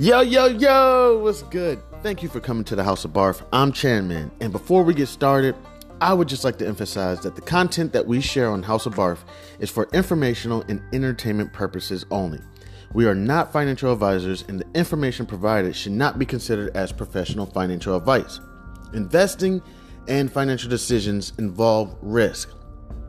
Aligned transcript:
Yo, 0.00 0.20
yo, 0.20 0.46
yo, 0.46 1.18
what's 1.18 1.42
good? 1.42 1.82
Thank 2.04 2.22
you 2.22 2.28
for 2.28 2.38
coming 2.38 2.62
to 2.62 2.76
the 2.76 2.84
House 2.84 3.04
of 3.04 3.12
Barf. 3.12 3.44
I'm 3.52 3.72
Chairman, 3.72 4.30
and 4.40 4.52
before 4.52 4.84
we 4.84 4.94
get 4.94 5.08
started, 5.08 5.56
I 6.00 6.14
would 6.14 6.28
just 6.28 6.44
like 6.44 6.56
to 6.58 6.66
emphasize 6.68 7.18
that 7.22 7.34
the 7.34 7.42
content 7.42 7.92
that 7.94 8.06
we 8.06 8.20
share 8.20 8.48
on 8.48 8.62
House 8.62 8.86
of 8.86 8.94
Barf 8.94 9.18
is 9.58 9.70
for 9.70 9.88
informational 9.92 10.62
and 10.68 10.80
entertainment 10.92 11.52
purposes 11.52 12.06
only. 12.12 12.38
We 12.94 13.06
are 13.08 13.14
not 13.16 13.52
financial 13.52 13.92
advisors, 13.92 14.44
and 14.46 14.60
the 14.60 14.78
information 14.78 15.26
provided 15.26 15.74
should 15.74 15.90
not 15.90 16.16
be 16.16 16.24
considered 16.24 16.76
as 16.76 16.92
professional 16.92 17.46
financial 17.46 17.96
advice. 17.96 18.38
Investing 18.92 19.60
and 20.06 20.30
financial 20.30 20.70
decisions 20.70 21.32
involve 21.40 21.96
risk. 22.02 22.50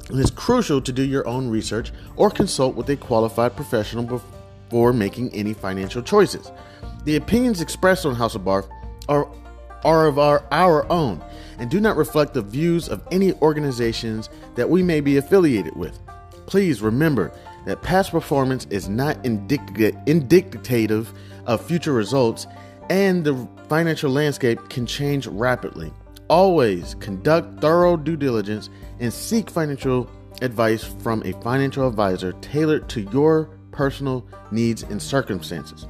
It 0.09 0.17
is 0.17 0.31
crucial 0.31 0.81
to 0.81 0.91
do 0.91 1.03
your 1.03 1.27
own 1.27 1.51
research 1.51 1.91
or 2.15 2.31
consult 2.31 2.73
with 2.73 2.89
a 2.89 2.95
qualified 2.95 3.55
professional 3.55 4.05
before 4.05 4.91
making 4.91 5.31
any 5.35 5.53
financial 5.53 6.01
choices. 6.01 6.51
The 7.09 7.15
opinions 7.15 7.59
expressed 7.59 8.05
on 8.05 8.13
House 8.13 8.35
of 8.35 8.43
Barf 8.43 8.69
are, 9.07 9.27
are 9.83 10.05
of 10.05 10.19
our, 10.19 10.45
our 10.51 10.87
own 10.91 11.23
and 11.57 11.67
do 11.67 11.79
not 11.79 11.97
reflect 11.97 12.35
the 12.35 12.43
views 12.43 12.87
of 12.87 13.01
any 13.09 13.33
organizations 13.41 14.29
that 14.53 14.69
we 14.69 14.83
may 14.83 15.01
be 15.01 15.17
affiliated 15.17 15.75
with. 15.75 15.97
Please 16.45 16.83
remember 16.83 17.31
that 17.65 17.81
past 17.81 18.11
performance 18.11 18.67
is 18.69 18.87
not 18.87 19.25
indicative 19.25 21.13
of 21.47 21.65
future 21.65 21.93
results 21.93 22.45
and 22.91 23.23
the 23.23 23.47
financial 23.67 24.11
landscape 24.11 24.69
can 24.69 24.85
change 24.85 25.25
rapidly. 25.25 25.91
Always 26.29 26.93
conduct 26.99 27.59
thorough 27.59 27.97
due 27.97 28.17
diligence 28.17 28.69
and 28.99 29.11
seek 29.11 29.49
financial 29.49 30.07
advice 30.43 30.83
from 30.83 31.23
a 31.23 31.31
financial 31.41 31.87
advisor 31.87 32.33
tailored 32.33 32.87
to 32.89 33.01
your 33.11 33.45
personal 33.71 34.27
needs 34.51 34.83
and 34.83 35.01
circumstances. 35.01 35.87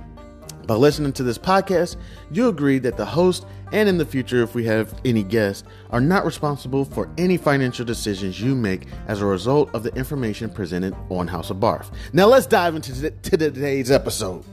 By 0.69 0.75
listening 0.75 1.13
to 1.13 1.23
this 1.23 1.39
podcast, 1.39 1.95
you 2.29 2.47
agree 2.47 2.77
that 2.77 2.95
the 2.95 3.03
host 3.03 3.43
and 3.71 3.89
in 3.89 3.97
the 3.97 4.05
future, 4.05 4.43
if 4.43 4.53
we 4.53 4.65
have 4.65 4.93
any 5.03 5.23
guests, 5.23 5.63
are 5.89 5.99
not 5.99 6.25
responsible 6.25 6.85
for 6.85 7.09
any 7.17 7.37
financial 7.37 7.83
decisions 7.83 8.39
you 8.39 8.53
make 8.53 8.85
as 9.07 9.19
a 9.19 9.25
result 9.25 9.73
of 9.73 9.81
the 9.81 9.91
information 9.95 10.47
presented 10.47 10.95
on 11.09 11.27
House 11.27 11.49
of 11.49 11.57
Barf. 11.57 11.91
Now, 12.13 12.27
let's 12.27 12.45
dive 12.45 12.75
into 12.75 13.09
to 13.09 13.37
today's 13.37 13.89
episode. 13.89 14.45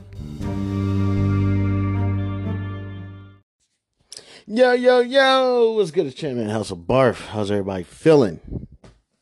Yo, 4.47 4.71
yo, 4.71 5.01
yo, 5.01 5.73
what's 5.73 5.91
good? 5.91 6.07
It's 6.07 6.15
Chairman 6.15 6.49
House 6.49 6.71
of 6.71 6.79
Barf. 6.79 7.27
How's 7.27 7.51
everybody 7.51 7.83
feeling? 7.83 8.67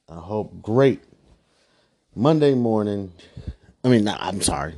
I 0.07 0.15
hope 0.15 0.61
great. 0.61 1.03
Monday 2.15 2.53
morning, 2.53 3.11
I 3.83 3.89
mean, 3.89 4.07
I'm 4.07 4.41
sorry. 4.41 4.75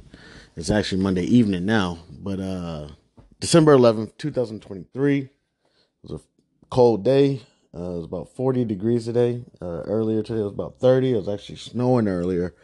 It's 0.55 0.71
actually 0.71 1.03
Monday 1.03 1.21
evening 1.21 1.67
now, 1.67 1.99
but 2.17 2.39
uh 2.39 2.87
December 3.39 3.77
11th, 3.77 4.17
2023. 4.17 5.19
It 5.19 5.29
was 6.01 6.21
a 6.21 6.23
cold 6.69 7.03
day. 7.03 7.41
Uh, 7.75 7.91
it 7.91 7.97
was 7.97 8.05
about 8.05 8.35
40 8.35 8.65
degrees 8.65 9.05
today. 9.05 9.43
Uh, 9.61 9.81
earlier 9.85 10.23
today, 10.23 10.39
it 10.39 10.43
was 10.43 10.53
about 10.53 10.79
30. 10.79 11.13
It 11.13 11.17
was 11.17 11.29
actually 11.29 11.57
snowing 11.57 12.07
earlier. 12.07 12.55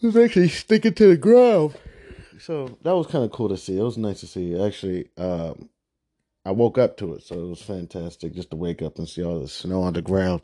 It 0.00 0.06
was 0.06 0.16
actually 0.16 0.48
sticking 0.48 0.94
to 0.94 1.08
the 1.08 1.16
ground. 1.16 1.76
So 2.40 2.76
that 2.82 2.96
was 2.96 3.06
kind 3.06 3.24
of 3.24 3.30
cool 3.30 3.48
to 3.50 3.56
see. 3.56 3.78
It 3.78 3.82
was 3.82 3.96
nice 3.96 4.20
to 4.20 4.26
see. 4.26 4.60
Actually, 4.60 5.10
um, 5.16 5.68
I 6.44 6.50
woke 6.50 6.76
up 6.76 6.96
to 6.96 7.14
it, 7.14 7.22
so 7.22 7.36
it 7.36 7.48
was 7.48 7.62
fantastic 7.62 8.34
just 8.34 8.50
to 8.50 8.56
wake 8.56 8.82
up 8.82 8.98
and 8.98 9.08
see 9.08 9.22
all 9.22 9.38
the 9.38 9.46
snow 9.46 9.82
on 9.82 9.92
the 9.92 10.02
ground. 10.02 10.42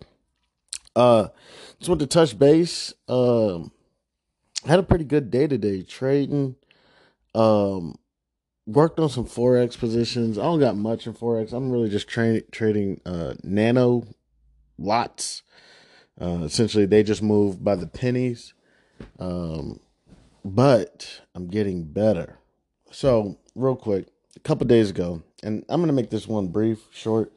Uh, 0.94 1.28
just 1.80 1.88
want 1.88 2.00
to 2.00 2.06
touch 2.06 2.38
base. 2.38 2.94
Um, 3.08 3.72
had 4.64 4.78
a 4.78 4.84
pretty 4.84 5.04
good 5.04 5.32
day 5.32 5.48
today 5.48 5.82
trading. 5.82 6.54
Um, 7.38 7.94
worked 8.66 8.98
on 8.98 9.08
some 9.08 9.24
forex 9.24 9.78
positions. 9.78 10.38
I 10.38 10.42
don't 10.42 10.60
got 10.60 10.76
much 10.76 11.06
in 11.06 11.14
forex. 11.14 11.52
I'm 11.52 11.70
really 11.70 11.88
just 11.88 12.08
tra- 12.08 12.42
trading 12.42 13.00
uh, 13.06 13.34
nano 13.42 14.06
lots. 14.78 15.42
Uh, 16.20 16.40
essentially, 16.42 16.84
they 16.84 17.02
just 17.02 17.22
move 17.22 17.62
by 17.62 17.76
the 17.76 17.86
pennies. 17.86 18.54
Um, 19.18 19.80
but 20.44 21.22
I'm 21.34 21.48
getting 21.48 21.84
better. 21.84 22.38
So, 22.90 23.38
real 23.54 23.76
quick, 23.76 24.06
a 24.36 24.40
couple 24.40 24.66
days 24.66 24.90
ago, 24.90 25.22
and 25.42 25.64
I'm 25.68 25.80
gonna 25.80 25.92
make 25.92 26.10
this 26.10 26.26
one 26.26 26.48
brief, 26.48 26.88
short, 26.90 27.32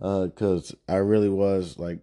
uh, 0.00 0.26
because 0.26 0.74
I 0.88 0.96
really 0.96 1.28
was 1.28 1.78
like 1.78 1.98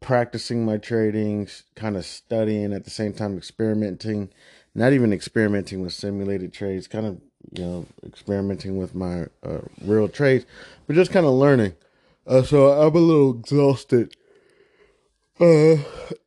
practicing 0.00 0.64
my 0.64 0.78
trading, 0.78 1.48
kind 1.76 1.96
of 1.96 2.04
studying 2.04 2.72
at 2.72 2.84
the 2.84 2.90
same 2.90 3.12
time, 3.12 3.36
experimenting. 3.36 4.30
Not 4.74 4.92
even 4.92 5.12
experimenting 5.12 5.82
with 5.82 5.92
simulated 5.92 6.52
trades, 6.52 6.88
kind 6.88 7.06
of 7.06 7.20
you 7.52 7.64
know 7.64 7.86
experimenting 8.04 8.76
with 8.76 8.94
my 8.94 9.26
uh, 9.44 9.60
real 9.82 10.08
trades, 10.08 10.46
but 10.86 10.96
just 10.96 11.12
kind 11.12 11.26
of 11.26 11.32
learning. 11.32 11.74
Uh, 12.26 12.42
so 12.42 12.72
I'm 12.72 12.94
a 12.94 12.98
little 12.98 13.38
exhausted 13.38 14.16
uh, 15.38 15.76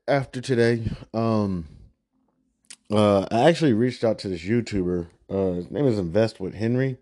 after 0.08 0.40
today. 0.40 0.84
Um, 1.14 1.68
uh, 2.90 3.26
I 3.32 3.50
actually 3.50 3.74
reached 3.74 4.04
out 4.04 4.20
to 4.20 4.30
this 4.30 4.44
YouTuber. 4.44 5.08
Uh, 5.30 5.52
his 5.54 5.72
name 5.72 5.86
is 5.86 6.00
Invest 6.00 6.40
with 6.40 6.54
Henry. 6.54 6.98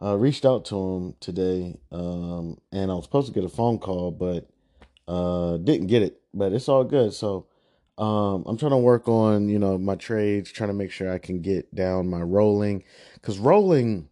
I 0.00 0.12
reached 0.14 0.44
out 0.44 0.64
to 0.66 0.76
him 0.76 1.14
today, 1.20 1.78
um, 1.92 2.58
and 2.72 2.90
I 2.90 2.94
was 2.94 3.04
supposed 3.04 3.28
to 3.28 3.32
get 3.32 3.44
a 3.44 3.48
phone 3.48 3.78
call, 3.78 4.10
but 4.10 4.48
uh, 5.06 5.56
didn't 5.58 5.86
get 5.86 6.02
it. 6.02 6.20
But 6.32 6.52
it's 6.52 6.68
all 6.68 6.84
good. 6.84 7.14
So 7.14 7.46
um, 7.96 8.44
I'm 8.46 8.56
trying 8.56 8.72
to 8.72 8.78
work 8.78 9.08
on 9.08 9.48
you 9.48 9.58
know 9.58 9.78
my 9.78 9.94
trades, 9.94 10.50
trying 10.50 10.68
to 10.70 10.74
make 10.74 10.90
sure 10.90 11.12
I 11.12 11.18
can 11.18 11.40
get 11.40 11.74
down 11.74 12.10
my 12.10 12.20
rolling, 12.20 12.84
because 13.14 13.38
rolling 13.38 14.08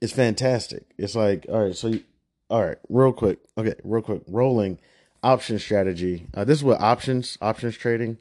is 0.00 0.12
fantastic. 0.12 0.84
It's 0.98 1.14
like 1.14 1.46
all 1.48 1.64
right, 1.64 1.76
so 1.76 1.88
you, 1.88 2.02
all 2.48 2.64
right, 2.64 2.78
real 2.88 3.12
quick, 3.12 3.40
okay, 3.58 3.74
real 3.82 4.02
quick, 4.02 4.22
rolling 4.28 4.78
option 5.22 5.58
strategy. 5.58 6.26
Uh, 6.34 6.44
this 6.44 6.58
is 6.58 6.64
what 6.64 6.80
options 6.80 7.38
options 7.40 7.76
trading. 7.76 8.18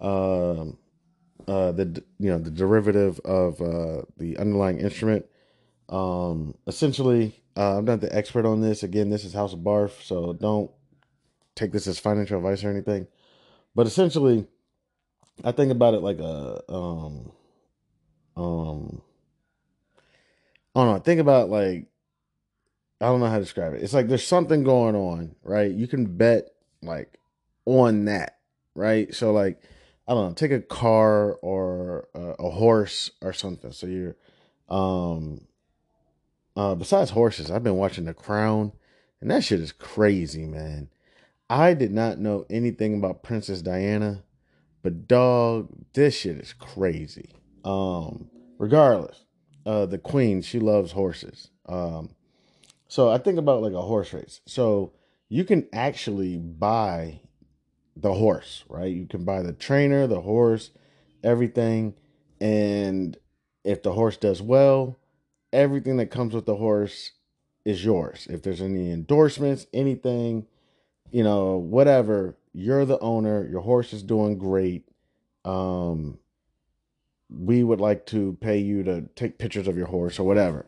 Um, 0.00 0.78
uh, 1.46 1.72
the 1.72 2.02
you 2.18 2.30
know 2.30 2.38
the 2.38 2.50
derivative 2.50 3.20
of 3.20 3.60
uh, 3.60 4.02
the 4.16 4.38
underlying 4.38 4.78
instrument. 4.78 5.26
Um, 5.88 6.54
essentially, 6.66 7.42
uh, 7.56 7.78
I'm 7.78 7.84
not 7.84 8.00
the 8.00 8.14
expert 8.14 8.46
on 8.46 8.62
this. 8.62 8.82
Again, 8.82 9.10
this 9.10 9.24
is 9.24 9.34
House 9.34 9.52
of 9.52 9.60
Barf, 9.60 10.02
so 10.02 10.32
don't 10.32 10.70
take 11.54 11.72
this 11.72 11.86
as 11.86 11.98
financial 11.98 12.38
advice 12.38 12.64
or 12.64 12.70
anything. 12.70 13.06
But 13.74 13.86
essentially, 13.86 14.46
I 15.44 15.52
think 15.52 15.72
about 15.72 15.94
it 15.94 16.02
like 16.02 16.18
a 16.18 16.62
um 16.72 17.32
um 18.36 19.02
I 20.74 20.84
don't 20.84 20.94
know. 20.94 20.98
Think 21.00 21.20
about 21.20 21.50
like 21.50 21.86
I 23.00 23.06
don't 23.06 23.20
know 23.20 23.26
how 23.26 23.38
to 23.38 23.44
describe 23.44 23.74
it. 23.74 23.82
It's 23.82 23.94
like 23.94 24.08
there's 24.08 24.26
something 24.26 24.62
going 24.62 24.94
on, 24.94 25.34
right? 25.42 25.70
You 25.70 25.88
can 25.88 26.16
bet 26.16 26.48
like 26.82 27.18
on 27.64 28.04
that, 28.06 28.38
right? 28.74 29.12
So 29.14 29.32
like 29.32 29.62
I 30.06 30.14
don't 30.14 30.28
know, 30.28 30.34
take 30.34 30.50
a 30.52 30.60
car 30.60 31.34
or 31.34 32.08
a, 32.14 32.20
a 32.38 32.50
horse 32.50 33.10
or 33.20 33.32
something. 33.32 33.72
So 33.72 33.86
you're, 33.86 34.16
um, 34.68 35.42
uh, 36.56 36.74
besides 36.74 37.10
horses, 37.10 37.50
I've 37.50 37.62
been 37.62 37.76
watching 37.76 38.04
The 38.04 38.14
Crown, 38.14 38.72
and 39.20 39.30
that 39.30 39.44
shit 39.44 39.60
is 39.60 39.72
crazy, 39.72 40.44
man. 40.44 40.88
I 41.52 41.74
did 41.74 41.92
not 41.92 42.18
know 42.18 42.46
anything 42.48 42.94
about 42.94 43.22
Princess 43.22 43.60
Diana, 43.60 44.22
but 44.82 45.06
dog, 45.06 45.68
this 45.92 46.16
shit 46.16 46.38
is 46.38 46.54
crazy. 46.54 47.28
Um, 47.62 48.30
regardless, 48.56 49.26
uh, 49.66 49.84
the 49.84 49.98
Queen, 49.98 50.40
she 50.40 50.58
loves 50.58 50.92
horses. 50.92 51.50
Um, 51.66 52.14
so 52.88 53.10
I 53.10 53.18
think 53.18 53.38
about 53.38 53.60
like 53.60 53.74
a 53.74 53.82
horse 53.82 54.14
race. 54.14 54.40
So 54.46 54.94
you 55.28 55.44
can 55.44 55.68
actually 55.74 56.38
buy 56.38 57.20
the 57.96 58.14
horse, 58.14 58.64
right? 58.70 58.90
You 58.90 59.06
can 59.06 59.26
buy 59.26 59.42
the 59.42 59.52
trainer, 59.52 60.06
the 60.06 60.22
horse, 60.22 60.70
everything. 61.22 61.92
And 62.40 63.14
if 63.62 63.82
the 63.82 63.92
horse 63.92 64.16
does 64.16 64.40
well, 64.40 64.98
everything 65.52 65.98
that 65.98 66.10
comes 66.10 66.32
with 66.32 66.46
the 66.46 66.56
horse 66.56 67.12
is 67.66 67.84
yours. 67.84 68.26
If 68.30 68.42
there's 68.42 68.62
any 68.62 68.90
endorsements, 68.90 69.66
anything, 69.74 70.46
you 71.12 71.22
know, 71.22 71.56
whatever, 71.56 72.36
you're 72.52 72.84
the 72.84 72.98
owner, 72.98 73.46
your 73.46 73.60
horse 73.60 73.92
is 73.92 74.02
doing 74.02 74.38
great. 74.38 74.88
Um 75.44 76.18
we 77.30 77.64
would 77.64 77.80
like 77.80 78.04
to 78.06 78.36
pay 78.40 78.58
you 78.58 78.82
to 78.82 79.02
take 79.16 79.38
pictures 79.38 79.66
of 79.66 79.76
your 79.76 79.86
horse 79.86 80.18
or 80.18 80.24
whatever. 80.26 80.66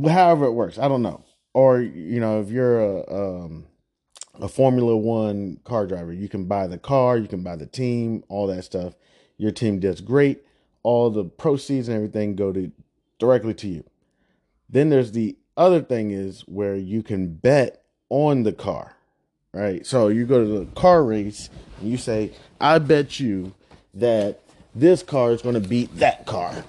However 0.00 0.46
it 0.46 0.52
works, 0.52 0.78
I 0.78 0.88
don't 0.88 1.02
know. 1.02 1.24
Or 1.54 1.80
you 1.80 2.20
know, 2.20 2.40
if 2.40 2.50
you're 2.50 2.80
a 2.80 3.44
um 3.44 3.66
a 4.40 4.48
Formula 4.48 4.96
One 4.96 5.58
car 5.64 5.86
driver. 5.86 6.12
You 6.12 6.28
can 6.28 6.44
buy 6.44 6.66
the 6.66 6.78
car, 6.78 7.18
you 7.18 7.28
can 7.28 7.42
buy 7.42 7.56
the 7.56 7.66
team, 7.66 8.24
all 8.28 8.46
that 8.48 8.64
stuff. 8.64 8.94
Your 9.36 9.50
team 9.50 9.78
does 9.78 10.00
great. 10.00 10.42
All 10.82 11.10
the 11.10 11.24
proceeds 11.24 11.88
and 11.88 11.96
everything 11.96 12.34
go 12.34 12.52
to 12.52 12.72
directly 13.18 13.54
to 13.54 13.68
you. 13.68 13.84
Then 14.68 14.88
there's 14.88 15.12
the 15.12 15.36
other 15.56 15.80
thing 15.80 16.10
is 16.10 16.42
where 16.42 16.74
you 16.74 17.02
can 17.02 17.34
bet 17.34 17.84
on 18.08 18.42
the 18.42 18.52
car, 18.52 18.96
right? 19.52 19.86
So 19.86 20.08
you 20.08 20.26
go 20.26 20.42
to 20.44 20.58
the 20.60 20.66
car 20.72 21.04
race 21.04 21.50
and 21.80 21.90
you 21.90 21.96
say, 21.96 22.32
I 22.60 22.78
bet 22.78 23.20
you 23.20 23.54
that 23.94 24.40
this 24.74 25.02
car 25.02 25.32
is 25.32 25.42
going 25.42 25.60
to 25.60 25.68
beat 25.68 25.94
that 25.96 26.26
car. 26.26 26.64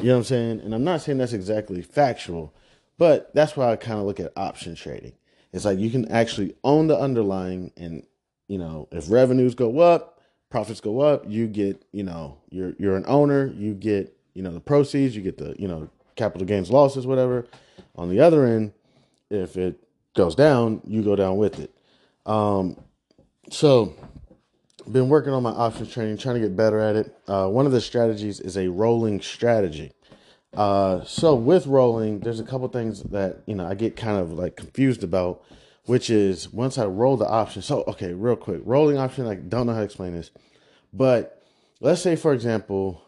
You 0.00 0.08
know 0.08 0.14
what 0.14 0.18
I'm 0.18 0.24
saying? 0.24 0.60
And 0.60 0.74
I'm 0.74 0.84
not 0.84 1.00
saying 1.00 1.18
that's 1.18 1.32
exactly 1.32 1.80
factual, 1.82 2.52
but 2.98 3.34
that's 3.34 3.56
why 3.56 3.70
I 3.70 3.76
kind 3.76 3.98
of 3.98 4.06
look 4.06 4.20
at 4.20 4.32
option 4.36 4.74
trading. 4.74 5.12
It's 5.52 5.64
like 5.64 5.78
you 5.78 5.90
can 5.90 6.10
actually 6.10 6.54
own 6.64 6.86
the 6.86 6.98
underlying, 6.98 7.72
and 7.76 8.04
you 8.46 8.58
know, 8.58 8.88
if 8.90 9.10
revenues 9.10 9.54
go 9.54 9.78
up, 9.78 10.20
profits 10.50 10.80
go 10.80 11.00
up, 11.00 11.24
you 11.26 11.46
get, 11.46 11.82
you 11.92 12.02
know, 12.02 12.36
you're 12.50 12.74
you're 12.78 12.96
an 12.96 13.04
owner, 13.06 13.46
you 13.46 13.72
get, 13.72 14.14
you 14.34 14.42
know, 14.42 14.52
the 14.52 14.60
proceeds, 14.60 15.16
you 15.16 15.22
get 15.22 15.38
the, 15.38 15.54
you 15.58 15.66
know, 15.66 15.88
capital 16.14 16.46
gains 16.46 16.70
losses, 16.70 17.06
whatever. 17.06 17.46
On 17.94 18.10
the 18.10 18.20
other 18.20 18.44
end, 18.44 18.72
if 19.30 19.56
it 19.56 19.82
goes 20.14 20.34
down, 20.34 20.82
you 20.84 21.02
go 21.02 21.16
down 21.16 21.38
with 21.38 21.58
it. 21.58 21.72
Um, 22.26 22.76
so 23.50 23.94
been 24.90 25.08
working 25.08 25.32
on 25.32 25.42
my 25.42 25.50
options 25.50 25.92
training, 25.92 26.18
trying 26.18 26.34
to 26.36 26.40
get 26.40 26.56
better 26.56 26.78
at 26.80 26.96
it. 26.96 27.16
Uh, 27.26 27.48
one 27.48 27.66
of 27.66 27.72
the 27.72 27.80
strategies 27.80 28.40
is 28.40 28.56
a 28.56 28.68
rolling 28.68 29.20
strategy. 29.20 29.92
Uh, 30.54 31.04
so 31.04 31.34
with 31.34 31.66
rolling, 31.66 32.20
there's 32.20 32.40
a 32.40 32.44
couple 32.44 32.66
things 32.68 33.02
that 33.04 33.42
you 33.46 33.54
know 33.54 33.66
I 33.66 33.74
get 33.74 33.96
kind 33.96 34.18
of 34.18 34.32
like 34.32 34.56
confused 34.56 35.04
about, 35.04 35.42
which 35.84 36.08
is 36.08 36.52
once 36.52 36.78
I 36.78 36.86
roll 36.86 37.16
the 37.16 37.26
option. 37.28 37.62
So 37.62 37.84
okay, 37.88 38.12
real 38.12 38.36
quick, 38.36 38.60
rolling 38.64 38.96
option. 38.96 39.26
I 39.26 39.34
don't 39.34 39.66
know 39.66 39.72
how 39.72 39.80
to 39.80 39.84
explain 39.84 40.12
this, 40.12 40.30
but 40.92 41.42
let's 41.80 42.00
say 42.00 42.16
for 42.16 42.32
example, 42.32 43.02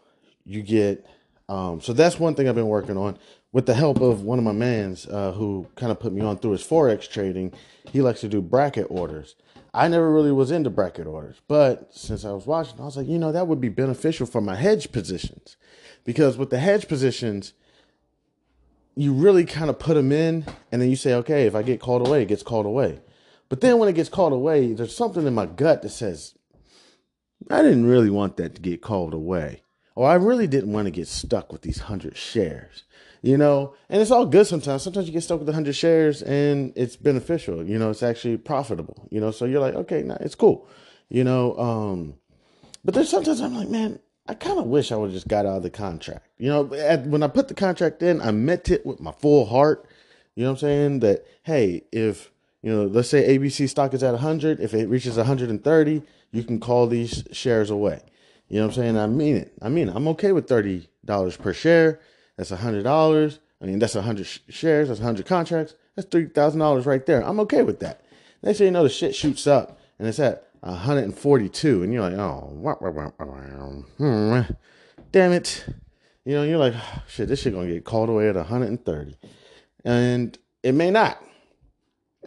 you 0.45 0.61
get. 0.61 1.05
Um, 1.47 1.81
so 1.81 1.93
that's 1.93 2.19
one 2.19 2.35
thing 2.35 2.47
I've 2.47 2.53
been 2.53 2.67
working 2.67 2.95
on 2.95 3.17
with 3.51 3.65
the 3.65 3.73
help 3.73 3.99
of 3.99 4.21
one 4.21 4.37
of 4.37 4.45
my 4.45 4.51
mans 4.51 5.07
uh, 5.07 5.31
who 5.31 5.67
kind 5.75 5.91
of 5.91 5.99
put 5.99 6.13
me 6.13 6.21
on 6.21 6.37
through 6.37 6.51
his 6.51 6.63
forex 6.63 7.09
trading. 7.09 7.53
He 7.91 8.01
likes 8.01 8.21
to 8.21 8.27
do 8.27 8.41
bracket 8.41 8.87
orders. 8.89 9.35
I 9.73 9.87
never 9.87 10.11
really 10.11 10.31
was 10.31 10.51
into 10.51 10.69
bracket 10.69 11.07
orders, 11.07 11.41
but 11.47 11.93
since 11.93 12.25
I 12.25 12.31
was 12.31 12.47
watching, 12.47 12.79
I 12.79 12.85
was 12.85 12.97
like, 12.97 13.07
you 13.07 13.19
know, 13.19 13.31
that 13.31 13.47
would 13.47 13.61
be 13.61 13.69
beneficial 13.69 14.25
for 14.25 14.41
my 14.41 14.55
hedge 14.55 14.91
positions 14.91 15.57
because 16.03 16.37
with 16.37 16.49
the 16.49 16.59
hedge 16.59 16.87
positions, 16.87 17.53
you 18.95 19.13
really 19.13 19.45
kind 19.45 19.69
of 19.69 19.77
put 19.77 19.93
them 19.93 20.11
in 20.11 20.45
and 20.71 20.81
then 20.81 20.89
you 20.89 20.95
say, 20.95 21.13
okay, 21.13 21.45
if 21.45 21.55
I 21.55 21.61
get 21.61 21.79
called 21.79 22.07
away, 22.07 22.23
it 22.23 22.27
gets 22.27 22.43
called 22.43 22.65
away. 22.65 22.99
But 23.47 23.61
then 23.61 23.77
when 23.77 23.89
it 23.89 23.93
gets 23.93 24.09
called 24.09 24.33
away, 24.33 24.73
there's 24.73 24.95
something 24.95 25.25
in 25.25 25.33
my 25.33 25.45
gut 25.45 25.81
that 25.83 25.89
says, 25.89 26.35
I 27.49 27.61
didn't 27.61 27.85
really 27.85 28.09
want 28.09 28.37
that 28.37 28.55
to 28.55 28.61
get 28.61 28.81
called 28.81 29.13
away. 29.13 29.61
Or 29.95 30.09
I 30.09 30.15
really 30.15 30.47
didn't 30.47 30.73
want 30.73 30.85
to 30.85 30.91
get 30.91 31.07
stuck 31.07 31.51
with 31.51 31.61
these 31.61 31.79
hundred 31.79 32.17
shares 32.17 32.83
you 33.21 33.37
know, 33.37 33.73
and 33.89 34.01
it's 34.01 34.11
all 34.11 34.25
good 34.25 34.47
sometimes. 34.47 34.83
Sometimes 34.83 35.07
you 35.07 35.13
get 35.13 35.23
stuck 35.23 35.39
with 35.39 35.47
100 35.47 35.73
shares 35.73 36.21
and 36.21 36.71
it's 36.75 36.95
beneficial, 36.95 37.63
you 37.65 37.77
know, 37.77 37.89
it's 37.89 38.03
actually 38.03 38.37
profitable, 38.37 39.07
you 39.09 39.19
know, 39.19 39.31
so 39.31 39.45
you're 39.45 39.59
like, 39.59 39.75
okay, 39.75 40.03
nah, 40.03 40.17
it's 40.21 40.35
cool, 40.35 40.67
you 41.09 41.23
know. 41.23 41.57
Um, 41.57 42.15
but 42.83 42.93
there's 42.93 43.09
sometimes 43.09 43.41
I'm 43.41 43.55
like, 43.55 43.69
man, 43.69 43.99
I 44.27 44.35
kind 44.35 44.59
of 44.59 44.65
wish 44.65 44.91
I 44.91 44.95
would 44.95 45.07
have 45.07 45.13
just 45.13 45.27
got 45.27 45.45
out 45.45 45.57
of 45.57 45.63
the 45.63 45.69
contract, 45.69 46.27
you 46.37 46.49
know. 46.49 46.73
At, 46.73 47.05
when 47.07 47.23
I 47.23 47.27
put 47.27 47.47
the 47.47 47.53
contract 47.53 48.01
in, 48.01 48.21
I 48.21 48.31
meant 48.31 48.69
it 48.69 48.85
with 48.85 49.01
my 49.01 49.11
full 49.11 49.45
heart, 49.45 49.87
you 50.35 50.43
know 50.43 50.51
what 50.51 50.63
I'm 50.63 50.69
saying? 50.69 50.99
That, 51.01 51.25
hey, 51.43 51.83
if, 51.91 52.31
you 52.61 52.71
know, 52.71 52.85
let's 52.85 53.09
say 53.09 53.37
ABC 53.37 53.67
stock 53.67 53.93
is 53.93 54.03
at 54.03 54.13
100, 54.13 54.59
if 54.59 54.73
it 54.73 54.87
reaches 54.87 55.17
130, 55.17 56.01
you 56.31 56.43
can 56.43 56.59
call 56.59 56.87
these 56.87 57.23
shares 57.31 57.69
away. 57.69 58.01
You 58.47 58.59
know 58.59 58.67
what 58.67 58.77
I'm 58.77 58.83
saying? 58.83 58.97
I 58.97 59.07
mean 59.07 59.35
it. 59.35 59.53
I 59.61 59.69
mean, 59.69 59.89
it. 59.89 59.95
I'm 59.95 60.07
okay 60.09 60.31
with 60.31 60.47
$30 60.47 60.87
per 61.39 61.53
share 61.53 61.99
that's 62.39 62.51
a 62.51 62.55
hundred 62.55 62.83
dollars. 62.83 63.39
I 63.61 63.65
mean, 63.65 63.79
that's 63.79 63.95
a 63.95 64.01
hundred 64.01 64.25
shares. 64.47 64.87
That's 64.87 65.01
a 65.01 65.03
hundred 65.03 65.25
contracts. 65.25 65.75
That's 65.97 66.07
three 66.07 66.27
thousand 66.27 66.61
dollars 66.61 66.85
right 66.85 67.05
there. 67.05 67.21
I'm 67.21 67.37
okay 67.41 67.63
with 67.63 67.81
that. 67.81 67.99
Next 68.41 68.59
thing 68.59 68.67
you 68.67 68.71
know, 68.71 68.83
the 68.83 68.89
shit 68.89 69.13
shoots 69.13 69.45
up 69.45 69.77
and 69.99 70.07
it's 70.07 70.19
at 70.19 70.47
142, 70.61 71.83
and 71.83 71.91
you're 71.91 72.01
like, 72.01 72.13
oh, 72.13 72.47
hmm, 73.97 74.39
damn 75.11 75.33
it. 75.33 75.65
You 76.23 76.35
know, 76.35 76.43
you're 76.43 76.57
like, 76.57 76.75
oh, 76.77 77.03
shit, 77.09 77.27
this 77.27 77.41
shit 77.41 77.53
gonna 77.53 77.67
get 77.67 77.83
called 77.83 78.07
away 78.07 78.29
at 78.29 78.35
130, 78.35 79.17
and 79.83 80.37
it 80.63 80.71
may 80.71 80.91
not. 80.91 81.21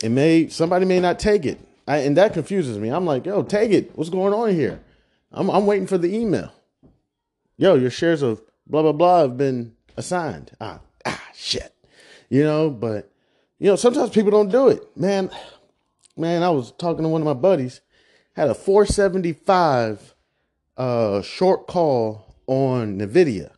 It 0.03 0.11
may 0.11 0.49
somebody 0.49 0.85
may 0.85 1.01
not 1.01 1.19
take 1.19 1.47
it, 1.47 1.59
I, 1.89 1.99
and 1.99 2.19
that 2.19 2.35
confuses 2.35 2.79
me. 2.79 2.91
I'm 2.91 3.07
like, 3.07 3.25
yo, 3.25 3.43
take 3.45 3.71
it. 3.71 3.97
What's 3.97 4.11
going 4.11 4.35
on 4.35 4.51
here? 4.51 4.79
I'm 5.31 5.49
I'm 5.49 5.65
waiting 5.65 5.87
for 5.87 5.97
the 5.97 6.15
email. 6.15 6.53
Yo, 7.57 7.77
your 7.77 7.91
shares 7.91 8.21
of 8.21 8.43
blah 8.67 8.83
blah 8.83 8.93
blah 8.93 9.21
have 9.23 9.39
been 9.39 9.75
assigned. 9.97 10.53
Ah, 10.61 10.81
ah, 11.07 11.23
shit. 11.35 11.75
You 12.29 12.43
know, 12.45 12.71
but 12.71 13.11
you 13.59 13.69
know, 13.69 13.77
sometimes 13.77 14.11
people 14.11 14.31
don't 14.31 14.51
do 14.51 14.69
it. 14.69 14.97
Man, 14.97 15.31
man, 16.17 16.43
I 16.43 16.51
was 16.51 16.73
talking 16.73 17.03
to 17.03 17.09
one 17.09 17.21
of 17.21 17.27
my 17.27 17.35
buddies, 17.35 17.81
had 18.35 18.49
a 18.49 18.55
475 18.55 20.15
uh 20.79 21.21
short 21.23 21.67
call 21.67 22.35
on 22.47 22.99
Nvidia. 22.99 23.53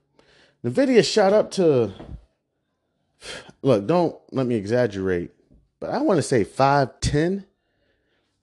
Nvidia 0.64 1.04
shot 1.04 1.32
up 1.32 1.50
to 1.52 1.92
look, 3.62 3.86
don't 3.86 4.16
let 4.32 4.46
me 4.46 4.54
exaggerate, 4.54 5.30
but 5.80 5.90
I 5.90 5.98
want 6.00 6.18
to 6.18 6.22
say 6.22 6.44
510. 6.44 7.46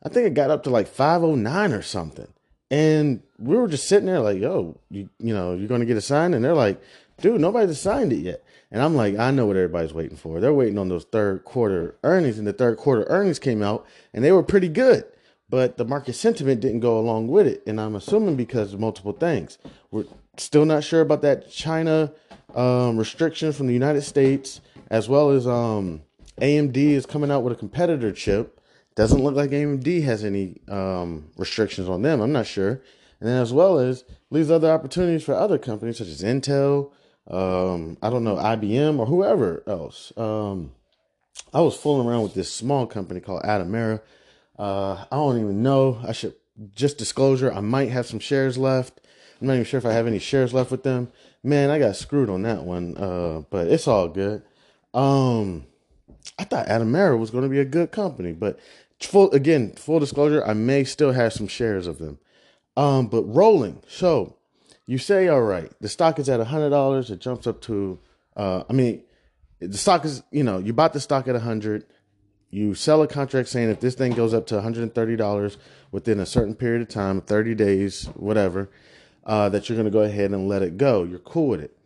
I 0.03 0.09
think 0.09 0.27
it 0.27 0.33
got 0.33 0.49
up 0.49 0.63
to 0.63 0.69
like 0.69 0.87
509 0.87 1.73
or 1.73 1.81
something. 1.81 2.27
And 2.71 3.21
we 3.37 3.55
were 3.55 3.67
just 3.67 3.87
sitting 3.87 4.05
there 4.05 4.19
like, 4.21 4.39
yo, 4.39 4.79
you, 4.89 5.09
you 5.19 5.33
know, 5.33 5.53
you're 5.53 5.67
going 5.67 5.81
to 5.81 5.85
get 5.85 5.97
a 5.97 6.01
sign? 6.01 6.33
And 6.33 6.43
they're 6.43 6.53
like, 6.53 6.81
dude, 7.21 7.41
nobody's 7.41 7.79
signed 7.79 8.13
it 8.13 8.17
yet. 8.19 8.43
And 8.71 8.81
I'm 8.81 8.95
like, 8.95 9.17
I 9.17 9.31
know 9.31 9.45
what 9.45 9.57
everybody's 9.57 9.93
waiting 9.93 10.17
for. 10.17 10.39
They're 10.39 10.53
waiting 10.53 10.77
on 10.77 10.89
those 10.89 11.03
third 11.03 11.43
quarter 11.43 11.95
earnings, 12.03 12.37
and 12.37 12.47
the 12.47 12.53
third 12.53 12.77
quarter 12.77 13.03
earnings 13.03 13.39
came 13.39 13.61
out, 13.61 13.85
and 14.13 14.23
they 14.23 14.31
were 14.31 14.43
pretty 14.43 14.69
good. 14.69 15.05
But 15.49 15.77
the 15.77 15.83
market 15.83 16.13
sentiment 16.13 16.61
didn't 16.61 16.79
go 16.79 16.97
along 16.97 17.27
with 17.27 17.45
it, 17.45 17.63
and 17.67 17.79
I'm 17.79 17.95
assuming 17.95 18.37
because 18.37 18.73
of 18.73 18.79
multiple 18.79 19.11
things. 19.11 19.57
We're 19.91 20.05
still 20.37 20.65
not 20.65 20.85
sure 20.85 21.01
about 21.01 21.21
that 21.23 21.51
China 21.51 22.13
um, 22.55 22.97
restriction 22.97 23.51
from 23.51 23.67
the 23.67 23.73
United 23.73 24.03
States, 24.03 24.61
as 24.89 25.09
well 25.09 25.31
as 25.31 25.45
um, 25.45 26.03
AMD 26.39 26.77
is 26.77 27.05
coming 27.05 27.31
out 27.31 27.43
with 27.43 27.53
a 27.53 27.57
competitor 27.57 28.13
chip. 28.13 28.61
Doesn't 28.95 29.21
look 29.21 29.35
like 29.35 29.51
AMD 29.51 30.03
has 30.03 30.23
any 30.23 30.61
um, 30.69 31.29
restrictions 31.37 31.89
on 31.89 32.01
them. 32.01 32.21
I'm 32.21 32.31
not 32.31 32.47
sure. 32.47 32.81
And 33.19 33.29
then 33.29 33.41
as 33.41 33.53
well 33.53 33.77
as 33.77 34.03
leaves 34.29 34.49
other 34.49 34.71
opportunities 34.71 35.23
for 35.23 35.33
other 35.33 35.57
companies 35.57 35.97
such 35.97 36.07
as 36.07 36.23
Intel, 36.23 36.91
um, 37.27 37.97
I 38.01 38.09
don't 38.09 38.23
know, 38.23 38.35
IBM 38.35 38.99
or 38.99 39.05
whoever 39.05 39.63
else. 39.67 40.11
Um, 40.17 40.71
I 41.53 41.61
was 41.61 41.75
fooling 41.75 42.07
around 42.07 42.23
with 42.23 42.33
this 42.33 42.51
small 42.51 42.87
company 42.87 43.19
called 43.19 43.43
Atomera. 43.43 44.01
Uh, 44.57 45.05
I 45.11 45.15
don't 45.15 45.39
even 45.39 45.63
know. 45.63 45.99
I 46.05 46.11
should 46.11 46.35
just 46.75 46.97
disclosure. 46.97 47.51
I 47.51 47.61
might 47.61 47.89
have 47.89 48.05
some 48.05 48.19
shares 48.19 48.57
left. 48.57 48.99
I'm 49.39 49.47
not 49.47 49.53
even 49.53 49.65
sure 49.65 49.77
if 49.77 49.85
I 49.85 49.93
have 49.93 50.07
any 50.07 50.19
shares 50.19 50.53
left 50.53 50.71
with 50.71 50.83
them. 50.83 51.11
Man, 51.43 51.69
I 51.69 51.79
got 51.79 51.95
screwed 51.95 52.29
on 52.29 52.43
that 52.43 52.63
one. 52.63 52.95
Uh, 52.97 53.43
but 53.49 53.67
it's 53.67 53.87
all 53.87 54.07
good. 54.07 54.43
Um, 54.93 55.65
I 56.37 56.43
thought 56.43 56.67
Atomera 56.67 57.17
was 57.17 57.31
going 57.31 57.43
to 57.43 57.49
be 57.49 57.59
a 57.59 57.65
good 57.65 57.91
company, 57.91 58.33
but 58.33 58.59
full 58.99 59.31
again, 59.31 59.73
full 59.73 59.99
disclosure, 59.99 60.45
I 60.45 60.53
may 60.53 60.83
still 60.83 61.11
have 61.13 61.33
some 61.33 61.47
shares 61.47 61.87
of 61.87 61.97
them. 61.97 62.19
Um, 62.77 63.07
but 63.07 63.23
rolling. 63.23 63.81
So 63.87 64.37
you 64.91 64.97
say, 64.97 65.29
all 65.29 65.41
right, 65.41 65.71
the 65.79 65.87
stock 65.87 66.19
is 66.19 66.27
at 66.27 66.41
a 66.41 66.43
hundred 66.43 66.71
dollars. 66.71 67.11
It 67.11 67.21
jumps 67.21 67.47
up 67.47 67.61
to, 67.61 67.97
uh, 68.35 68.65
I 68.69 68.73
mean, 68.73 69.01
the 69.61 69.77
stock 69.77 70.03
is, 70.03 70.21
you 70.31 70.43
know, 70.43 70.57
you 70.57 70.73
bought 70.73 70.91
the 70.91 70.99
stock 70.99 71.29
at 71.29 71.35
a 71.35 71.39
hundred. 71.39 71.85
You 72.49 72.75
sell 72.75 73.01
a 73.01 73.07
contract 73.07 73.47
saying 73.47 73.69
if 73.69 73.79
this 73.79 73.95
thing 73.95 74.11
goes 74.11 74.33
up 74.33 74.47
to 74.47 74.55
$130 74.55 75.57
within 75.93 76.19
a 76.19 76.25
certain 76.25 76.55
period 76.55 76.81
of 76.81 76.89
time, 76.89 77.21
30 77.21 77.55
days, 77.55 78.07
whatever, 78.15 78.69
uh, 79.25 79.47
that 79.47 79.69
you're 79.69 79.77
going 79.77 79.85
to 79.85 79.91
go 79.91 80.01
ahead 80.01 80.31
and 80.31 80.49
let 80.49 80.61
it 80.61 80.75
go. 80.75 81.03
You're 81.03 81.19
cool 81.19 81.47
with 81.47 81.61
it. 81.61 81.77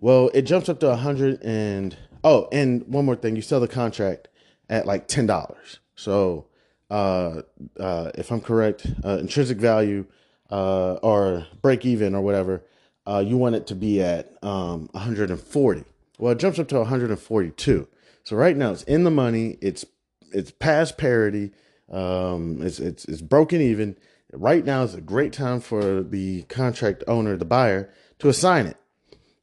Well, 0.00 0.30
it 0.32 0.42
jumps 0.42 0.70
up 0.70 0.80
to 0.80 0.90
a 0.90 0.96
hundred 0.96 1.42
and 1.42 1.94
oh, 2.24 2.48
and 2.50 2.88
one 2.88 3.04
more 3.04 3.16
thing, 3.16 3.36
you 3.36 3.42
sell 3.42 3.60
the 3.60 3.68
contract 3.68 4.28
at 4.70 4.86
like 4.86 5.06
ten 5.06 5.26
dollars. 5.26 5.80
So, 5.96 6.46
uh, 6.90 7.42
uh, 7.78 8.10
if 8.14 8.32
I'm 8.32 8.40
correct, 8.40 8.86
uh, 9.04 9.18
intrinsic 9.18 9.58
value 9.58 10.06
uh, 10.54 11.00
or 11.02 11.48
break 11.62 11.84
even 11.84 12.14
or 12.14 12.20
whatever, 12.20 12.62
uh, 13.08 13.22
you 13.26 13.36
want 13.36 13.56
it 13.56 13.66
to 13.66 13.74
be 13.74 14.00
at 14.00 14.32
um, 14.44 14.88
140. 14.92 15.84
Well, 16.18 16.32
it 16.32 16.38
jumps 16.38 16.60
up 16.60 16.68
to 16.68 16.78
142. 16.78 17.88
So 18.22 18.36
right 18.36 18.56
now 18.56 18.70
it's 18.70 18.84
in 18.84 19.02
the 19.02 19.10
money. 19.10 19.58
It's 19.60 19.84
it's 20.30 20.52
past 20.52 20.96
parity. 20.96 21.50
Um, 21.90 22.62
it's 22.62 22.78
it's 22.78 23.04
it's 23.06 23.20
broken 23.20 23.60
even. 23.60 23.96
Right 24.32 24.64
now 24.64 24.84
is 24.84 24.94
a 24.94 25.00
great 25.00 25.32
time 25.32 25.60
for 25.60 26.02
the 26.02 26.42
contract 26.42 27.02
owner, 27.08 27.36
the 27.36 27.44
buyer, 27.44 27.92
to 28.20 28.28
assign 28.28 28.66
it. 28.66 28.76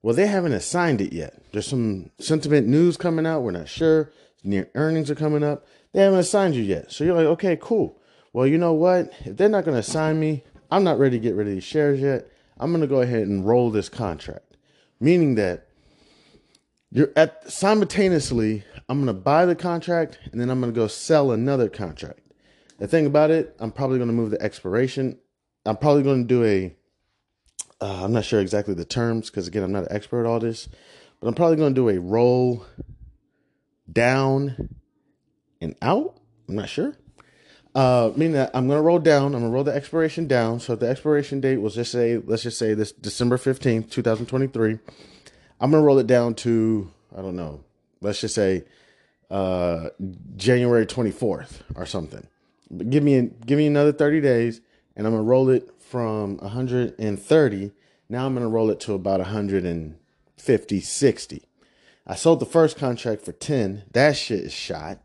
Well, 0.02 0.16
they 0.16 0.28
haven't 0.28 0.54
assigned 0.54 1.02
it 1.02 1.12
yet. 1.12 1.42
There's 1.52 1.68
some 1.68 2.10
sentiment 2.20 2.68
news 2.68 2.96
coming 2.96 3.26
out. 3.26 3.44
We're 3.44 3.52
not 3.52 3.68
sure. 3.68 4.12
Near 4.46 4.70
earnings 4.76 5.12
are 5.12 5.16
coming 5.16 5.44
up. 5.44 5.68
They 5.92 6.02
haven't 6.02 6.20
assigned 6.20 6.56
you 6.56 6.64
yet. 6.64 6.92
So 6.92 7.04
you're 7.04 7.16
like, 7.16 7.28
okay, 7.28 7.58
cool. 7.62 8.02
Well, 8.34 8.48
you 8.48 8.58
know 8.58 8.74
what? 8.74 9.12
If 9.26 9.36
they're 9.36 9.50
not 9.50 9.66
going 9.66 9.76
to 9.76 9.82
assign 9.82 10.20
me, 10.20 10.44
I'm 10.72 10.84
not 10.84 11.00
ready 11.00 11.18
to 11.18 11.22
get 11.22 11.36
rid 11.36 11.48
of 11.48 11.54
these 11.54 11.64
shares 11.64 12.00
yet. 12.00 12.32
I'm 12.58 12.72
going 12.72 12.82
to 12.82 12.88
go 12.88 13.02
ahead 13.02 13.28
and 13.28 13.46
roll 13.46 13.70
this 13.70 13.90
contract, 13.90 14.56
meaning 15.00 15.36
that 15.36 15.68
you're 16.92 17.12
at 17.16 17.50
simultaneously, 17.50 18.64
I'm 18.90 18.98
going 19.04 19.08
to 19.08 19.22
buy 19.22 19.46
the 19.46 19.56
contract 19.56 20.20
and 20.32 20.40
then 20.40 20.50
I'm 20.50 20.60
going 20.60 20.74
to 20.74 20.80
go 20.80 20.88
sell 20.88 21.32
another 21.32 21.70
contract. 21.70 22.20
The 22.80 22.88
thing 22.88 23.06
about 23.06 23.32
it, 23.32 23.56
I'm 23.60 23.72
probably 23.72 23.98
going 23.98 24.10
to 24.10 24.14
move 24.14 24.32
the 24.32 24.42
expiration. 24.42 25.20
I'm 25.66 25.78
probably 25.78 26.04
going 26.04 26.28
to 26.28 26.28
do 26.28 26.44
a 26.44 26.76
uh, 27.80 28.04
I'm 28.04 28.14
not 28.14 28.26
sure 28.26 28.40
exactly 28.40 28.76
the 28.76 28.86
terms 28.86 29.30
because 29.30 29.48
again, 29.48 29.64
I'm 29.64 29.72
not 29.72 29.84
an 29.84 29.92
expert 29.92 30.22
at 30.22 30.26
all 30.28 30.40
this, 30.40 30.70
but 31.20 31.28
I'm 31.28 31.34
probably 31.34 31.58
going 31.58 31.74
to 31.74 31.82
do 31.82 31.90
a 31.90 32.00
roll 32.00 32.66
down 33.92 34.70
and 35.60 35.76
out. 35.82 36.18
I'm 36.48 36.56
not 36.56 36.70
sure. 36.70 36.96
Uh, 37.74 38.12
meaning 38.16 38.34
that 38.34 38.52
I'm 38.54 38.68
gonna 38.68 38.82
roll 38.82 39.00
down. 39.00 39.34
I'm 39.34 39.42
gonna 39.42 39.50
roll 39.50 39.64
the 39.64 39.74
expiration 39.74 40.28
down. 40.28 40.60
So 40.60 40.76
the 40.76 40.90
expiration 40.90 41.40
date 41.40 41.58
was 41.58 41.76
just 41.76 41.92
say, 41.92 42.18
let's 42.18 42.44
just 42.44 42.58
say 42.58 42.74
this 42.74 42.92
December 42.92 43.38
15th, 43.38 43.90
2023. 43.90 44.80
I'm 45.60 45.72
gonna 45.72 45.84
roll 45.84 46.00
it 46.00 46.08
down 46.08 46.36
to 46.36 46.92
I 47.18 47.22
don't 47.22 47.36
know. 47.36 47.64
Let's 48.02 48.20
just 48.22 48.36
say 48.36 48.66
uh, 49.30 49.90
January 50.36 50.86
24th 50.86 51.62
or 51.76 51.86
something. 51.86 52.28
But 52.70 52.90
give 52.90 53.04
me 53.04 53.30
give 53.46 53.58
me 53.58 53.68
another 53.68 53.94
30 53.94 54.20
days, 54.22 54.62
and 54.96 55.08
I'm 55.08 55.14
gonna 55.14 55.24
roll 55.24 55.50
it 55.50 55.70
from 55.80 56.38
130. 56.38 57.72
Now 58.10 58.26
I'm 58.26 58.34
gonna 58.34 58.50
roll 58.50 58.70
it 58.70 58.82
to 58.82 58.94
about 58.94 59.20
150, 59.22 60.82
60. 60.82 61.44
I 62.06 62.16
sold 62.16 62.42
the 62.42 62.46
first 62.46 62.78
contract 62.78 63.24
for 63.24 63.32
10. 63.32 63.84
That 63.94 64.18
shit 64.18 64.42
is 64.42 64.54
shot 64.54 65.00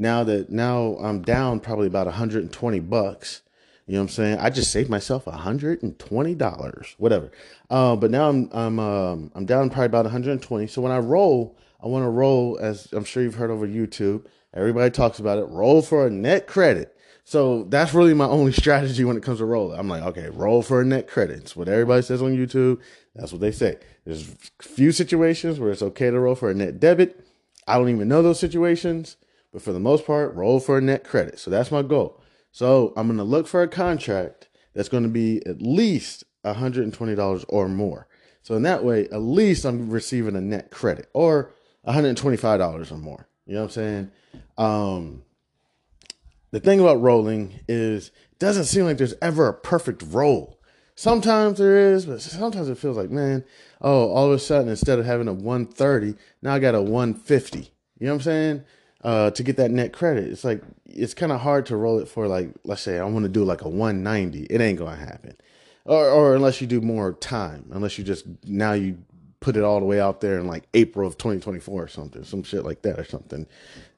now 0.00 0.24
that 0.24 0.50
now 0.50 0.96
I'm 1.00 1.22
down 1.22 1.60
probably 1.60 1.86
about 1.86 2.06
120 2.06 2.80
bucks. 2.80 3.42
You 3.86 3.94
know 3.94 4.00
what 4.00 4.04
I'm 4.04 4.08
saying? 4.08 4.38
I 4.38 4.50
just 4.50 4.70
saved 4.70 4.88
myself 4.88 5.24
$120, 5.24 6.94
whatever. 6.96 7.30
Uh, 7.68 7.96
but 7.96 8.10
now 8.10 8.28
I'm 8.28 8.48
I'm 8.52 8.78
um, 8.78 9.32
I'm 9.34 9.44
down 9.44 9.68
probably 9.68 9.86
about 9.86 10.04
120. 10.06 10.66
So 10.68 10.80
when 10.80 10.92
I 10.92 10.98
roll, 10.98 11.56
I 11.82 11.86
want 11.86 12.04
to 12.04 12.08
roll 12.08 12.58
as 12.60 12.88
I'm 12.92 13.04
sure 13.04 13.22
you've 13.22 13.34
heard 13.34 13.50
over 13.50 13.66
YouTube. 13.66 14.24
Everybody 14.54 14.90
talks 14.90 15.18
about 15.18 15.38
it. 15.38 15.44
Roll 15.44 15.82
for 15.82 16.06
a 16.06 16.10
net 16.10 16.46
credit. 16.46 16.96
So 17.24 17.64
that's 17.64 17.92
really 17.92 18.14
my 18.14 18.26
only 18.26 18.52
strategy 18.62 19.04
when 19.04 19.16
it 19.16 19.22
comes 19.22 19.38
to 19.38 19.44
roll. 19.44 19.72
I'm 19.72 19.88
like, 19.88 20.02
okay, 20.02 20.30
roll 20.30 20.62
for 20.62 20.80
a 20.80 20.84
net 20.84 21.08
credit. 21.08 21.40
It's 21.40 21.54
what 21.54 21.68
everybody 21.68 22.02
says 22.02 22.22
on 22.22 22.36
YouTube. 22.36 22.80
That's 23.14 23.32
what 23.32 23.40
they 23.40 23.52
say. 23.52 23.76
There's 24.04 24.34
few 24.62 24.92
situations 24.92 25.60
where 25.60 25.70
it's 25.70 25.82
okay 25.82 26.10
to 26.10 26.18
roll 26.18 26.34
for 26.34 26.50
a 26.50 26.54
net 26.54 26.80
debit. 26.80 27.24
I 27.66 27.76
don't 27.76 27.90
even 27.90 28.08
know 28.08 28.22
those 28.22 28.40
situations. 28.40 29.16
But 29.52 29.62
for 29.62 29.72
the 29.72 29.80
most 29.80 30.06
part, 30.06 30.34
roll 30.34 30.60
for 30.60 30.78
a 30.78 30.80
net 30.80 31.04
credit. 31.04 31.38
So 31.38 31.50
that's 31.50 31.70
my 31.70 31.82
goal. 31.82 32.20
So 32.52 32.92
I'm 32.96 33.06
going 33.06 33.18
to 33.18 33.24
look 33.24 33.46
for 33.46 33.62
a 33.62 33.68
contract 33.68 34.48
that's 34.74 34.88
going 34.88 35.02
to 35.02 35.08
be 35.08 35.44
at 35.46 35.60
least 35.60 36.24
$120 36.44 37.44
or 37.48 37.68
more. 37.68 38.06
So 38.42 38.54
in 38.54 38.62
that 38.62 38.84
way, 38.84 39.04
at 39.06 39.20
least 39.20 39.64
I'm 39.64 39.90
receiving 39.90 40.36
a 40.36 40.40
net 40.40 40.70
credit 40.70 41.08
or 41.12 41.52
$125 41.86 42.92
or 42.92 42.96
more. 42.96 43.28
You 43.46 43.54
know 43.54 43.60
what 43.60 43.66
I'm 43.66 43.70
saying? 43.70 44.10
Um, 44.56 45.22
the 46.50 46.60
thing 46.60 46.80
about 46.80 47.00
rolling 47.00 47.60
is 47.68 48.08
it 48.32 48.38
doesn't 48.38 48.64
seem 48.64 48.84
like 48.84 48.98
there's 48.98 49.14
ever 49.22 49.48
a 49.48 49.54
perfect 49.54 50.02
roll. 50.06 50.60
Sometimes 50.94 51.58
there 51.58 51.92
is, 51.92 52.06
but 52.06 52.20
sometimes 52.20 52.68
it 52.68 52.78
feels 52.78 52.96
like, 52.96 53.10
man, 53.10 53.44
oh, 53.80 54.10
all 54.10 54.26
of 54.26 54.32
a 54.32 54.38
sudden 54.38 54.68
instead 54.68 54.98
of 54.98 55.06
having 55.06 55.28
a 55.28 55.32
130, 55.32 56.14
now 56.42 56.54
I 56.54 56.58
got 56.58 56.74
a 56.74 56.82
150. 56.82 57.58
You 57.58 57.66
know 58.00 58.12
what 58.12 58.14
I'm 58.16 58.20
saying? 58.22 58.64
Uh, 59.02 59.30
to 59.30 59.42
get 59.42 59.56
that 59.56 59.70
net 59.70 59.92
credit. 59.92 60.24
It's 60.24 60.44
like 60.44 60.62
it's 60.86 61.14
kind 61.14 61.32
of 61.32 61.40
hard 61.40 61.66
to 61.66 61.76
roll 61.76 61.98
it 61.98 62.08
for 62.08 62.28
like 62.28 62.50
let's 62.64 62.82
say 62.82 62.98
I 62.98 63.04
want 63.04 63.24
to 63.24 63.28
do 63.28 63.44
like 63.44 63.62
a 63.62 63.68
190. 63.68 64.44
It 64.44 64.60
ain't 64.60 64.78
gonna 64.78 64.96
happen, 64.96 65.36
or 65.84 66.08
or 66.08 66.34
unless 66.34 66.60
you 66.60 66.66
do 66.66 66.80
more 66.80 67.12
time, 67.12 67.66
unless 67.72 67.98
you 67.98 68.04
just 68.04 68.26
now 68.44 68.72
you 68.72 68.98
put 69.40 69.56
it 69.56 69.64
all 69.64 69.80
the 69.80 69.86
way 69.86 69.98
out 69.98 70.20
there 70.20 70.38
in 70.38 70.46
like 70.46 70.64
April 70.74 71.08
of 71.08 71.16
2024 71.16 71.82
or 71.82 71.88
something, 71.88 72.24
some 72.24 72.42
shit 72.42 72.64
like 72.64 72.82
that 72.82 72.98
or 72.98 73.04
something. 73.04 73.46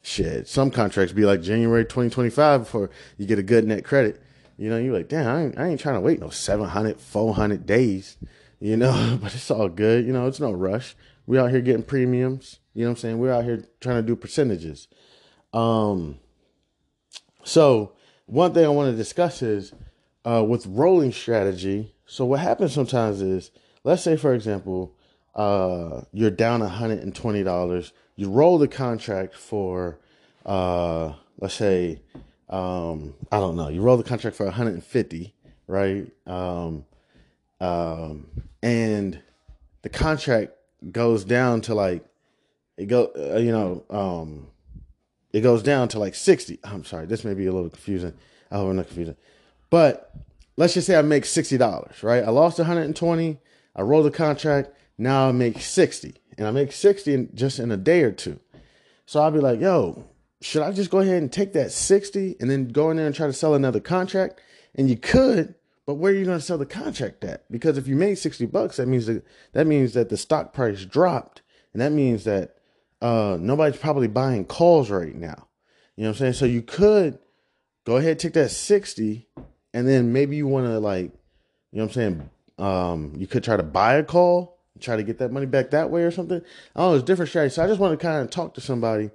Shit, 0.02 0.48
some 0.48 0.70
contracts 0.70 1.12
be 1.12 1.24
like 1.24 1.42
January 1.42 1.84
2025 1.84 2.60
before 2.60 2.90
you 3.18 3.26
get 3.26 3.38
a 3.38 3.42
good 3.42 3.66
net 3.66 3.84
credit. 3.84 4.22
You 4.56 4.68
know, 4.68 4.78
you're 4.78 4.94
like, 4.94 5.08
damn, 5.08 5.26
I 5.26 5.42
ain't, 5.42 5.58
I 5.58 5.68
ain't 5.68 5.80
trying 5.80 5.96
to 5.96 6.00
wait 6.00 6.20
no 6.20 6.30
700, 6.30 7.00
400 7.00 7.66
days. 7.66 8.16
You 8.60 8.76
know, 8.76 9.18
but 9.22 9.34
it's 9.34 9.50
all 9.50 9.68
good. 9.68 10.06
You 10.06 10.12
know, 10.12 10.26
it's 10.26 10.40
no 10.40 10.52
rush. 10.52 10.94
We 11.26 11.38
out 11.38 11.50
here 11.50 11.60
getting 11.60 11.82
premiums. 11.82 12.60
You 12.74 12.84
know 12.84 12.90
what 12.90 12.98
I'm 12.98 13.00
saying? 13.00 13.18
We're 13.18 13.32
out 13.32 13.44
here 13.44 13.64
trying 13.80 13.96
to 13.96 14.02
do 14.02 14.16
percentages. 14.16 14.88
Um, 15.52 16.18
so 17.44 17.92
one 18.26 18.54
thing 18.54 18.64
I 18.64 18.68
want 18.68 18.90
to 18.90 18.96
discuss 18.96 19.42
is 19.42 19.72
uh, 20.24 20.44
with 20.46 20.66
rolling 20.66 21.12
strategy. 21.12 21.94
So 22.06 22.24
what 22.24 22.40
happens 22.40 22.72
sometimes 22.72 23.20
is, 23.20 23.50
let's 23.84 24.02
say 24.02 24.16
for 24.16 24.34
example, 24.34 24.94
uh, 25.34 26.02
you're 26.12 26.30
down 26.30 26.60
$120. 26.60 27.92
You 28.16 28.30
roll 28.30 28.58
the 28.58 28.68
contract 28.68 29.34
for, 29.34 29.98
uh, 30.44 31.14
let's 31.40 31.54
say, 31.54 32.00
um, 32.48 33.14
I 33.30 33.38
don't 33.38 33.56
know. 33.56 33.68
You 33.68 33.80
roll 33.80 33.96
the 33.96 34.04
contract 34.04 34.36
for 34.36 34.44
150, 34.44 35.34
right? 35.66 36.10
Um, 36.26 36.84
um, 37.60 38.26
and 38.62 39.20
the 39.82 39.88
contract 39.88 40.52
goes 40.90 41.24
down 41.24 41.62
to 41.62 41.74
like 41.74 42.04
it 42.76 42.86
go 42.86 43.10
uh, 43.16 43.38
you 43.38 43.52
know 43.52 43.84
um 43.90 44.48
it 45.32 45.40
goes 45.40 45.62
down 45.62 45.88
to 45.88 45.98
like 45.98 46.14
60 46.14 46.58
i'm 46.64 46.84
sorry 46.84 47.06
this 47.06 47.24
may 47.24 47.34
be 47.34 47.46
a 47.46 47.52
little 47.52 47.70
confusing. 47.70 48.14
I 48.50 48.56
hope 48.56 48.70
i'm 48.70 48.76
not 48.76 48.86
confusing. 48.86 49.16
But 49.70 50.12
let's 50.56 50.74
just 50.74 50.86
say 50.86 50.96
i 50.96 51.02
make 51.02 51.24
$60 51.24 52.02
right? 52.02 52.24
I 52.24 52.30
lost 52.30 52.58
120 52.58 53.38
i 53.76 53.82
roll 53.82 54.02
the 54.02 54.10
contract 54.10 54.70
now 54.98 55.28
i 55.28 55.32
make 55.32 55.60
60 55.60 56.14
and 56.38 56.46
i 56.46 56.50
make 56.50 56.72
60 56.72 57.14
in, 57.14 57.30
just 57.34 57.58
in 57.58 57.70
a 57.70 57.76
day 57.76 58.02
or 58.02 58.12
two. 58.12 58.38
So 59.06 59.20
i'll 59.20 59.30
be 59.30 59.40
like 59.40 59.60
yo 59.60 60.04
should 60.40 60.62
i 60.62 60.72
just 60.72 60.90
go 60.90 60.98
ahead 61.00 61.22
and 61.22 61.32
take 61.32 61.52
that 61.52 61.72
60 61.72 62.36
and 62.40 62.50
then 62.50 62.68
go 62.68 62.90
in 62.90 62.96
there 62.96 63.06
and 63.06 63.14
try 63.14 63.26
to 63.26 63.32
sell 63.32 63.54
another 63.54 63.80
contract? 63.80 64.40
And 64.74 64.88
you 64.88 64.96
could 64.96 65.54
but 65.84 65.94
where 65.94 66.12
are 66.12 66.16
you 66.16 66.24
going 66.24 66.38
to 66.38 66.44
sell 66.44 66.58
the 66.58 66.66
contract 66.66 67.24
at? 67.24 67.50
Because 67.50 67.76
if 67.76 67.88
you 67.88 67.96
made 67.96 68.14
60 68.14 68.46
bucks 68.46 68.76
that 68.76 68.86
means 68.86 69.06
that 69.06 69.24
that 69.52 69.66
means 69.66 69.94
that 69.94 70.08
the 70.08 70.16
stock 70.16 70.52
price 70.52 70.84
dropped. 70.84 71.42
And 71.72 71.80
that 71.80 71.92
means 71.92 72.24
that 72.24 72.56
uh, 73.02 73.36
nobody's 73.38 73.80
probably 73.80 74.06
buying 74.06 74.44
calls 74.44 74.88
right 74.88 75.14
now. 75.14 75.48
You 75.96 76.04
know 76.04 76.10
what 76.10 76.14
I'm 76.16 76.18
saying? 76.18 76.32
So 76.34 76.44
you 76.44 76.62
could 76.62 77.18
go 77.84 77.96
ahead 77.96 78.20
take 78.20 78.34
that 78.34 78.50
60 78.50 79.28
and 79.74 79.88
then 79.88 80.12
maybe 80.12 80.36
you 80.36 80.46
want 80.46 80.66
to 80.66 80.78
like, 80.78 81.06
you 81.72 81.78
know 81.78 81.84
what 81.84 81.90
I'm 81.90 81.90
saying? 81.92 82.30
Um, 82.58 83.12
you 83.16 83.26
could 83.26 83.42
try 83.42 83.56
to 83.56 83.62
buy 83.64 83.94
a 83.94 84.04
call, 84.04 84.60
try 84.78 84.96
to 84.96 85.02
get 85.02 85.18
that 85.18 85.32
money 85.32 85.46
back 85.46 85.70
that 85.70 85.90
way 85.90 86.04
or 86.04 86.12
something. 86.12 86.40
I 86.76 86.80
don't 86.80 86.90
know, 86.92 86.94
it's 86.94 87.04
different 87.04 87.30
strategy. 87.30 87.54
So 87.54 87.64
I 87.64 87.66
just 87.66 87.80
want 87.80 87.98
to 87.98 88.06
kind 88.06 88.22
of 88.22 88.30
talk 88.30 88.54
to 88.54 88.60
somebody. 88.60 89.10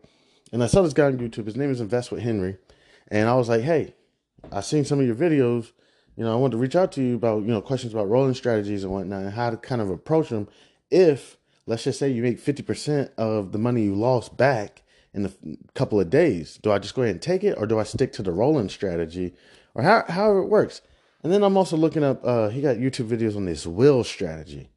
And 0.51 0.62
I 0.62 0.67
saw 0.67 0.82
this 0.82 0.94
guy 0.94 1.06
on 1.06 1.17
YouTube. 1.17 1.46
His 1.46 1.56
name 1.56 1.72
is 1.72 1.79
Invest 1.79 2.12
with 2.12 2.22
Henry. 2.22 2.58
And 3.08 3.29
I 3.29 3.36
was 3.36 3.48
like, 3.48 3.62
hey, 3.62 3.96
I've 4.51 4.65
seen 4.65 4.84
some 4.84 5.00
of 5.00 5.06
your 5.06 5.15
videos. 5.15 5.72
You 6.17 6.25
know, 6.25 6.34
I 6.34 6.36
wanted 6.36 6.53
to 6.53 6.58
reach 6.58 6.75
out 6.75 6.91
to 6.94 7.01
you 7.01 7.15
about, 7.15 7.44
you 7.44 7.50
know, 7.50 7.62
questions 7.62 7.94
about 7.94 8.10
rolling 8.10 8.34
strategies 8.34 8.84
and 8.84 8.91
whatnot 8.91 9.24
and 9.24 9.34
how 9.34 9.50
to 9.50 9.56
kind 9.56 9.82
of 9.82 9.89
approach 9.89 10.27
them 10.27 10.50
if 10.91 11.38
let's 11.68 11.84
just 11.84 12.00
say 12.00 12.10
you 12.10 12.24
make 12.24 12.44
50% 12.44 13.12
of 13.18 13.52
the 13.52 13.58
money 13.60 13.84
you 13.84 13.94
lost 13.94 14.36
back 14.36 14.82
in 15.14 15.26
a 15.26 15.32
couple 15.74 16.00
of 16.00 16.10
days. 16.10 16.58
Do 16.64 16.72
I 16.72 16.80
just 16.80 16.96
go 16.96 17.04
ahead 17.04 17.16
and 17.16 17.22
take 17.22 17.44
it 17.44 17.56
or 17.58 17.68
do 17.68 17.78
I 17.78 17.84
stick 17.84 18.14
to 18.14 18.24
the 18.24 18.32
rolling 18.32 18.70
strategy 18.70 19.34
or 19.76 19.84
how, 19.84 20.06
however 20.08 20.40
it 20.40 20.48
works? 20.48 20.82
And 21.24 21.32
then 21.32 21.44
I'm 21.44 21.58
also 21.58 21.76
looking 21.76 22.04
up, 22.04 22.22
uh, 22.24 22.50
he 22.50 22.62
got 22.62 22.78
YouTube 22.78 23.10
videos 23.10 23.36
on 23.36 23.46
this 23.46 23.68
wheel 23.68 24.04
strategy. 24.04 24.70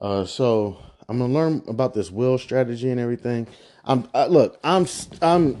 Uh, 0.00 0.26
so 0.26 0.78
I'm 1.08 1.18
going 1.18 1.30
to 1.30 1.34
learn 1.34 1.62
about 1.66 1.94
this 1.94 2.10
wheel 2.10 2.36
strategy 2.36 2.90
and 2.90 3.00
everything. 3.00 3.46
I'm, 3.84 4.06
uh, 4.12 4.26
look, 4.26 4.58
I'm, 4.62 4.86
I'm, 5.22 5.56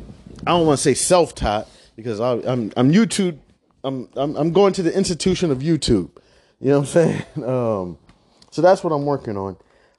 I 0.46 0.50
don't 0.50 0.66
want 0.66 0.78
to 0.78 0.82
say 0.82 0.94
self-taught 0.94 1.68
because 1.96 2.20
I, 2.20 2.32
I'm, 2.32 2.72
I'm 2.76 2.92
YouTube. 2.92 3.38
I'm, 3.84 4.08
I'm, 4.16 4.36
I'm 4.36 4.52
going 4.52 4.74
to 4.74 4.82
the 4.82 4.94
institution 4.94 5.50
of 5.50 5.58
YouTube. 5.58 6.10
You 6.60 6.70
know 6.70 6.80
what 6.80 6.80
I'm 6.80 6.86
saying? 6.86 7.22
Um, 7.44 7.98
so 8.50 8.62
that's 8.62 8.84
what 8.84 8.92
I'm 8.92 9.04
working 9.04 9.36
on. 9.36 9.56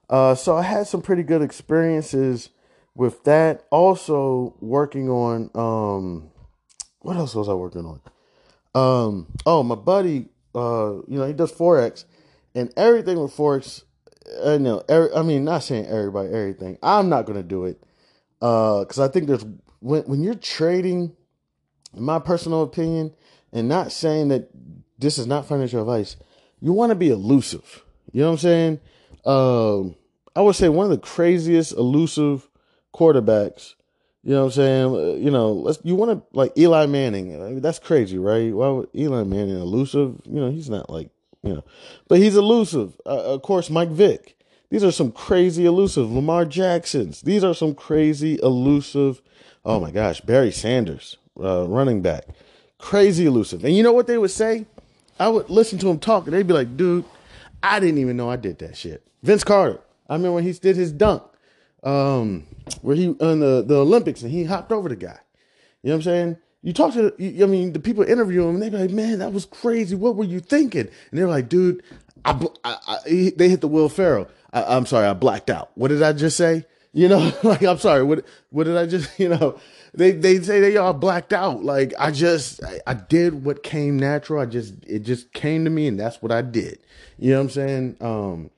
Uh, 0.09 0.35
so 0.35 0.55
I 0.55 0.61
had 0.61 0.87
some 0.87 1.01
pretty 1.01 1.23
good 1.23 1.41
experiences 1.41 2.49
with 2.93 3.23
that. 3.23 3.65
Also 3.71 4.55
working 4.59 5.09
on 5.09 5.49
um, 5.55 6.29
what 6.99 7.17
else 7.17 7.35
was 7.35 7.49
I 7.49 7.53
working 7.53 7.85
on? 7.85 8.01
Um, 8.73 9.27
oh, 9.45 9.63
my 9.63 9.75
buddy, 9.75 10.27
uh, 10.53 10.95
you 11.07 11.17
know, 11.17 11.27
he 11.27 11.33
does 11.33 11.51
forex, 11.51 12.05
and 12.53 12.73
everything 12.75 13.19
with 13.19 13.35
forex. 13.35 13.83
I 14.43 14.57
know, 14.57 14.83
I 14.89 15.21
mean, 15.21 15.45
not 15.45 15.63
saying 15.63 15.85
everybody 15.85 16.29
everything. 16.29 16.77
I'm 16.81 17.09
not 17.09 17.25
gonna 17.25 17.43
do 17.43 17.65
it 17.65 17.79
because 18.39 18.99
uh, 18.99 19.05
I 19.05 19.07
think 19.07 19.27
there's 19.27 19.45
when 19.79 20.03
when 20.03 20.23
you're 20.23 20.35
trading. 20.35 21.15
In 21.93 22.03
my 22.03 22.19
personal 22.19 22.61
opinion, 22.61 23.13
and 23.53 23.69
not 23.69 23.89
saying 23.89 24.27
that 24.27 24.49
this 24.99 25.17
is 25.17 25.27
not 25.27 25.45
financial 25.45 25.79
advice, 25.79 26.17
you 26.59 26.73
want 26.73 26.89
to 26.89 26.95
be 26.95 27.09
elusive. 27.09 27.83
You 28.11 28.19
know 28.19 28.27
what 28.27 28.33
I'm 28.33 28.39
saying? 28.39 28.79
Um, 29.25 29.95
I 30.35 30.41
would 30.41 30.55
say 30.55 30.69
one 30.69 30.85
of 30.85 30.91
the 30.91 30.97
craziest 30.97 31.73
elusive 31.73 32.47
quarterbacks. 32.93 33.75
You 34.23 34.31
know 34.31 34.41
what 34.41 34.45
I'm 34.45 34.51
saying? 34.51 34.95
Uh, 34.95 35.15
you 35.17 35.29
know, 35.29 35.51
let's 35.51 35.79
you 35.83 35.95
want 35.95 36.11
to 36.11 36.37
like 36.37 36.57
Eli 36.57 36.87
Manning. 36.87 37.35
I 37.41 37.49
mean, 37.49 37.61
that's 37.61 37.79
crazy, 37.79 38.17
right? 38.17 38.53
Why 38.53 38.69
would 38.69 38.89
Eli 38.95 39.23
Manning 39.23 39.59
elusive? 39.59 40.19
You 40.25 40.39
know, 40.39 40.49
he's 40.49 40.69
not 40.69 40.89
like 40.89 41.09
you 41.43 41.53
know, 41.53 41.63
but 42.07 42.19
he's 42.19 42.35
elusive. 42.35 42.99
Uh, 43.05 43.33
of 43.33 43.43
course, 43.43 43.69
Mike 43.69 43.89
Vick. 43.89 44.31
These 44.71 44.83
are 44.83 44.91
some 44.91 45.11
crazy 45.11 45.65
elusive 45.65 46.11
Lamar 46.11 46.43
Jacksons. 46.43 47.21
These 47.21 47.43
are 47.43 47.53
some 47.53 47.75
crazy 47.75 48.39
elusive. 48.41 49.21
Oh 49.63 49.79
my 49.79 49.91
gosh, 49.91 50.21
Barry 50.21 50.51
Sanders, 50.51 51.17
uh, 51.39 51.67
running 51.67 52.01
back, 52.01 52.25
crazy 52.79 53.27
elusive. 53.27 53.63
And 53.63 53.75
you 53.75 53.83
know 53.83 53.93
what 53.93 54.07
they 54.07 54.17
would 54.17 54.31
say? 54.31 54.65
I 55.19 55.29
would 55.29 55.49
listen 55.51 55.77
to 55.79 55.89
him 55.89 55.99
talk, 55.99 56.25
and 56.25 56.33
they'd 56.33 56.47
be 56.47 56.53
like, 56.53 56.75
"Dude, 56.75 57.05
I 57.61 57.79
didn't 57.79 57.99
even 57.99 58.17
know 58.17 58.29
I 58.29 58.35
did 58.37 58.57
that 58.59 58.75
shit. 58.75 59.03
Vince 59.25 59.43
Carter. 59.43 59.79
I 60.07 60.13
remember 60.13 60.35
when 60.35 60.43
he 60.43 60.53
did 60.53 60.75
his 60.75 60.91
dunk, 60.91 61.23
um, 61.83 62.45
where 62.81 62.95
he 62.95 63.07
on 63.07 63.39
the, 63.39 63.63
the 63.67 63.77
Olympics 63.77 64.21
and 64.21 64.31
he 64.31 64.43
hopped 64.43 64.71
over 64.71 64.87
the 64.87 64.95
guy. 64.95 65.17
You 65.81 65.89
know 65.89 65.95
what 65.95 65.95
I'm 65.95 66.01
saying? 66.03 66.37
You 66.61 66.73
talk 66.73 66.93
to, 66.93 67.11
the, 67.17 67.43
I 67.43 67.45
mean, 67.47 67.73
the 67.73 67.79
people 67.79 68.03
interview 68.03 68.47
him, 68.47 68.55
and 68.55 68.61
they 68.63 68.69
be 68.69 68.77
like, 68.77 68.89
"Man, 68.91 69.19
that 69.19 69.33
was 69.33 69.45
crazy. 69.45 69.95
What 69.95 70.15
were 70.15 70.23
you 70.23 70.39
thinking?" 70.39 70.87
And 71.09 71.19
they're 71.19 71.27
like, 71.27 71.49
"Dude, 71.49 71.83
I, 72.23 72.39
I, 72.63 72.77
I 72.87 73.33
they 73.35 73.49
hit 73.49 73.61
the 73.61 73.67
Will 73.67 73.89
Ferrell. 73.89 74.27
I, 74.53 74.75
am 74.75 74.85
sorry, 74.85 75.07
I 75.07 75.13
blacked 75.13 75.49
out. 75.49 75.71
What 75.75 75.89
did 75.89 76.01
I 76.01 76.13
just 76.13 76.37
say? 76.37 76.65
You 76.93 77.07
know, 77.07 77.31
like 77.43 77.63
I'm 77.63 77.77
sorry. 77.79 78.03
What 78.03 78.25
what 78.51 78.65
did 78.65 78.77
I 78.77 78.85
just? 78.85 79.19
You 79.19 79.29
know, 79.29 79.59
they 79.93 80.11
they 80.11 80.39
say 80.41 80.59
they 80.59 80.77
all 80.77 80.93
blacked 80.93 81.33
out. 81.33 81.63
Like 81.63 81.93
I 81.99 82.11
just 82.11 82.63
I, 82.63 82.79
I 82.87 82.93
did 82.93 83.43
what 83.43 83.63
came 83.63 83.97
natural. 83.97 84.41
I 84.41 84.45
just 84.45 84.73
it 84.85 84.99
just 84.99 85.33
came 85.33 85.65
to 85.65 85.71
me, 85.71 85.87
and 85.87 85.99
that's 85.99 86.21
what 86.21 86.31
I 86.31 86.41
did. 86.41 86.79
You 87.17 87.31
know 87.31 87.37
what 87.37 87.43
I'm 87.43 87.49
saying? 87.49 87.97
Um, 88.01 88.51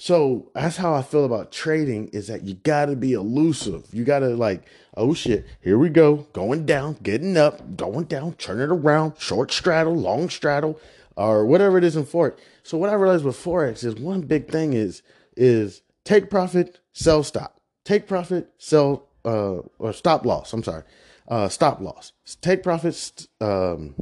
so 0.00 0.48
that's 0.54 0.76
how 0.76 0.94
I 0.94 1.02
feel 1.02 1.24
about 1.24 1.50
trading 1.50 2.06
is 2.10 2.28
that 2.28 2.44
you 2.44 2.54
got 2.54 2.86
to 2.86 2.94
be 2.94 3.14
elusive. 3.14 3.88
You 3.92 4.04
got 4.04 4.20
to 4.20 4.28
like, 4.28 4.62
oh 4.96 5.12
shit, 5.12 5.44
here 5.60 5.76
we 5.76 5.88
go, 5.88 6.28
going 6.32 6.64
down, 6.66 6.98
getting 7.02 7.36
up, 7.36 7.76
going 7.76 8.04
down, 8.04 8.34
turn 8.34 8.60
it 8.60 8.70
around, 8.70 9.14
short 9.18 9.50
straddle, 9.50 9.96
long 9.96 10.28
straddle, 10.30 10.78
or 11.16 11.44
whatever 11.44 11.76
it 11.76 11.82
is 11.82 11.96
in 11.96 12.04
Forex. 12.04 12.38
So 12.62 12.78
what 12.78 12.90
I 12.90 12.92
realized 12.92 13.24
with 13.24 13.34
Forex 13.42 13.82
is 13.82 13.96
one 13.96 14.20
big 14.20 14.48
thing 14.48 14.72
is 14.72 15.02
is 15.36 15.82
take 16.04 16.30
profit, 16.30 16.78
sell 16.92 17.24
stop. 17.24 17.60
Take 17.84 18.06
profit, 18.06 18.52
sell 18.56 19.08
uh 19.24 19.62
or 19.80 19.92
stop 19.92 20.24
loss. 20.24 20.52
I'm 20.52 20.62
sorry. 20.62 20.84
Uh 21.26 21.48
stop 21.48 21.80
loss. 21.80 22.12
Take 22.40 22.62
profits, 22.62 23.26
um 23.40 23.96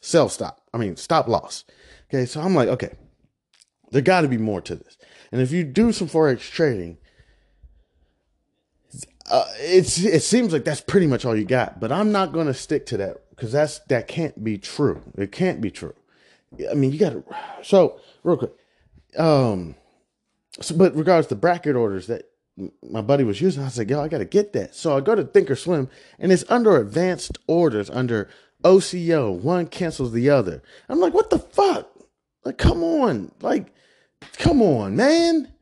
sell 0.00 0.30
stop. 0.30 0.62
I 0.72 0.78
mean 0.78 0.96
stop 0.96 1.28
loss. 1.28 1.66
Okay, 2.08 2.24
so 2.24 2.40
I'm 2.40 2.54
like, 2.54 2.68
okay, 2.70 2.94
there 3.92 4.00
got 4.00 4.22
to 4.22 4.28
be 4.28 4.38
more 4.38 4.60
to 4.62 4.74
this. 4.74 4.96
And 5.32 5.40
if 5.40 5.50
you 5.50 5.64
do 5.64 5.92
some 5.92 6.08
forex 6.08 6.40
trading, 6.40 6.98
uh, 9.30 9.46
it's 9.58 9.98
it 9.98 10.22
seems 10.22 10.52
like 10.52 10.64
that's 10.64 10.82
pretty 10.82 11.06
much 11.06 11.24
all 11.24 11.34
you 11.34 11.46
got. 11.46 11.80
But 11.80 11.90
I'm 11.90 12.12
not 12.12 12.32
to 12.34 12.54
stick 12.54 12.84
to 12.86 12.98
that 12.98 13.30
because 13.30 13.50
that's 13.50 13.78
that 13.88 14.06
can't 14.06 14.44
be 14.44 14.58
true. 14.58 15.02
It 15.16 15.32
can't 15.32 15.60
be 15.60 15.70
true. 15.70 15.94
I 16.70 16.74
mean, 16.74 16.92
you 16.92 16.98
got 16.98 17.10
to. 17.10 17.24
So 17.62 17.98
real 18.22 18.36
quick, 18.36 18.52
um, 19.18 19.74
so 20.60 20.76
but 20.76 20.94
regards 20.94 21.28
to 21.28 21.34
bracket 21.34 21.76
orders 21.76 22.08
that 22.08 22.28
my 22.82 23.00
buddy 23.00 23.24
was 23.24 23.40
using, 23.40 23.62
I 23.62 23.66
was 23.66 23.78
like, 23.78 23.88
yo, 23.88 24.02
I 24.02 24.08
got 24.08 24.18
to 24.18 24.26
get 24.26 24.52
that. 24.52 24.74
So 24.74 24.94
I 24.94 25.00
go 25.00 25.14
to 25.14 25.24
Thinkorswim, 25.24 25.88
and 26.18 26.30
it's 26.30 26.44
under 26.50 26.76
advanced 26.76 27.38
orders 27.46 27.88
under 27.88 28.28
OCO. 28.62 29.30
One 29.30 29.66
cancels 29.66 30.12
the 30.12 30.28
other. 30.28 30.62
I'm 30.90 31.00
like, 31.00 31.14
what 31.14 31.30
the 31.30 31.38
fuck? 31.38 31.88
Like, 32.44 32.58
come 32.58 32.82
on, 32.82 33.32
like 33.40 33.72
Come 34.38 34.62
on, 34.62 34.96
man. 34.96 35.52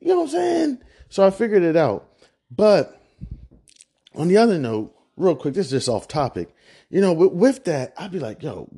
You 0.00 0.08
know 0.08 0.20
what 0.20 0.24
I'm 0.24 0.28
saying? 0.30 0.78
So 1.08 1.26
I 1.26 1.30
figured 1.30 1.62
it 1.62 1.76
out. 1.76 2.08
But 2.50 3.00
on 4.14 4.28
the 4.28 4.38
other 4.38 4.58
note, 4.58 4.94
real 5.16 5.36
quick, 5.36 5.54
this 5.54 5.66
is 5.66 5.72
just 5.72 5.88
off 5.88 6.08
topic. 6.08 6.54
You 6.88 7.00
know, 7.00 7.12
with, 7.12 7.32
with 7.32 7.64
that, 7.64 7.94
I'd 7.96 8.10
be 8.10 8.18
like, 8.18 8.42
yo, 8.42 8.68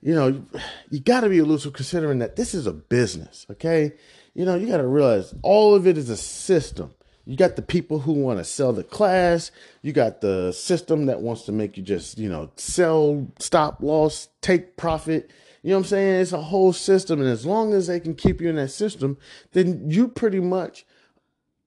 you 0.00 0.14
know, 0.14 0.44
you 0.90 1.00
got 1.00 1.20
to 1.20 1.28
be 1.28 1.38
elusive 1.38 1.72
considering 1.72 2.18
that 2.18 2.36
this 2.36 2.54
is 2.54 2.66
a 2.66 2.72
business, 2.72 3.46
okay? 3.50 3.92
You 4.34 4.44
know, 4.44 4.54
you 4.54 4.66
got 4.66 4.78
to 4.78 4.86
realize 4.86 5.34
all 5.42 5.74
of 5.74 5.86
it 5.86 5.98
is 5.98 6.10
a 6.10 6.16
system. 6.16 6.94
You 7.24 7.36
got 7.36 7.56
the 7.56 7.62
people 7.62 7.98
who 7.98 8.12
want 8.12 8.38
to 8.38 8.44
sell 8.44 8.72
the 8.72 8.82
class. 8.82 9.50
You 9.82 9.92
got 9.92 10.22
the 10.22 10.50
system 10.52 11.06
that 11.06 11.20
wants 11.20 11.42
to 11.42 11.52
make 11.52 11.76
you 11.76 11.82
just, 11.82 12.18
you 12.18 12.28
know, 12.28 12.50
sell, 12.56 13.28
stop 13.38 13.82
loss, 13.82 14.28
take 14.40 14.76
profit. 14.76 15.30
You 15.62 15.70
know 15.70 15.76
what 15.76 15.86
I'm 15.86 15.88
saying? 15.88 16.20
It's 16.20 16.32
a 16.32 16.40
whole 16.40 16.72
system. 16.72 17.20
And 17.20 17.28
as 17.28 17.44
long 17.44 17.74
as 17.74 17.88
they 17.88 18.00
can 18.00 18.14
keep 18.14 18.40
you 18.40 18.48
in 18.48 18.56
that 18.56 18.70
system, 18.70 19.18
then 19.52 19.90
you 19.90 20.08
pretty 20.08 20.40
much 20.40 20.86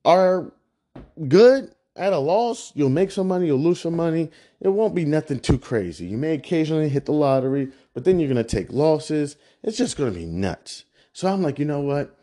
are 0.05 0.51
good 1.27 1.73
at 1.95 2.13
a 2.13 2.17
loss. 2.17 2.71
You'll 2.75 2.89
make 2.89 3.11
some 3.11 3.27
money, 3.27 3.47
you'll 3.47 3.59
lose 3.59 3.81
some 3.81 3.95
money. 3.95 4.31
It 4.61 4.69
won't 4.69 4.95
be 4.95 5.05
nothing 5.05 5.39
too 5.39 5.57
crazy. 5.57 6.05
You 6.05 6.17
may 6.17 6.33
occasionally 6.33 6.89
hit 6.89 7.05
the 7.05 7.11
lottery, 7.11 7.71
but 7.93 8.05
then 8.05 8.19
you're 8.19 8.31
going 8.31 8.43
to 8.43 8.43
take 8.43 8.71
losses. 8.71 9.35
It's 9.63 9.77
just 9.77 9.97
going 9.97 10.13
to 10.13 10.19
be 10.19 10.25
nuts. 10.25 10.85
So 11.13 11.27
I'm 11.27 11.41
like, 11.41 11.59
you 11.59 11.65
know 11.65 11.81
what? 11.81 12.17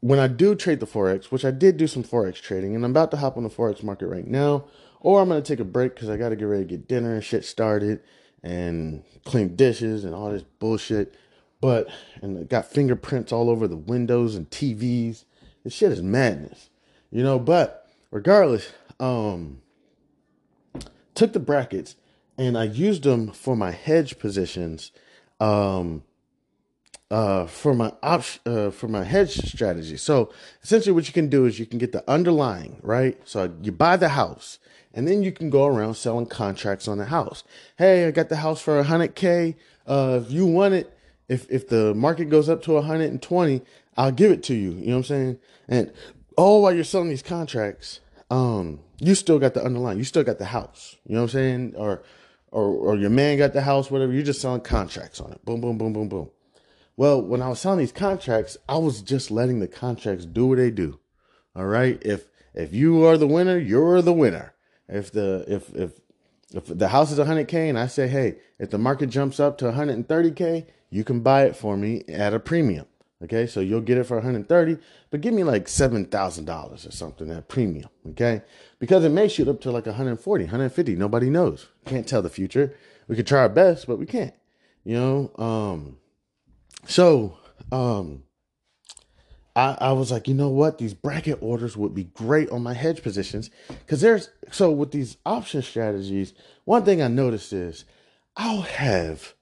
When 0.00 0.18
I 0.18 0.28
do 0.28 0.54
trade 0.54 0.80
the 0.80 0.86
Forex, 0.86 1.26
which 1.26 1.44
I 1.44 1.50
did 1.50 1.76
do 1.76 1.86
some 1.86 2.04
Forex 2.04 2.40
trading, 2.40 2.74
and 2.74 2.84
I'm 2.84 2.90
about 2.90 3.10
to 3.12 3.16
hop 3.16 3.36
on 3.36 3.42
the 3.42 3.50
Forex 3.50 3.82
market 3.82 4.06
right 4.06 4.26
now, 4.26 4.64
or 5.00 5.20
I'm 5.20 5.28
going 5.28 5.42
to 5.42 5.46
take 5.46 5.60
a 5.60 5.64
break 5.64 5.94
because 5.94 6.08
I 6.08 6.16
got 6.16 6.30
to 6.30 6.36
get 6.36 6.44
ready 6.44 6.64
to 6.64 6.68
get 6.68 6.88
dinner 6.88 7.14
and 7.14 7.24
shit 7.24 7.44
started 7.44 8.00
and 8.44 9.02
clean 9.24 9.56
dishes 9.56 10.04
and 10.04 10.14
all 10.14 10.30
this 10.30 10.44
bullshit. 10.60 11.14
But 11.60 11.88
and 12.22 12.36
it 12.36 12.50
got 12.50 12.66
fingerprints 12.66 13.32
all 13.32 13.48
over 13.50 13.66
the 13.66 13.76
windows 13.76 14.36
and 14.36 14.48
TVs. 14.50 15.24
This 15.64 15.72
shit 15.72 15.90
is 15.90 16.02
madness, 16.02 16.68
you 17.10 17.22
know. 17.22 17.38
But 17.38 17.88
regardless, 18.10 18.70
um, 19.00 19.62
took 21.14 21.32
the 21.32 21.40
brackets 21.40 21.96
and 22.36 22.58
I 22.58 22.64
used 22.64 23.04
them 23.04 23.32
for 23.32 23.56
my 23.56 23.70
hedge 23.70 24.18
positions, 24.18 24.92
um, 25.40 26.02
uh, 27.10 27.46
for 27.46 27.74
my 27.74 27.92
option, 28.02 28.42
uh, 28.44 28.70
for 28.70 28.88
my 28.88 29.04
hedge 29.04 29.36
strategy. 29.36 29.96
So 29.96 30.32
essentially, 30.62 30.92
what 30.92 31.06
you 31.06 31.14
can 31.14 31.28
do 31.28 31.46
is 31.46 31.58
you 31.58 31.66
can 31.66 31.78
get 31.78 31.92
the 31.92 32.08
underlying 32.10 32.78
right. 32.82 33.18
So 33.24 33.54
you 33.62 33.72
buy 33.72 33.96
the 33.96 34.10
house 34.10 34.58
and 34.94 35.08
then 35.08 35.22
you 35.22 35.32
can 35.32 35.50
go 35.50 35.66
around 35.66 35.94
selling 35.94 36.26
contracts 36.26 36.86
on 36.86 36.98
the 36.98 37.06
house. 37.06 37.42
Hey, 37.76 38.06
I 38.06 38.10
got 38.12 38.28
the 38.28 38.36
house 38.36 38.60
for 38.60 38.82
100K. 38.82 39.56
Uh, 39.86 40.20
if 40.24 40.30
you 40.30 40.46
want 40.46 40.74
it, 40.74 40.96
if, 41.28 41.50
if 41.50 41.68
the 41.68 41.94
market 41.94 42.26
goes 42.26 42.48
up 42.48 42.62
to 42.62 42.72
120, 42.72 43.62
I'll 43.96 44.12
give 44.12 44.30
it 44.30 44.42
to 44.44 44.54
you. 44.54 44.70
You 44.72 44.86
know 44.86 44.92
what 44.92 44.96
I'm 44.98 45.04
saying? 45.04 45.38
And 45.68 45.92
all 46.36 46.62
while 46.62 46.72
you're 46.72 46.84
selling 46.84 47.08
these 47.08 47.22
contracts, 47.22 48.00
um, 48.30 48.80
you 48.98 49.14
still 49.14 49.38
got 49.38 49.54
the 49.54 49.64
underlying, 49.64 49.98
you 49.98 50.04
still 50.04 50.24
got 50.24 50.38
the 50.38 50.46
house. 50.46 50.96
You 51.06 51.14
know 51.14 51.22
what 51.22 51.30
I'm 51.30 51.40
saying? 51.40 51.74
Or, 51.76 52.02
or, 52.50 52.64
or 52.64 52.96
your 52.96 53.10
man 53.10 53.38
got 53.38 53.52
the 53.52 53.62
house, 53.62 53.90
whatever. 53.90 54.12
You're 54.12 54.22
just 54.22 54.40
selling 54.40 54.60
contracts 54.60 55.20
on 55.20 55.32
it. 55.32 55.44
Boom, 55.44 55.60
boom, 55.60 55.76
boom, 55.76 55.92
boom, 55.92 56.08
boom. 56.08 56.30
Well, 56.96 57.20
when 57.20 57.42
I 57.42 57.48
was 57.48 57.58
selling 57.58 57.80
these 57.80 57.92
contracts, 57.92 58.56
I 58.68 58.78
was 58.78 59.02
just 59.02 59.32
letting 59.32 59.58
the 59.58 59.66
contracts 59.66 60.24
do 60.24 60.46
what 60.46 60.58
they 60.58 60.70
do. 60.70 61.00
All 61.56 61.66
right. 61.66 62.00
If, 62.02 62.28
if 62.54 62.72
you 62.72 63.04
are 63.04 63.18
the 63.18 63.26
winner, 63.26 63.58
you're 63.58 64.00
the 64.00 64.12
winner. 64.12 64.53
If 64.88 65.12
the 65.12 65.44
if 65.48 65.74
if 65.74 66.00
if 66.52 66.66
the 66.66 66.88
house 66.88 67.10
is 67.10 67.18
100k 67.18 67.68
and 67.68 67.78
I 67.78 67.86
say, 67.86 68.06
hey, 68.06 68.36
if 68.58 68.70
the 68.70 68.78
market 68.78 69.08
jumps 69.08 69.40
up 69.40 69.58
to 69.58 69.66
130k, 69.66 70.66
you 70.90 71.04
can 71.04 71.20
buy 71.20 71.44
it 71.44 71.56
for 71.56 71.76
me 71.76 72.04
at 72.08 72.34
a 72.34 72.38
premium. 72.38 72.86
Okay, 73.22 73.46
so 73.46 73.60
you'll 73.60 73.80
get 73.80 73.96
it 73.96 74.04
for 74.04 74.16
130, 74.16 74.76
but 75.10 75.20
give 75.22 75.32
me 75.32 75.44
like 75.44 75.66
seven 75.66 76.04
thousand 76.04 76.44
dollars 76.44 76.86
or 76.86 76.90
something 76.90 77.30
at 77.30 77.48
premium. 77.48 77.88
Okay, 78.10 78.42
because 78.78 79.04
it 79.04 79.10
may 79.10 79.28
shoot 79.28 79.48
up 79.48 79.60
to 79.62 79.70
like 79.70 79.86
140, 79.86 80.44
150. 80.44 80.96
Nobody 80.96 81.30
knows. 81.30 81.68
Can't 81.86 82.06
tell 82.06 82.20
the 82.20 82.28
future. 82.28 82.74
We 83.08 83.16
could 83.16 83.26
try 83.26 83.40
our 83.40 83.48
best, 83.48 83.86
but 83.86 83.98
we 83.98 84.06
can't. 84.06 84.34
You 84.84 84.94
know. 84.94 85.30
Um. 85.38 85.96
So, 86.86 87.38
um, 87.72 88.23
I, 89.56 89.76
I 89.80 89.92
was 89.92 90.10
like, 90.10 90.26
you 90.26 90.34
know 90.34 90.48
what? 90.48 90.78
These 90.78 90.94
bracket 90.94 91.38
orders 91.40 91.76
would 91.76 91.94
be 91.94 92.04
great 92.04 92.50
on 92.50 92.62
my 92.62 92.74
hedge 92.74 93.02
positions. 93.02 93.50
Because 93.68 94.00
there's 94.00 94.30
so 94.50 94.70
with 94.70 94.90
these 94.90 95.16
option 95.24 95.62
strategies, 95.62 96.34
one 96.64 96.84
thing 96.84 97.00
I 97.00 97.08
noticed 97.08 97.52
is 97.52 97.84
I'll 98.36 98.62
have 98.62 99.34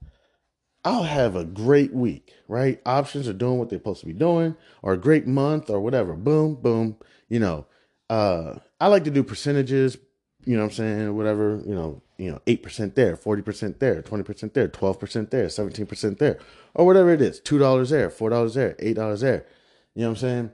I'll 0.85 1.05
have 1.05 1.37
a 1.37 1.44
great 1.44 1.94
week, 1.94 2.35
right? 2.48 2.81
Options 2.85 3.29
are 3.29 3.33
doing 3.33 3.59
what 3.59 3.70
they're 3.70 3.79
supposed 3.79 4.01
to 4.01 4.07
be 4.07 4.12
doing, 4.12 4.57
or 4.83 4.92
a 4.92 4.98
great 4.98 5.27
month 5.27 5.70
or 5.70 5.81
whatever. 5.81 6.14
Boom, 6.14 6.57
boom. 6.57 6.96
You 7.29 7.38
know, 7.38 7.66
uh, 8.11 8.59
I 8.81 8.88
like 8.88 9.05
to 9.05 9.11
do 9.11 9.22
percentages, 9.22 9.96
you 10.44 10.57
know 10.57 10.64
what 10.64 10.72
I'm 10.72 10.77
saying, 10.77 11.16
whatever, 11.16 11.62
you 11.64 11.75
know, 11.75 12.03
you 12.18 12.31
know, 12.31 12.40
8% 12.46 12.94
there, 12.94 13.16
40% 13.16 13.79
there, 13.79 14.03
20% 14.03 14.53
there, 14.53 14.68
12% 14.68 15.31
there, 15.31 15.46
17% 15.46 16.18
there, 16.18 16.38
or 16.75 16.85
whatever 16.87 17.11
it 17.11 17.22
is. 17.22 17.40
$2 17.40 17.90
there, 17.90 18.11
$4 18.11 18.55
there, 18.55 18.75
$8 18.75 19.20
there. 19.20 19.46
You 19.94 20.02
know 20.02 20.09
what 20.09 20.14
I'm 20.14 20.20
saying? 20.20 20.50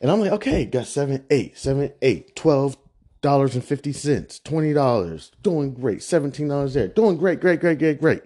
And 0.00 0.10
I'm 0.10 0.20
like, 0.20 0.32
okay, 0.32 0.64
got 0.64 0.86
seven, 0.86 1.24
eight, 1.30 1.56
seven, 1.56 1.92
eight, 2.02 2.36
twelve 2.36 2.76
dollars 3.22 3.54
and 3.54 3.64
fifty 3.64 3.92
cents, 3.92 4.38
twenty 4.38 4.72
dollars, 4.72 5.32
doing 5.42 5.72
great, 5.74 6.02
seventeen 6.02 6.48
dollars 6.48 6.74
there, 6.74 6.88
doing 6.88 7.16
great, 7.16 7.40
great, 7.40 7.60
great, 7.60 7.78
great, 7.78 8.00
great. 8.00 8.22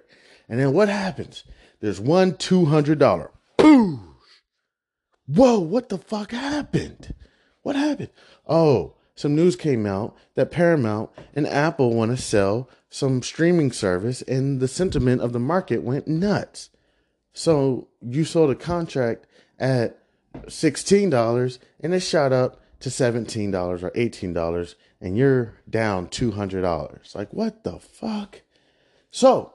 And 0.49 0.59
then 0.59 0.73
what 0.73 0.89
happens? 0.89 1.45
There's 1.81 2.01
one 2.01 2.37
two 2.37 2.65
hundred 2.67 2.99
dollar. 2.99 3.31
Boom! 3.57 4.17
Whoa! 5.27 5.61
What 5.61 5.91
the 5.91 5.99
fuck 5.99 6.33
happened? 6.33 7.15
What 7.63 7.77
happened? 7.77 8.11
Oh, 8.49 8.95
some 9.15 9.37
news 9.37 9.55
came 9.55 9.87
out 9.87 10.17
that 10.35 10.51
Paramount 10.51 11.11
and 11.35 11.47
Apple 11.47 11.95
want 11.95 12.11
to 12.11 12.17
sell 12.17 12.69
some 12.89 13.23
streaming 13.23 13.71
service, 13.71 14.23
and 14.23 14.59
the 14.59 14.67
sentiment 14.67 15.21
of 15.21 15.33
the 15.33 15.39
market 15.39 15.83
went 15.83 16.09
nuts. 16.09 16.71
So 17.33 17.89
you 18.01 18.25
sold 18.25 18.51
a 18.51 18.57
contract 18.57 19.27
at 19.59 20.00
$16 20.35 21.59
and 21.81 21.95
it 21.95 22.01
shot 22.01 22.33
up 22.33 22.61
to 22.81 22.89
$17 22.89 23.83
or 23.83 23.91
$18 23.91 24.75
and 25.01 25.17
you're 25.17 25.55
down 25.69 26.07
$200. 26.09 27.15
Like, 27.15 27.33
what 27.33 27.65
the 27.65 27.79
fuck? 27.79 28.43
So, 29.11 29.55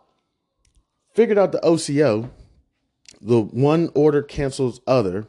figured 1.13 1.37
out 1.37 1.51
the 1.51 1.63
OCO. 1.63 2.29
the 3.21 3.41
one 3.41 3.89
order 3.95 4.21
cancels 4.21 4.81
other. 4.85 5.27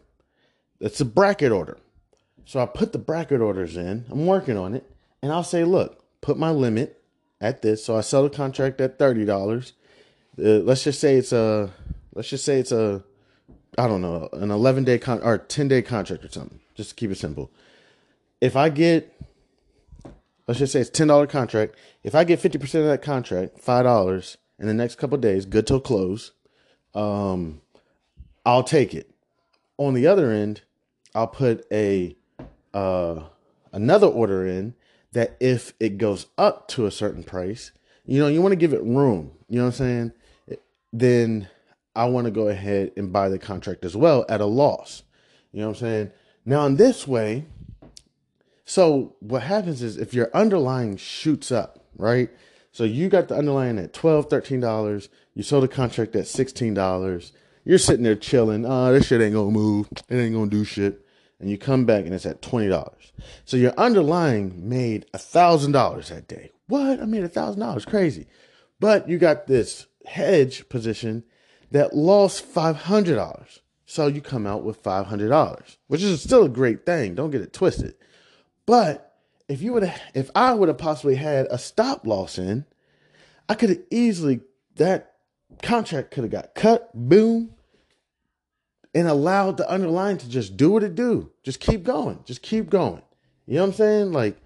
That's 0.80 1.00
a 1.00 1.04
bracket 1.04 1.52
order. 1.52 1.78
So 2.44 2.60
I 2.60 2.66
put 2.66 2.92
the 2.92 2.98
bracket 2.98 3.40
orders 3.40 3.76
in. 3.76 4.04
I'm 4.10 4.26
working 4.26 4.56
on 4.56 4.74
it, 4.74 4.90
and 5.22 5.32
I'll 5.32 5.42
say, 5.44 5.64
look, 5.64 6.04
put 6.20 6.38
my 6.38 6.50
limit 6.50 7.02
at 7.40 7.62
this. 7.62 7.84
So 7.84 7.96
I 7.96 8.02
sell 8.02 8.22
the 8.22 8.30
contract 8.30 8.80
at 8.80 8.98
thirty 8.98 9.24
dollars. 9.24 9.72
Uh, 10.38 10.60
let's 10.60 10.84
just 10.84 11.00
say 11.00 11.16
it's 11.16 11.32
a 11.32 11.70
let's 12.14 12.28
just 12.28 12.44
say 12.44 12.60
it's 12.60 12.72
a 12.72 13.02
I 13.78 13.86
don't 13.86 14.00
know 14.00 14.28
an 14.32 14.50
eleven 14.50 14.84
day 14.84 14.98
con 14.98 15.22
or 15.22 15.38
ten 15.38 15.68
day 15.68 15.82
contract 15.82 16.24
or 16.24 16.28
something. 16.28 16.60
Just 16.74 16.90
to 16.90 16.94
keep 16.96 17.10
it 17.10 17.18
simple. 17.18 17.50
If 18.40 18.56
I 18.56 18.68
get 18.68 19.12
let's 20.46 20.60
just 20.60 20.72
say 20.72 20.80
it's 20.80 20.90
ten 20.90 21.08
dollar 21.08 21.26
contract. 21.26 21.76
If 22.02 22.14
I 22.14 22.24
get 22.24 22.40
fifty 22.40 22.58
percent 22.58 22.84
of 22.84 22.90
that 22.90 23.02
contract, 23.02 23.60
five 23.60 23.84
dollars 23.84 24.38
in 24.58 24.66
the 24.66 24.74
next 24.74 24.96
couple 24.96 25.18
days, 25.18 25.44
good 25.44 25.66
till 25.66 25.80
close, 25.80 26.32
um, 26.94 27.60
I'll 28.44 28.62
take 28.62 28.94
it. 28.94 29.10
On 29.78 29.94
the 29.94 30.06
other 30.06 30.30
end, 30.30 30.62
I'll 31.14 31.26
put 31.26 31.66
a 31.70 32.16
uh, 32.72 33.24
another 33.72 34.06
order 34.06 34.46
in 34.46 34.74
that 35.12 35.36
if 35.40 35.74
it 35.80 35.98
goes 35.98 36.26
up 36.36 36.68
to 36.68 36.86
a 36.86 36.90
certain 36.90 37.22
price, 37.22 37.72
you 38.04 38.20
know, 38.20 38.28
you 38.28 38.42
want 38.42 38.52
to 38.52 38.56
give 38.56 38.72
it 38.72 38.82
room. 38.82 39.32
You 39.48 39.58
know 39.58 39.64
what 39.64 39.80
I'm 39.80 40.12
saying? 40.52 40.58
Then 40.92 41.48
I 41.96 42.04
want 42.04 42.26
to 42.26 42.30
go 42.30 42.48
ahead 42.48 42.92
and 42.96 43.12
buy 43.12 43.28
the 43.28 43.38
contract 43.38 43.84
as 43.84 43.96
well 43.96 44.24
at 44.28 44.40
a 44.40 44.46
loss. 44.46 45.02
You 45.52 45.60
know 45.60 45.68
what 45.68 45.78
I'm 45.78 45.80
saying? 45.80 46.10
Now, 46.44 46.66
in 46.66 46.76
this 46.76 47.08
way, 47.08 47.46
so 48.64 49.16
what 49.20 49.42
happens 49.42 49.82
is 49.82 49.96
if 49.96 50.12
your 50.12 50.30
underlying 50.34 50.96
shoots 50.96 51.50
up, 51.50 51.84
right? 51.96 52.28
So 52.70 52.84
you 52.84 53.08
got 53.08 53.28
the 53.28 53.36
underlying 53.36 53.78
at 53.78 53.94
$12, 53.94 54.28
$13. 54.28 55.08
You 55.34 55.42
sold 55.42 55.64
the 55.64 55.68
contract 55.68 56.14
at 56.14 56.26
$16. 56.26 57.32
You're 57.64 57.78
sitting 57.78 58.04
there 58.04 58.14
chilling. 58.14 58.66
Oh, 58.66 58.92
this 58.92 59.06
shit 59.06 59.22
ain't 59.22 59.34
gonna 59.34 59.50
move. 59.50 59.88
It 60.08 60.16
ain't 60.16 60.34
gonna 60.34 60.50
do 60.50 60.62
shit. 60.62 61.04
And 61.40 61.50
you 61.50 61.58
come 61.58 61.86
back 61.86 62.04
and 62.04 62.14
it's 62.14 62.26
at 62.26 62.42
$20. 62.42 62.92
So 63.44 63.56
your 63.56 63.72
underlying 63.78 64.68
made 64.68 65.06
$1,000 65.14 66.08
that 66.08 66.28
day. 66.28 66.52
What? 66.68 67.00
I 67.00 67.06
made 67.06 67.24
$1,000. 67.24 67.86
Crazy. 67.86 68.26
But 68.78 69.08
you 69.08 69.18
got 69.18 69.46
this 69.46 69.86
hedge 70.04 70.68
position 70.68 71.24
that 71.70 71.94
lost 71.94 72.52
$500. 72.52 73.60
So 73.86 74.08
you 74.08 74.20
come 74.20 74.46
out 74.46 74.64
with 74.64 74.82
$500, 74.82 75.76
which 75.86 76.02
is 76.02 76.22
still 76.22 76.44
a 76.44 76.48
great 76.48 76.84
thing. 76.84 77.14
Don't 77.14 77.30
get 77.30 77.40
it 77.40 77.52
twisted. 77.52 77.94
But 78.66 79.14
if 79.48 79.62
you 79.62 79.72
would 79.72 79.92
if 80.14 80.30
I 80.34 80.54
would 80.54 80.68
have 80.68 80.78
possibly 80.78 81.14
had 81.14 81.46
a 81.50 81.58
stop 81.58 82.06
loss 82.06 82.36
in, 82.36 82.66
I 83.48 83.54
could 83.54 83.70
have 83.70 83.82
easily 83.90 84.40
that 84.74 85.14
contract 85.62 86.10
could 86.10 86.24
have 86.24 86.32
got 86.32 86.54
cut, 86.54 86.90
boom, 86.94 87.54
and 88.94 89.06
allowed 89.06 89.56
the 89.56 89.70
underlying 89.70 90.18
to 90.18 90.28
just 90.28 90.56
do 90.56 90.70
what 90.70 90.82
it 90.82 90.94
do. 90.94 91.30
Just 91.42 91.60
keep 91.60 91.84
going. 91.84 92.20
Just 92.24 92.42
keep 92.42 92.68
going. 92.70 93.02
You 93.46 93.56
know 93.56 93.62
what 93.62 93.66
I'm 93.68 93.74
saying? 93.74 94.12
Like, 94.12 94.36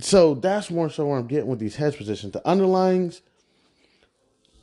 so 0.00 0.34
that's 0.34 0.70
more 0.70 0.90
so 0.90 1.06
where 1.06 1.18
I'm 1.18 1.26
getting 1.26 1.48
with 1.48 1.58
these 1.58 1.76
hedge 1.76 1.96
positions. 1.96 2.32
The 2.32 2.40
underlyings, 2.40 3.22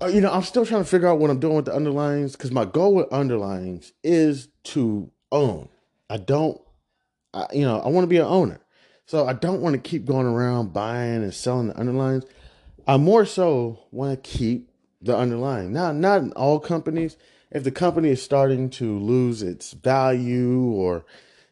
Uh, 0.02 0.08
you 0.08 0.22
know, 0.22 0.32
I'm 0.32 0.44
still 0.44 0.66
trying 0.66 0.84
to 0.84 0.90
figure 0.90 1.08
out 1.08 1.20
what 1.20 1.30
I'm 1.30 1.40
doing 1.40 1.56
with 1.56 1.66
the 1.66 1.76
underlines 1.76 2.34
because 2.34 2.52
my 2.52 2.66
goal 2.66 2.96
with 2.96 3.12
underlines 3.12 3.94
is 4.04 4.50
to 4.66 5.12
own. 5.32 5.70
I 6.10 6.18
don't 6.18 6.60
I, 7.36 7.48
you 7.54 7.66
know, 7.66 7.80
I 7.80 7.90
want 7.90 8.04
to 8.06 8.10
be 8.10 8.18
an 8.18 8.26
owner. 8.26 8.62
So 9.06 9.28
I 9.28 9.34
don't 9.34 9.62
want 9.62 9.74
to 9.74 9.90
keep 9.90 10.06
going 10.06 10.26
around 10.26 10.74
buying 10.74 11.22
and 11.22 11.34
selling 11.34 11.68
the 11.68 11.80
underlines. 11.80 12.24
I 12.88 12.98
more 12.98 13.26
so 13.26 13.86
want 13.92 14.24
to 14.24 14.30
keep 14.30 14.72
the 15.02 15.16
underlying. 15.16 15.74
Now, 15.74 15.92
not 15.92 16.22
in 16.22 16.32
all 16.32 16.60
companies. 16.60 17.18
If 17.52 17.64
the 17.64 17.72
company 17.72 18.10
is 18.10 18.24
starting 18.24 18.70
to 18.72 18.98
lose 18.98 19.44
its 19.44 19.74
value 19.74 20.62
or, 20.62 21.06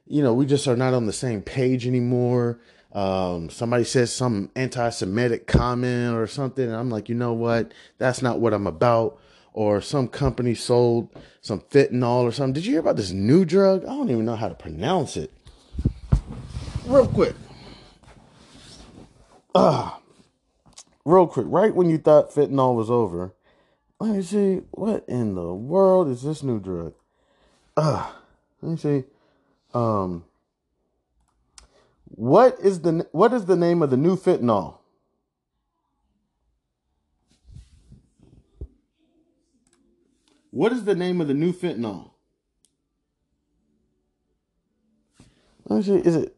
you 0.07 0.23
know, 0.23 0.33
we 0.33 0.45
just 0.45 0.67
are 0.67 0.75
not 0.75 0.93
on 0.93 1.05
the 1.05 1.13
same 1.13 1.41
page 1.41 1.85
anymore. 1.85 2.59
Um, 2.93 3.49
somebody 3.49 3.83
says 3.83 4.13
some 4.13 4.51
anti-Semitic 4.55 5.47
comment 5.47 6.15
or 6.15 6.27
something, 6.27 6.65
and 6.65 6.75
I'm 6.75 6.91
like, 6.91 7.09
you 7.09 7.15
know 7.15 7.33
what? 7.33 7.73
That's 7.97 8.21
not 8.21 8.39
what 8.39 8.53
I'm 8.53 8.67
about. 8.67 9.19
Or 9.53 9.81
some 9.81 10.07
company 10.07 10.55
sold 10.55 11.09
some 11.41 11.61
fentanyl 11.61 12.23
or 12.23 12.31
something. 12.31 12.53
Did 12.53 12.65
you 12.65 12.73
hear 12.73 12.79
about 12.79 12.95
this 12.95 13.11
new 13.11 13.45
drug? 13.45 13.83
I 13.83 13.87
don't 13.87 14.09
even 14.09 14.25
know 14.25 14.35
how 14.35 14.49
to 14.49 14.55
pronounce 14.55 15.17
it 15.17 15.31
real 16.85 17.07
quick. 17.07 17.35
Ah, 19.53 19.99
real 21.05 21.27
quick. 21.27 21.45
Right 21.49 21.73
when 21.73 21.89
you 21.89 21.99
thought 21.99 22.31
fentanyl 22.31 22.75
was 22.75 22.89
over, 22.89 23.33
let 23.99 24.15
me 24.15 24.21
see 24.23 24.61
what 24.71 25.05
in 25.07 25.35
the 25.35 25.53
world 25.53 26.07
is 26.09 26.23
this 26.23 26.41
new 26.41 26.59
drug. 26.59 26.93
Ah, 27.77 28.19
let 28.61 28.71
me 28.71 28.77
see. 28.77 29.03
Um, 29.73 30.25
what 32.15 32.59
is 32.59 32.81
the 32.81 33.07
what 33.11 33.33
is 33.33 33.45
the 33.45 33.55
name 33.55 33.81
of 33.81 33.89
the 33.89 33.97
new 33.97 34.15
fentanyl? 34.15 34.77
What 40.51 40.71
is 40.71 40.83
the 40.85 40.93
name 40.93 41.19
of 41.19 41.27
the 41.27 41.33
new 41.33 41.51
fentanyl? 41.51 42.11
Let 45.67 45.77
me 45.77 45.83
see. 45.83 46.07
Is 46.07 46.15
it 46.15 46.35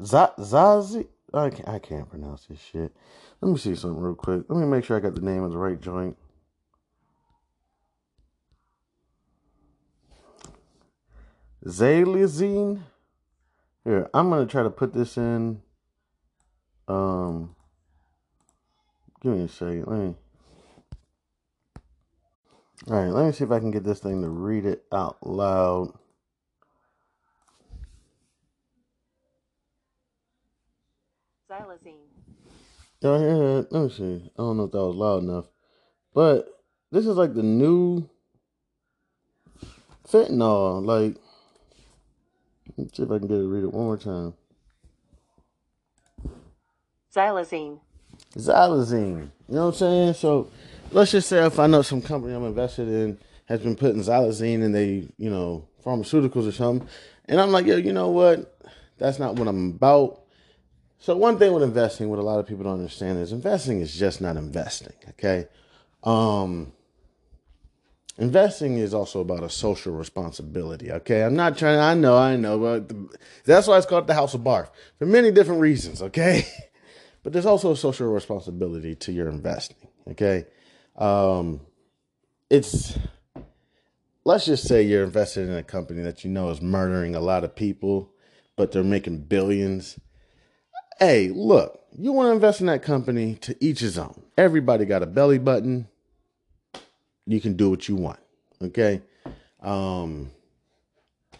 Zazie? 0.00 1.06
I 1.32 1.50
can't, 1.50 1.68
I 1.68 1.78
can't 1.78 2.10
pronounce 2.10 2.46
this 2.46 2.60
shit. 2.60 2.92
Let 3.40 3.52
me 3.52 3.58
see 3.58 3.76
something 3.76 4.02
real 4.02 4.16
quick. 4.16 4.42
Let 4.48 4.58
me 4.58 4.66
make 4.66 4.84
sure 4.84 4.96
I 4.96 5.00
got 5.00 5.14
the 5.14 5.20
name 5.20 5.44
of 5.44 5.52
the 5.52 5.58
right 5.58 5.80
joint. 5.80 6.16
Zalazine. 11.64 12.80
Here, 13.84 14.08
I'm 14.14 14.30
gonna 14.30 14.46
try 14.46 14.62
to 14.62 14.70
put 14.70 14.94
this 14.94 15.16
in. 15.16 15.62
Um, 16.86 17.56
give 19.20 19.32
me 19.32 19.44
a 19.44 19.48
second. 19.48 19.86
Let 19.86 19.98
me. 19.98 20.14
All 22.88 22.96
right, 22.96 23.12
let 23.12 23.26
me 23.26 23.32
see 23.32 23.44
if 23.44 23.50
I 23.50 23.58
can 23.58 23.70
get 23.70 23.84
this 23.84 24.00
thing 24.00 24.22
to 24.22 24.28
read 24.28 24.66
it 24.66 24.84
out 24.92 25.24
loud. 25.26 25.92
xylazine. 31.52 32.08
Y'all 33.00 33.18
hear 33.18 33.36
that? 33.36 33.72
Let 33.72 33.82
me 33.82 33.90
see. 33.90 34.30
I 34.38 34.42
don't 34.42 34.56
know 34.56 34.64
if 34.64 34.72
that 34.72 34.78
was 34.78 34.96
loud 34.96 35.22
enough. 35.24 35.46
But 36.14 36.48
this 36.90 37.06
is 37.06 37.16
like 37.16 37.34
the 37.34 37.42
new 37.42 38.08
fentanyl. 40.08 40.84
Like, 40.84 41.16
let's 42.76 42.96
see 42.96 43.02
if 43.02 43.10
I 43.10 43.18
can 43.18 43.28
get 43.28 43.38
it 43.38 43.46
read 43.46 43.64
it 43.64 43.72
one 43.72 43.84
more 43.84 43.96
time. 43.96 44.34
Xylazine. 47.14 47.78
Xylazine. 48.36 49.30
You 49.48 49.54
know 49.54 49.66
what 49.66 49.72
I'm 49.72 49.74
saying? 49.74 50.14
So 50.14 50.50
let's 50.90 51.10
just 51.10 51.28
say 51.28 51.44
if 51.44 51.58
I 51.58 51.66
know 51.66 51.82
some 51.82 52.02
company 52.02 52.34
I'm 52.34 52.44
invested 52.44 52.88
in 52.88 53.18
has 53.46 53.60
been 53.60 53.76
putting 53.76 54.00
xylazine 54.00 54.62
in 54.62 54.72
they, 54.72 55.08
you 55.18 55.30
know, 55.30 55.68
pharmaceuticals 55.84 56.48
or 56.48 56.52
something. 56.52 56.88
And 57.26 57.40
I'm 57.40 57.50
like, 57.50 57.66
yo, 57.66 57.76
you 57.76 57.92
know 57.92 58.08
what? 58.08 58.58
That's 58.98 59.18
not 59.18 59.36
what 59.36 59.48
I'm 59.48 59.70
about. 59.70 60.22
So 60.98 61.16
one 61.16 61.38
thing 61.38 61.52
with 61.52 61.64
investing, 61.64 62.08
what 62.08 62.20
a 62.20 62.22
lot 62.22 62.38
of 62.38 62.46
people 62.46 62.64
don't 62.64 62.74
understand 62.74 63.18
is 63.18 63.32
investing 63.32 63.80
is 63.80 63.94
just 63.94 64.20
not 64.20 64.36
investing. 64.36 64.94
Okay. 65.10 65.48
Um, 66.04 66.72
investing 68.18 68.78
is 68.78 68.94
also 68.94 69.20
about 69.20 69.42
a 69.42 69.50
social 69.50 69.94
responsibility. 69.94 70.90
Okay. 70.92 71.22
I'm 71.22 71.34
not 71.34 71.58
trying, 71.58 71.78
I 71.78 71.94
know, 71.94 72.16
I 72.16 72.36
know, 72.36 72.58
but 72.58 72.88
the, 72.88 73.08
that's 73.44 73.66
why 73.66 73.76
it's 73.78 73.86
called 73.86 74.06
the 74.06 74.14
house 74.14 74.34
of 74.34 74.42
barf 74.42 74.68
for 74.98 75.06
many 75.06 75.30
different 75.30 75.60
reasons. 75.60 76.02
Okay. 76.02 76.46
but 77.22 77.32
there's 77.32 77.46
also 77.46 77.72
a 77.72 77.76
social 77.76 78.12
responsibility 78.12 78.94
to 78.96 79.12
your 79.12 79.28
investing. 79.28 79.88
Okay. 80.10 80.46
Um, 80.96 81.60
it's, 82.50 82.98
let's 84.24 84.44
just 84.44 84.68
say 84.68 84.82
you're 84.82 85.04
invested 85.04 85.48
in 85.48 85.54
a 85.54 85.62
company 85.62 86.02
that 86.02 86.24
you 86.24 86.30
know 86.30 86.50
is 86.50 86.60
murdering 86.60 87.14
a 87.14 87.20
lot 87.20 87.44
of 87.44 87.56
people, 87.56 88.12
but 88.56 88.72
they're 88.72 88.84
making 88.84 89.22
billions 89.22 89.98
hey, 91.02 91.28
look, 91.30 91.80
you 91.98 92.12
want 92.12 92.28
to 92.28 92.32
invest 92.32 92.60
in 92.60 92.66
that 92.68 92.82
company 92.82 93.34
to 93.34 93.56
each 93.64 93.80
his 93.80 93.98
own. 93.98 94.22
Everybody 94.38 94.84
got 94.84 95.02
a 95.02 95.06
belly 95.06 95.38
button. 95.38 95.88
You 97.26 97.40
can 97.40 97.54
do 97.54 97.70
what 97.70 97.88
you 97.88 97.96
want. 97.96 98.18
Okay. 98.62 99.02
Um, 99.60 100.30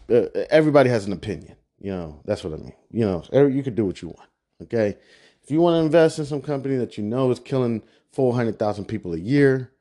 everybody 0.09 0.89
has 0.89 1.05
an 1.05 1.13
opinion. 1.13 1.55
You 1.79 1.91
know, 1.91 2.19
that's 2.25 2.43
what 2.43 2.53
I 2.53 2.57
mean. 2.57 2.73
You 2.91 3.05
know, 3.05 3.47
you 3.47 3.63
can 3.63 3.75
do 3.75 3.85
what 3.85 4.01
you 4.01 4.09
want. 4.09 4.29
Okay. 4.61 4.97
If 5.43 5.51
you 5.51 5.59
want 5.59 5.75
to 5.75 5.85
invest 5.85 6.19
in 6.19 6.25
some 6.25 6.41
company 6.41 6.77
that 6.77 6.97
you 6.97 7.03
know 7.03 7.29
is 7.31 7.39
killing 7.39 7.83
400,000 8.13 8.85
people 8.85 9.13
a 9.13 9.17
year, 9.17 9.71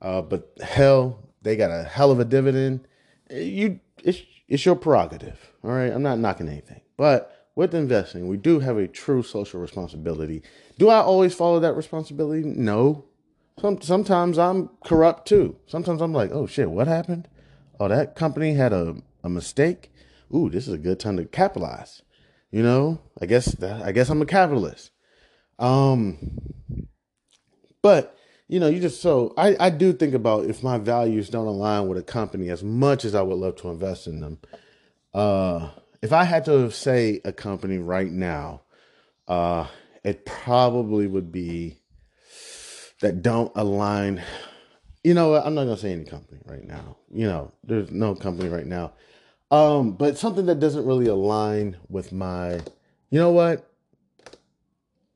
uh, 0.00 0.22
but 0.22 0.52
hell, 0.62 1.28
they 1.42 1.56
got 1.56 1.70
a 1.70 1.84
hell 1.84 2.10
of 2.10 2.20
a 2.20 2.24
dividend, 2.24 2.86
eh, 3.28 3.40
you, 3.40 3.80
it's, 4.02 4.22
it's 4.48 4.64
your 4.64 4.76
prerogative. 4.76 5.52
All 5.62 5.70
right. 5.70 5.92
I'm 5.92 6.02
not 6.02 6.18
knocking 6.18 6.48
anything, 6.48 6.80
but 6.96 7.50
with 7.54 7.74
investing, 7.74 8.28
we 8.28 8.36
do 8.36 8.58
have 8.60 8.78
a 8.78 8.88
true 8.88 9.22
social 9.22 9.60
responsibility. 9.60 10.42
Do 10.78 10.88
I 10.88 11.00
always 11.00 11.34
follow 11.34 11.60
that 11.60 11.74
responsibility? 11.74 12.42
No. 12.42 13.04
Some, 13.60 13.80
sometimes 13.80 14.38
I'm 14.38 14.70
corrupt 14.84 15.28
too. 15.28 15.56
Sometimes 15.66 16.02
I'm 16.02 16.12
like, 16.12 16.30
oh 16.32 16.46
shit, 16.46 16.70
what 16.70 16.86
happened? 16.86 17.28
Oh, 17.78 17.88
that 17.88 18.14
company 18.14 18.54
had 18.54 18.72
a, 18.72 18.96
a 19.22 19.28
mistake. 19.28 19.92
Ooh, 20.34 20.50
this 20.50 20.66
is 20.66 20.74
a 20.74 20.78
good 20.78 20.98
time 20.98 21.16
to 21.16 21.24
capitalize. 21.24 22.02
You 22.50 22.62
know, 22.62 23.00
I 23.20 23.26
guess 23.26 23.60
I 23.62 23.92
guess 23.92 24.10
I'm 24.10 24.22
a 24.22 24.26
capitalist. 24.26 24.90
Um, 25.58 26.18
but 27.82 28.16
you 28.48 28.60
know, 28.60 28.68
you 28.68 28.80
just 28.80 29.00
so 29.00 29.34
I 29.36 29.56
I 29.58 29.70
do 29.70 29.92
think 29.92 30.14
about 30.14 30.46
if 30.46 30.62
my 30.62 30.78
values 30.78 31.28
don't 31.28 31.46
align 31.46 31.88
with 31.88 31.98
a 31.98 32.02
company 32.02 32.50
as 32.50 32.62
much 32.62 33.04
as 33.04 33.14
I 33.14 33.22
would 33.22 33.38
love 33.38 33.56
to 33.56 33.70
invest 33.70 34.06
in 34.06 34.20
them. 34.20 34.38
Uh, 35.12 35.70
if 36.02 36.12
I 36.12 36.24
had 36.24 36.44
to 36.46 36.70
say 36.70 37.20
a 37.24 37.32
company 37.32 37.78
right 37.78 38.10
now, 38.10 38.62
uh, 39.26 39.66
it 40.04 40.26
probably 40.26 41.06
would 41.06 41.32
be 41.32 41.80
that 43.04 43.22
don't 43.22 43.52
align. 43.54 44.22
You 45.04 45.12
know, 45.12 45.32
what? 45.32 45.46
I'm 45.46 45.54
not 45.54 45.64
gonna 45.64 45.76
say 45.76 45.92
any 45.92 46.06
company 46.06 46.40
right 46.46 46.66
now. 46.66 46.96
You 47.12 47.26
know, 47.26 47.52
there's 47.62 47.90
no 47.90 48.14
company 48.14 48.48
right 48.48 48.66
now. 48.66 48.94
Um, 49.50 49.92
but 49.92 50.16
something 50.16 50.46
that 50.46 50.58
doesn't 50.58 50.86
really 50.86 51.06
align 51.06 51.76
with 51.90 52.12
my. 52.12 52.54
You 53.10 53.20
know 53.20 53.30
what? 53.30 53.70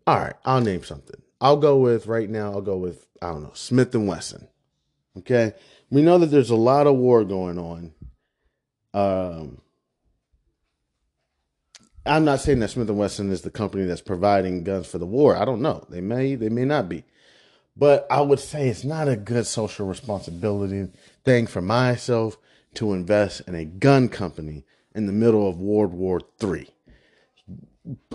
All 0.06 0.18
right, 0.18 0.34
I'll 0.44 0.60
name 0.60 0.84
something. 0.84 1.20
I'll 1.40 1.56
go 1.56 1.78
with 1.78 2.06
right 2.06 2.28
now. 2.28 2.52
I'll 2.52 2.60
go 2.60 2.76
with 2.76 3.06
I 3.22 3.28
don't 3.28 3.44
know 3.44 3.52
Smith 3.54 3.94
and 3.94 4.06
Wesson. 4.06 4.48
Okay, 5.16 5.54
we 5.90 6.02
know 6.02 6.18
that 6.18 6.26
there's 6.26 6.50
a 6.50 6.56
lot 6.56 6.86
of 6.86 6.96
war 6.96 7.24
going 7.24 7.58
on. 7.58 7.94
Um, 8.92 9.62
I'm 12.04 12.26
not 12.26 12.40
saying 12.40 12.60
that 12.60 12.68
Smith 12.68 12.90
and 12.90 12.98
Wesson 12.98 13.32
is 13.32 13.40
the 13.40 13.50
company 13.50 13.84
that's 13.84 14.02
providing 14.02 14.62
guns 14.62 14.86
for 14.86 14.98
the 14.98 15.06
war. 15.06 15.36
I 15.36 15.46
don't 15.46 15.62
know. 15.62 15.86
They 15.88 16.02
may, 16.02 16.34
they 16.34 16.48
may 16.50 16.66
not 16.66 16.88
be. 16.88 17.04
But 17.78 18.06
I 18.10 18.20
would 18.20 18.40
say 18.40 18.68
it's 18.68 18.84
not 18.84 19.08
a 19.08 19.16
good 19.16 19.46
social 19.46 19.86
responsibility 19.86 20.88
thing 21.24 21.46
for 21.46 21.62
myself 21.62 22.36
to 22.74 22.92
invest 22.92 23.42
in 23.46 23.54
a 23.54 23.64
gun 23.64 24.08
company 24.08 24.64
in 24.94 25.06
the 25.06 25.12
middle 25.12 25.48
of 25.48 25.60
World 25.60 25.94
War 25.94 26.20
III. 26.42 26.68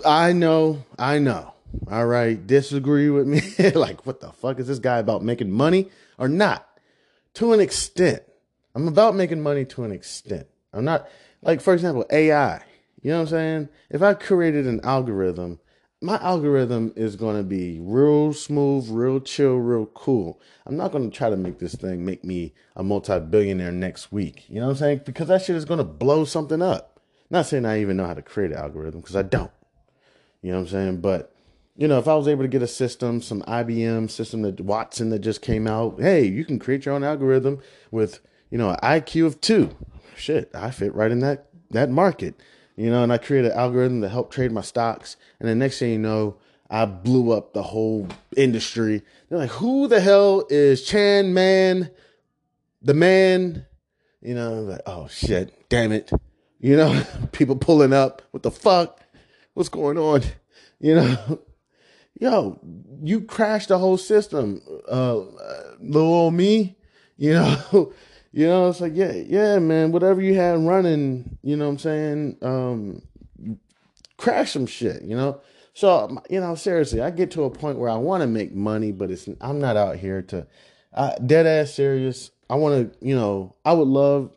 I 0.04 0.32
know, 0.32 0.84
I 0.98 1.18
know. 1.18 1.54
All 1.90 2.06
right, 2.06 2.46
disagree 2.46 3.10
with 3.10 3.26
me. 3.26 3.40
like, 3.74 4.06
what 4.06 4.20
the 4.20 4.30
fuck 4.32 4.60
is 4.60 4.68
this 4.68 4.78
guy 4.78 4.98
about 4.98 5.24
making 5.24 5.50
money 5.50 5.90
or 6.18 6.28
not? 6.28 6.68
To 7.34 7.52
an 7.52 7.60
extent. 7.60 8.22
I'm 8.74 8.86
about 8.86 9.16
making 9.16 9.40
money 9.40 9.64
to 9.66 9.84
an 9.84 9.92
extent. 9.92 10.46
I'm 10.72 10.84
not, 10.84 11.08
like, 11.42 11.60
for 11.60 11.72
example, 11.74 12.04
AI. 12.10 12.62
You 13.02 13.10
know 13.10 13.18
what 13.18 13.22
I'm 13.22 13.28
saying? 13.28 13.68
If 13.90 14.02
I 14.02 14.14
created 14.14 14.66
an 14.66 14.80
algorithm, 14.84 15.58
my 16.00 16.18
algorithm 16.22 16.92
is 16.96 17.16
going 17.16 17.36
to 17.36 17.42
be 17.42 17.78
real 17.80 18.32
smooth, 18.32 18.88
real 18.90 19.20
chill, 19.20 19.56
real 19.56 19.86
cool. 19.86 20.40
I'm 20.66 20.76
not 20.76 20.92
going 20.92 21.10
to 21.10 21.16
try 21.16 21.30
to 21.30 21.36
make 21.36 21.58
this 21.58 21.74
thing 21.74 22.04
make 22.04 22.24
me 22.24 22.52
a 22.76 22.82
multi 22.82 23.18
billionaire 23.18 23.72
next 23.72 24.12
week. 24.12 24.44
You 24.48 24.60
know 24.60 24.66
what 24.66 24.72
I'm 24.72 24.78
saying? 24.78 25.00
Because 25.06 25.28
that 25.28 25.42
shit 25.42 25.56
is 25.56 25.64
going 25.64 25.78
to 25.78 25.84
blow 25.84 26.24
something 26.24 26.60
up. 26.60 27.00
Not 27.30 27.46
saying 27.46 27.64
I 27.64 27.80
even 27.80 27.96
know 27.96 28.06
how 28.06 28.14
to 28.14 28.22
create 28.22 28.52
an 28.52 28.58
algorithm 28.58 29.00
because 29.00 29.16
I 29.16 29.22
don't. 29.22 29.50
You 30.42 30.52
know 30.52 30.58
what 30.58 30.64
I'm 30.64 30.72
saying? 30.72 31.00
But, 31.00 31.34
you 31.76 31.88
know, 31.88 31.98
if 31.98 32.06
I 32.06 32.14
was 32.14 32.28
able 32.28 32.42
to 32.42 32.48
get 32.48 32.62
a 32.62 32.66
system, 32.66 33.22
some 33.22 33.42
IBM 33.42 34.10
system 34.10 34.42
that 34.42 34.60
Watson 34.60 35.08
that 35.08 35.20
just 35.20 35.40
came 35.40 35.66
out, 35.66 36.00
hey, 36.00 36.24
you 36.24 36.44
can 36.44 36.58
create 36.58 36.84
your 36.84 36.94
own 36.94 37.02
algorithm 37.02 37.60
with, 37.90 38.20
you 38.50 38.58
know, 38.58 38.70
an 38.70 38.76
IQ 38.82 39.26
of 39.26 39.40
two. 39.40 39.74
Shit, 40.16 40.50
I 40.54 40.70
fit 40.70 40.94
right 40.94 41.10
in 41.10 41.20
that 41.20 41.46
that 41.70 41.90
market 41.90 42.40
you 42.76 42.90
know, 42.90 43.02
and 43.02 43.12
I 43.12 43.18
created 43.18 43.52
an 43.52 43.58
algorithm 43.58 44.00
to 44.00 44.08
help 44.08 44.32
trade 44.32 44.52
my 44.52 44.60
stocks. 44.60 45.16
And 45.38 45.48
the 45.48 45.54
next 45.54 45.78
thing 45.78 45.92
you 45.92 45.98
know, 45.98 46.36
I 46.68 46.86
blew 46.86 47.32
up 47.32 47.52
the 47.52 47.62
whole 47.62 48.08
industry. 48.36 49.02
They're 49.28 49.38
like, 49.38 49.50
who 49.50 49.86
the 49.86 50.00
hell 50.00 50.46
is 50.50 50.84
Chan 50.84 51.32
Man, 51.32 51.90
the 52.82 52.94
man? 52.94 53.66
You 54.20 54.34
know, 54.34 54.62
like, 54.62 54.80
oh 54.86 55.06
shit, 55.08 55.68
damn 55.68 55.92
it. 55.92 56.10
You 56.60 56.76
know, 56.76 57.04
people 57.32 57.56
pulling 57.56 57.92
up. 57.92 58.22
What 58.30 58.42
the 58.42 58.50
fuck? 58.50 59.00
What's 59.52 59.68
going 59.68 59.98
on? 59.98 60.22
You 60.80 60.96
know, 60.96 61.40
yo, 62.20 62.58
you 63.02 63.20
crashed 63.20 63.68
the 63.68 63.78
whole 63.78 63.98
system, 63.98 64.62
uh, 64.88 65.16
little 65.78 66.12
old 66.12 66.34
me. 66.34 66.76
You 67.16 67.34
know, 67.34 67.92
you 68.34 68.48
know, 68.48 68.68
it's 68.68 68.80
like, 68.80 68.96
yeah, 68.96 69.12
yeah, 69.12 69.60
man, 69.60 69.92
whatever 69.92 70.20
you 70.20 70.34
had 70.34 70.58
running, 70.58 71.38
you 71.42 71.56
know 71.56 71.66
what 71.66 71.70
I'm 71.70 71.78
saying? 71.78 72.36
Um, 72.42 73.02
crash 74.16 74.50
some 74.50 74.66
shit, 74.66 75.02
you 75.02 75.16
know? 75.16 75.40
So, 75.72 76.20
you 76.28 76.40
know, 76.40 76.56
seriously, 76.56 77.00
I 77.00 77.10
get 77.10 77.30
to 77.32 77.44
a 77.44 77.50
point 77.50 77.78
where 77.78 77.90
I 77.90 77.94
want 77.94 78.22
to 78.22 78.26
make 78.26 78.52
money, 78.52 78.90
but 78.90 79.12
it's, 79.12 79.28
I'm 79.40 79.60
not 79.60 79.76
out 79.76 79.98
here 79.98 80.20
to, 80.22 80.48
uh, 80.94 81.14
dead 81.24 81.46
ass 81.46 81.74
serious. 81.74 82.32
I 82.50 82.56
want 82.56 82.92
to, 82.92 83.06
you 83.06 83.14
know, 83.14 83.54
I 83.64 83.72
would 83.72 83.86
love, 83.86 84.32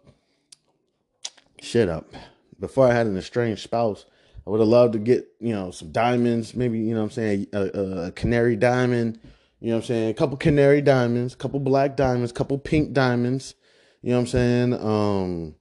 shit 1.60 1.90
up. 1.90 2.14
Before 2.60 2.88
I 2.88 2.94
had 2.94 3.08
an 3.08 3.18
estranged 3.18 3.64
spouse, 3.64 4.06
I 4.46 4.52
would 4.52 4.60
have 4.60 4.70
loved 4.70 4.94
to 4.94 5.00
get, 5.00 5.28
you 5.40 5.54
know, 5.54 5.72
some 5.72 5.92
diamonds, 5.92 6.54
maybe, 6.56 6.78
you 6.78 6.94
know 6.94 7.00
what 7.00 7.06
I'm 7.06 7.12
saying, 7.12 7.48
a, 7.52 7.62
a, 7.62 8.08
a 8.08 8.12
canary 8.12 8.58
diamond, 8.58 9.20
you 9.60 9.72
know 9.72 9.78
I'm 9.78 9.84
saying, 9.84 10.10
a 10.10 10.14
couple 10.14 10.38
canary 10.38 10.82
diamonds, 10.82 11.34
a 11.34 11.38
couple 11.38 11.60
black 11.60 11.96
diamonds, 11.96 12.30
a 12.30 12.34
couple 12.36 12.60
pink 12.60 12.94
diamonds, 12.94 13.56
you 14.02 14.12
know 14.12 14.18
what 14.18 14.22
I'm 14.22 14.28
saying? 14.28 14.74
Um, 14.74 15.56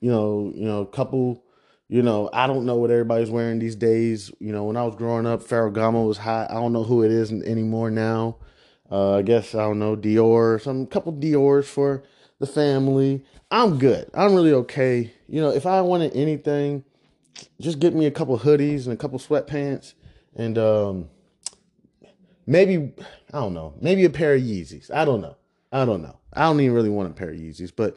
you 0.00 0.10
know, 0.10 0.52
you 0.54 0.64
know, 0.66 0.84
couple, 0.84 1.44
you 1.88 2.02
know, 2.02 2.28
I 2.32 2.46
don't 2.46 2.66
know 2.66 2.76
what 2.76 2.90
everybody's 2.90 3.30
wearing 3.30 3.58
these 3.58 3.76
days. 3.76 4.30
You 4.40 4.52
know, 4.52 4.64
when 4.64 4.76
I 4.76 4.84
was 4.84 4.96
growing 4.96 5.26
up, 5.26 5.42
Ferragamo 5.42 6.06
was 6.06 6.18
hot. 6.18 6.50
I 6.50 6.54
don't 6.54 6.72
know 6.72 6.84
who 6.84 7.02
it 7.02 7.10
is 7.10 7.32
anymore 7.32 7.90
now. 7.90 8.36
Uh, 8.90 9.16
I 9.16 9.22
guess 9.22 9.54
I 9.54 9.62
don't 9.62 9.78
know 9.78 9.96
Dior, 9.96 10.60
some 10.60 10.86
couple 10.86 11.12
Dior's 11.12 11.68
for 11.68 12.04
the 12.38 12.46
family. 12.46 13.24
I'm 13.50 13.78
good. 13.78 14.10
I'm 14.14 14.34
really 14.34 14.52
okay. 14.52 15.12
You 15.28 15.40
know, 15.40 15.50
if 15.50 15.66
I 15.66 15.80
wanted 15.80 16.14
anything, 16.14 16.84
just 17.60 17.80
get 17.80 17.94
me 17.94 18.06
a 18.06 18.10
couple 18.10 18.38
hoodies 18.38 18.84
and 18.84 18.92
a 18.92 18.96
couple 18.96 19.18
sweatpants 19.18 19.94
and 20.36 20.58
um 20.58 21.08
maybe 22.46 22.92
I 23.32 23.40
don't 23.40 23.54
know, 23.54 23.74
maybe 23.80 24.04
a 24.04 24.10
pair 24.10 24.34
of 24.34 24.42
Yeezys. 24.42 24.90
I 24.92 25.04
don't 25.04 25.20
know. 25.20 25.36
I 25.72 25.84
don't 25.84 26.02
know. 26.02 26.18
I 26.36 26.42
don't 26.42 26.60
even 26.60 26.74
really 26.74 26.90
want 26.90 27.10
a 27.10 27.14
pair 27.14 27.30
of 27.30 27.36
Yeezys, 27.36 27.72
but 27.74 27.96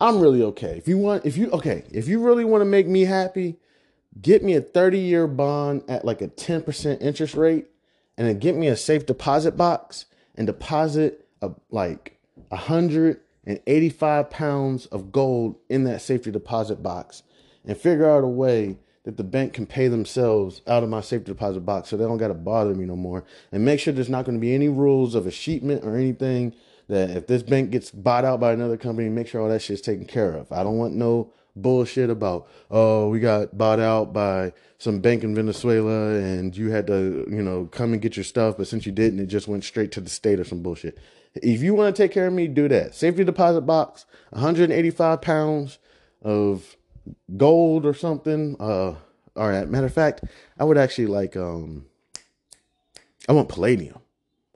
I'm 0.00 0.20
really 0.20 0.42
okay. 0.42 0.78
If 0.78 0.88
you 0.88 0.96
want, 0.96 1.26
if 1.26 1.36
you 1.36 1.50
okay, 1.50 1.84
if 1.90 2.08
you 2.08 2.22
really 2.22 2.44
want 2.44 2.62
to 2.62 2.66
make 2.66 2.86
me 2.86 3.02
happy, 3.02 3.56
get 4.20 4.42
me 4.42 4.54
a 4.54 4.60
30 4.60 4.98
year 4.98 5.26
bond 5.26 5.82
at 5.88 6.04
like 6.04 6.22
a 6.22 6.28
10% 6.28 7.02
interest 7.02 7.34
rate, 7.34 7.66
and 8.16 8.26
then 8.26 8.38
get 8.38 8.56
me 8.56 8.68
a 8.68 8.76
safe 8.76 9.04
deposit 9.04 9.56
box 9.56 10.06
and 10.36 10.46
deposit 10.46 11.26
a, 11.42 11.50
like 11.70 12.18
185 12.48 14.30
pounds 14.30 14.86
of 14.86 15.12
gold 15.12 15.56
in 15.68 15.84
that 15.84 16.00
safety 16.00 16.30
deposit 16.30 16.82
box, 16.82 17.22
and 17.66 17.76
figure 17.76 18.08
out 18.08 18.24
a 18.24 18.28
way 18.28 18.78
that 19.04 19.16
the 19.16 19.24
bank 19.24 19.52
can 19.52 19.66
pay 19.66 19.88
themselves 19.88 20.60
out 20.66 20.82
of 20.82 20.88
my 20.88 21.00
safety 21.00 21.32
deposit 21.32 21.60
box 21.60 21.88
so 21.88 21.96
they 21.96 22.04
don't 22.04 22.18
got 22.18 22.28
to 22.28 22.34
bother 22.34 22.74
me 22.74 22.84
no 22.84 22.96
more. 22.96 23.24
And 23.50 23.64
make 23.64 23.80
sure 23.80 23.92
there's 23.92 24.10
not 24.10 24.24
going 24.24 24.36
to 24.36 24.40
be 24.40 24.54
any 24.54 24.68
rules 24.68 25.14
of 25.14 25.24
escheatment 25.24 25.84
or 25.84 25.96
anything 25.96 26.54
that 26.90 27.10
if 27.10 27.26
this 27.26 27.42
bank 27.42 27.70
gets 27.70 27.90
bought 27.90 28.24
out 28.24 28.40
by 28.40 28.52
another 28.52 28.76
company, 28.76 29.08
make 29.08 29.28
sure 29.28 29.40
all 29.40 29.48
that 29.48 29.62
shit's 29.62 29.80
taken 29.80 30.04
care 30.04 30.32
of. 30.32 30.50
I 30.52 30.62
don't 30.62 30.76
want 30.76 30.94
no 30.94 31.32
bullshit 31.56 32.08
about 32.08 32.48
oh 32.70 33.08
we 33.08 33.18
got 33.18 33.58
bought 33.58 33.80
out 33.80 34.12
by 34.12 34.52
some 34.78 35.00
bank 35.00 35.24
in 35.24 35.34
Venezuela 35.34 36.14
and 36.14 36.56
you 36.56 36.70
had 36.70 36.86
to 36.86 37.26
you 37.28 37.42
know 37.42 37.66
come 37.72 37.92
and 37.92 38.02
get 38.02 38.16
your 38.16 38.24
stuff, 38.24 38.56
but 38.56 38.66
since 38.66 38.86
you 38.86 38.92
didn't, 38.92 39.20
it 39.20 39.26
just 39.26 39.48
went 39.48 39.64
straight 39.64 39.92
to 39.92 40.00
the 40.00 40.10
state 40.10 40.40
or 40.40 40.44
some 40.44 40.62
bullshit. 40.62 40.98
If 41.34 41.62
you 41.62 41.74
want 41.74 41.94
to 41.94 42.02
take 42.02 42.12
care 42.12 42.26
of 42.26 42.32
me, 42.32 42.48
do 42.48 42.66
that. 42.68 42.94
Safety 42.94 43.22
deposit 43.22 43.60
box, 43.62 44.04
185 44.30 45.22
pounds 45.22 45.78
of 46.22 46.76
gold 47.36 47.86
or 47.86 47.94
something. 47.94 48.56
Uh, 48.58 48.94
all 49.36 49.48
right. 49.48 49.68
Matter 49.68 49.86
of 49.86 49.94
fact, 49.94 50.24
I 50.58 50.64
would 50.64 50.76
actually 50.76 51.06
like 51.06 51.36
um, 51.36 51.86
I 53.28 53.32
want 53.32 53.48
palladium. 53.48 54.00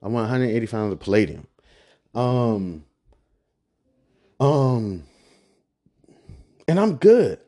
I 0.03 0.09
want 0.09 0.25
180 0.25 0.66
pounds 0.66 0.92
of 0.92 1.01
palladium. 1.01 1.47
Um, 2.14 2.85
um, 4.40 5.03
and 6.68 6.81
I'm 6.81 6.96
good. 6.96 7.38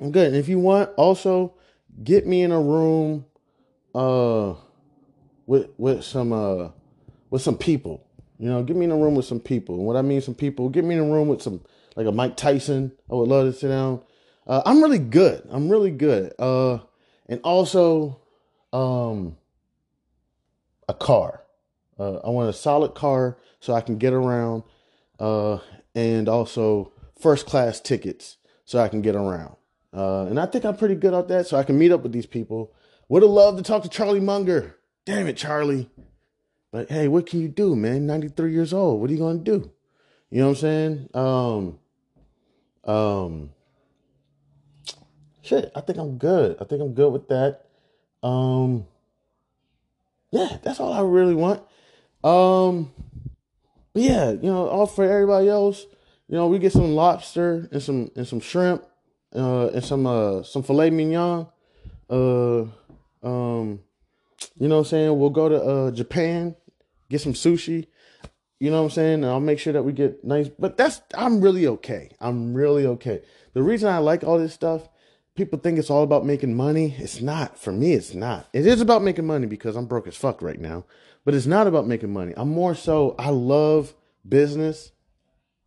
I'm 0.00 0.12
good. 0.12 0.28
And 0.28 0.36
if 0.36 0.48
you 0.48 0.58
want, 0.58 0.90
also 0.96 1.54
get 2.02 2.26
me 2.26 2.42
in 2.42 2.52
a 2.52 2.60
room, 2.60 3.24
uh, 3.94 4.54
with 5.46 5.70
with 5.78 6.04
some 6.04 6.32
uh 6.32 6.68
with 7.30 7.42
some 7.42 7.56
people. 7.56 8.04
You 8.38 8.48
know, 8.48 8.62
get 8.62 8.76
me 8.76 8.84
in 8.84 8.92
a 8.92 8.96
room 8.96 9.16
with 9.16 9.24
some 9.24 9.40
people. 9.40 9.76
And 9.76 9.84
what 9.84 9.96
I 9.96 10.02
mean, 10.02 10.20
some 10.20 10.34
people, 10.34 10.68
get 10.68 10.84
me 10.84 10.94
in 10.94 11.00
a 11.00 11.04
room 11.04 11.26
with 11.26 11.42
some 11.42 11.60
like 11.96 12.06
a 12.06 12.12
Mike 12.12 12.36
Tyson. 12.36 12.92
I 13.10 13.14
would 13.14 13.28
love 13.28 13.52
to 13.52 13.58
sit 13.58 13.68
down. 13.68 14.02
Uh, 14.46 14.62
I'm 14.64 14.80
really 14.80 15.00
good. 15.00 15.42
I'm 15.50 15.68
really 15.68 15.90
good. 15.90 16.32
Uh, 16.38 16.78
and 17.28 17.40
also, 17.42 18.20
um, 18.72 19.36
a 20.88 20.94
car. 20.94 21.42
Uh, 21.98 22.18
I 22.18 22.30
want 22.30 22.48
a 22.48 22.52
solid 22.52 22.94
car 22.94 23.36
so 23.60 23.74
I 23.74 23.80
can 23.80 23.98
get 23.98 24.12
around, 24.12 24.62
uh, 25.18 25.58
and 25.94 26.28
also 26.28 26.92
first 27.20 27.46
class 27.46 27.80
tickets 27.80 28.36
so 28.64 28.78
I 28.78 28.88
can 28.88 29.02
get 29.02 29.16
around. 29.16 29.56
Uh, 29.92 30.26
and 30.26 30.38
I 30.38 30.46
think 30.46 30.64
I'm 30.64 30.76
pretty 30.76 30.94
good 30.94 31.14
at 31.14 31.28
that, 31.28 31.46
so 31.46 31.56
I 31.56 31.62
can 31.64 31.78
meet 31.78 31.90
up 31.92 32.02
with 32.02 32.12
these 32.12 32.26
people. 32.26 32.72
Would 33.08 33.22
have 33.22 33.30
loved 33.30 33.58
to 33.58 33.64
talk 33.64 33.82
to 33.82 33.88
Charlie 33.88 34.20
Munger. 34.20 34.76
Damn 35.06 35.26
it, 35.26 35.36
Charlie. 35.36 35.88
But 36.70 36.90
hey, 36.90 37.08
what 37.08 37.26
can 37.26 37.40
you 37.40 37.48
do, 37.48 37.74
man? 37.74 38.06
93 38.06 38.52
years 38.52 38.74
old. 38.74 39.00
What 39.00 39.08
are 39.08 39.12
you 39.14 39.18
gonna 39.18 39.38
do? 39.38 39.72
You 40.30 40.40
know 40.40 40.48
what 40.48 40.62
I'm 40.62 41.08
saying? 41.08 41.08
Um, 41.14 41.78
Um, 42.84 43.50
shit, 45.42 45.72
I 45.74 45.80
think 45.80 45.98
I'm 45.98 46.18
good. 46.18 46.56
I 46.60 46.64
think 46.64 46.82
I'm 46.82 46.92
good 46.94 47.12
with 47.12 47.28
that. 47.28 47.64
Um, 48.22 48.86
yeah, 50.30 50.58
that's 50.62 50.80
all 50.80 50.92
I 50.92 51.00
really 51.00 51.34
want. 51.34 51.62
Um, 52.22 52.92
but 53.92 54.02
yeah, 54.02 54.30
you 54.30 54.50
know, 54.50 54.68
all 54.68 54.86
for 54.86 55.04
everybody 55.04 55.48
else, 55.48 55.86
you 56.28 56.36
know, 56.36 56.46
we 56.46 56.58
get 56.58 56.72
some 56.72 56.94
lobster 56.94 57.68
and 57.72 57.82
some 57.82 58.10
and 58.16 58.26
some 58.26 58.40
shrimp, 58.40 58.84
uh, 59.34 59.68
and 59.68 59.84
some 59.84 60.06
uh 60.06 60.42
some 60.42 60.62
filet 60.62 60.90
mignon. 60.90 61.46
Uh, 62.10 62.62
um, 63.22 63.80
you 64.58 64.68
know 64.68 64.76
what 64.76 64.80
I'm 64.80 64.84
saying? 64.84 65.18
We'll 65.18 65.30
go 65.30 65.48
to 65.48 65.62
uh 65.62 65.90
Japan, 65.90 66.54
get 67.08 67.20
some 67.20 67.32
sushi. 67.32 67.86
You 68.60 68.70
know 68.70 68.78
what 68.78 68.84
I'm 68.84 68.90
saying? 68.90 69.14
And 69.14 69.26
I'll 69.26 69.40
make 69.40 69.60
sure 69.60 69.72
that 69.72 69.84
we 69.84 69.92
get 69.92 70.24
nice. 70.24 70.48
But 70.48 70.76
that's 70.76 71.00
I'm 71.14 71.40
really 71.40 71.66
okay. 71.66 72.10
I'm 72.20 72.54
really 72.54 72.86
okay. 72.86 73.22
The 73.54 73.62
reason 73.62 73.88
I 73.88 73.98
like 73.98 74.24
all 74.24 74.38
this 74.38 74.52
stuff, 74.52 74.88
people 75.34 75.58
think 75.58 75.78
it's 75.78 75.90
all 75.90 76.02
about 76.02 76.26
making 76.26 76.54
money. 76.56 76.94
It's 76.98 77.20
not. 77.20 77.58
For 77.58 77.72
me, 77.72 77.92
it's 77.92 78.14
not. 78.14 78.48
It 78.52 78.66
is 78.66 78.80
about 78.80 79.02
making 79.02 79.26
money 79.26 79.46
because 79.46 79.76
I'm 79.76 79.86
broke 79.86 80.08
as 80.08 80.16
fuck 80.16 80.42
right 80.42 80.60
now. 80.60 80.84
But 81.28 81.34
it's 81.34 81.44
not 81.44 81.66
about 81.66 81.86
making 81.86 82.10
money. 82.10 82.32
I'm 82.38 82.48
more 82.48 82.74
so 82.74 83.14
I 83.18 83.28
love 83.28 83.92
business. 84.26 84.92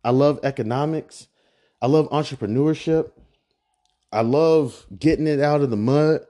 I 0.02 0.10
love 0.10 0.40
economics. 0.42 1.28
I 1.80 1.86
love 1.86 2.10
entrepreneurship. 2.10 3.12
I 4.12 4.22
love 4.22 4.84
getting 4.98 5.28
it 5.28 5.38
out 5.38 5.60
of 5.60 5.70
the 5.70 5.76
mud. 5.76 6.26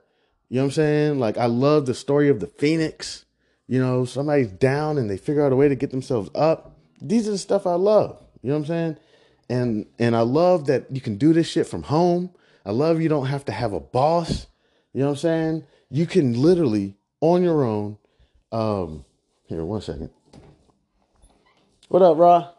You 0.49 0.57
know 0.57 0.61
what 0.61 0.67
I'm 0.67 0.71
saying? 0.73 1.19
Like 1.19 1.39
I 1.39 1.47
love 1.47 1.87
the 1.87 1.95
story 1.95 2.29
of 2.29 2.41
the 2.41 2.45
Phoenix. 2.45 3.25
You 3.65 3.79
know, 3.79 4.05
somebody's 4.05 4.51
down 4.51 4.99
and 4.99 5.09
they 5.09 5.17
figure 5.17 5.43
out 5.43 5.51
a 5.51 5.55
way 5.55 5.67
to 5.67 5.75
get 5.75 5.89
themselves 5.89 6.29
up. 6.35 6.77
These 7.01 7.27
are 7.27 7.31
the 7.31 7.39
stuff 7.39 7.65
I 7.65 7.73
love. 7.73 8.23
You 8.43 8.49
know 8.49 8.57
what 8.57 8.59
I'm 8.59 8.65
saying? 8.67 8.97
And 9.49 9.87
and 9.97 10.15
I 10.15 10.21
love 10.21 10.67
that 10.67 10.95
you 10.95 11.01
can 11.01 11.17
do 11.17 11.33
this 11.33 11.47
shit 11.47 11.65
from 11.65 11.81
home. 11.81 12.29
I 12.67 12.71
love 12.71 13.01
you 13.01 13.09
don't 13.09 13.25
have 13.25 13.45
to 13.45 13.51
have 13.51 13.73
a 13.73 13.79
boss. 13.79 14.45
You 14.93 14.99
know 14.99 15.07
what 15.07 15.13
I'm 15.13 15.17
saying? 15.17 15.63
You 15.89 16.05
can 16.05 16.39
literally 16.39 16.97
on 17.19 17.41
your 17.41 17.63
own. 17.63 17.97
Um, 18.51 19.05
here, 19.47 19.63
one 19.65 19.81
second. 19.81 20.09
What 21.89 22.01
up, 22.01 22.17
Ra? 22.17 22.49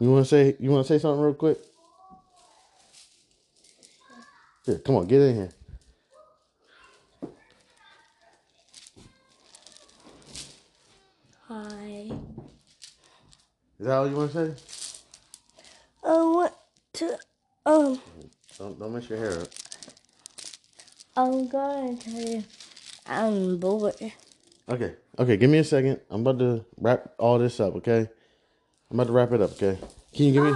You 0.00 0.10
want 0.10 0.26
to 0.26 0.28
say 0.28 0.56
you 0.58 0.70
want 0.70 0.86
to 0.86 0.92
say 0.92 0.98
something 1.00 1.22
real 1.22 1.34
quick? 1.34 1.58
Here, 4.66 4.78
come 4.78 4.96
on, 4.96 5.06
get 5.06 5.20
in 5.22 5.34
here. 5.36 5.52
Hi. 11.48 12.10
Is 13.78 13.86
that 13.86 13.92
all 13.96 14.08
you 14.08 14.16
want 14.16 14.32
to 14.32 14.54
say? 14.54 14.62
I 16.04 16.08
want 16.14 16.52
to. 16.94 17.18
Um, 17.66 18.00
Don't 18.58 18.78
don't 18.78 18.92
mess 18.92 19.08
your 19.08 19.18
hair 19.18 19.40
up. 19.42 19.48
I'm 21.16 21.48
gonna 21.48 21.96
tell 21.96 22.20
you. 22.20 22.44
I'm 23.06 23.58
bored. 23.58 23.94
Okay, 24.68 24.94
okay. 25.18 25.36
Give 25.36 25.50
me 25.50 25.58
a 25.58 25.64
second. 25.64 26.00
I'm 26.10 26.22
about 26.22 26.38
to 26.38 26.64
wrap 26.78 27.12
all 27.18 27.38
this 27.38 27.60
up. 27.60 27.76
Okay, 27.76 28.08
I'm 28.90 28.98
about 28.98 29.06
to 29.06 29.12
wrap 29.12 29.32
it 29.32 29.40
up. 29.40 29.52
Okay. 29.52 29.78
Can 30.14 30.26
you 30.26 30.32
give 30.32 30.44
me? 30.44 30.52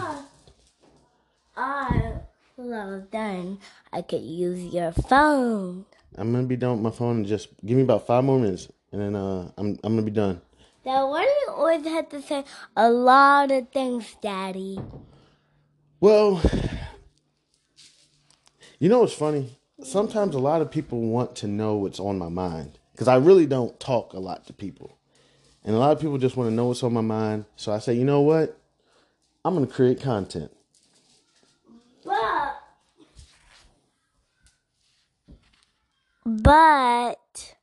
I 1.57 2.13
when 2.57 2.73
I 2.73 3.01
done, 3.11 3.59
I 3.93 4.03
could 4.03 4.23
use 4.23 4.73
your 4.73 4.93
phone. 4.93 5.87
I'm 6.17 6.33
gonna 6.33 6.47
be 6.47 6.57
done 6.57 6.73
with 6.73 6.81
my 6.83 6.91
phone. 6.91 7.17
and 7.19 7.27
Just 7.27 7.49
give 7.65 7.77
me 7.77 7.83
about 7.83 8.07
five 8.07 8.25
more 8.25 8.39
minutes, 8.39 8.69
and 8.93 9.01
then 9.01 9.15
uh, 9.15 9.51
I'm 9.57 9.79
I'm 9.85 9.93
gonna 9.95 10.03
be 10.03 10.11
done. 10.11 10.41
Now, 10.85 11.11
why 11.11 11.23
do 11.25 11.29
you 11.29 11.49
always 11.51 11.85
have 11.85 12.09
to 12.11 12.23
say 12.23 12.45
a 12.77 12.89
lot 12.89 13.51
of 13.51 13.71
things, 13.71 14.17
Daddy? 14.23 14.79
Well, 16.01 16.41
you 18.79 18.89
know 18.89 19.01
what's 19.01 19.13
funny? 19.13 19.59
Sometimes 19.83 20.35
a 20.35 20.39
lot 20.39 20.63
of 20.63 20.71
people 20.71 21.01
want 21.01 21.35
to 21.37 21.47
know 21.49 21.75
what's 21.77 21.99
on 21.99 22.19
my 22.19 22.29
mind 22.29 22.79
because 22.97 23.09
I 23.09 23.17
really 23.17 23.45
don't 23.47 23.79
talk 23.79 24.15
a 24.15 24.19
lot 24.19 24.47
to 24.47 24.55
people, 24.55 24.97
and 25.65 25.77
a 25.77 25.79
lot 25.79 25.93
of 25.93 26.01
people 26.01 26.17
just 26.17 26.37
want 26.37 26.49
to 26.49 26.55
know 26.55 26.69
what's 26.69 26.83
on 26.83 26.95
my 26.95 27.03
mind. 27.03 27.45
So 27.57 27.73
I 27.73 27.79
say, 27.79 27.93
you 27.95 28.05
know 28.05 28.23
what? 28.23 28.59
I'm 29.45 29.55
gonna 29.55 29.67
create 29.67 30.01
content. 30.01 30.51
But, 32.05 32.57
but 36.25 37.55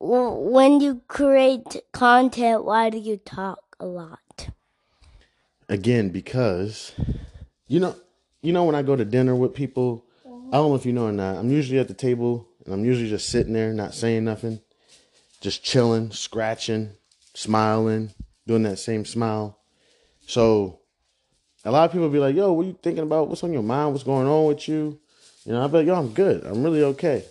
when 0.00 0.80
you 0.80 1.02
create 1.06 1.82
content, 1.92 2.64
why 2.64 2.90
do 2.90 2.98
you 2.98 3.18
talk 3.18 3.76
a 3.78 3.86
lot? 3.86 4.18
again 5.70 6.08
because 6.08 6.92
you 7.68 7.80
know 7.80 7.94
you 8.42 8.52
know 8.52 8.64
when 8.64 8.74
I 8.74 8.82
go 8.82 8.96
to 8.96 9.04
dinner 9.04 9.34
with 9.34 9.54
people, 9.54 10.04
I 10.26 10.56
don't 10.56 10.70
know 10.70 10.74
if 10.74 10.84
you 10.84 10.92
know 10.92 11.06
or 11.06 11.12
not. 11.12 11.36
I'm 11.36 11.50
usually 11.50 11.78
at 11.78 11.88
the 11.88 11.94
table 11.94 12.48
and 12.70 12.78
I'm 12.78 12.84
usually 12.84 13.08
just 13.08 13.28
sitting 13.28 13.52
there, 13.52 13.72
not 13.72 13.94
saying 13.94 14.24
nothing, 14.24 14.60
just 15.40 15.64
chilling, 15.64 16.12
scratching, 16.12 16.92
smiling, 17.34 18.10
doing 18.46 18.62
that 18.62 18.78
same 18.78 19.04
smile. 19.04 19.58
So 20.28 20.78
a 21.64 21.72
lot 21.72 21.84
of 21.86 21.92
people 21.92 22.08
be 22.08 22.20
like, 22.20 22.36
"Yo, 22.36 22.52
what 22.52 22.66
you 22.66 22.78
thinking 22.80 23.02
about? 23.02 23.26
What's 23.26 23.42
on 23.42 23.52
your 23.52 23.64
mind? 23.64 23.90
What's 23.90 24.04
going 24.04 24.28
on 24.28 24.46
with 24.46 24.68
you?" 24.68 25.00
You 25.44 25.52
know, 25.52 25.64
I 25.64 25.66
be 25.66 25.78
like, 25.78 25.86
"Yo, 25.86 25.94
I'm 25.96 26.12
good. 26.12 26.46
I'm 26.46 26.62
really 26.62 26.84
okay." 26.84 27.24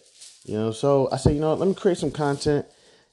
You 0.43 0.55
know, 0.55 0.71
so 0.73 1.07
I 1.09 1.15
say, 1.15 1.33
you 1.33 1.39
know, 1.39 1.53
let 1.53 1.69
me 1.69 1.73
create 1.73 1.97
some 1.97 2.11
content, 2.11 2.65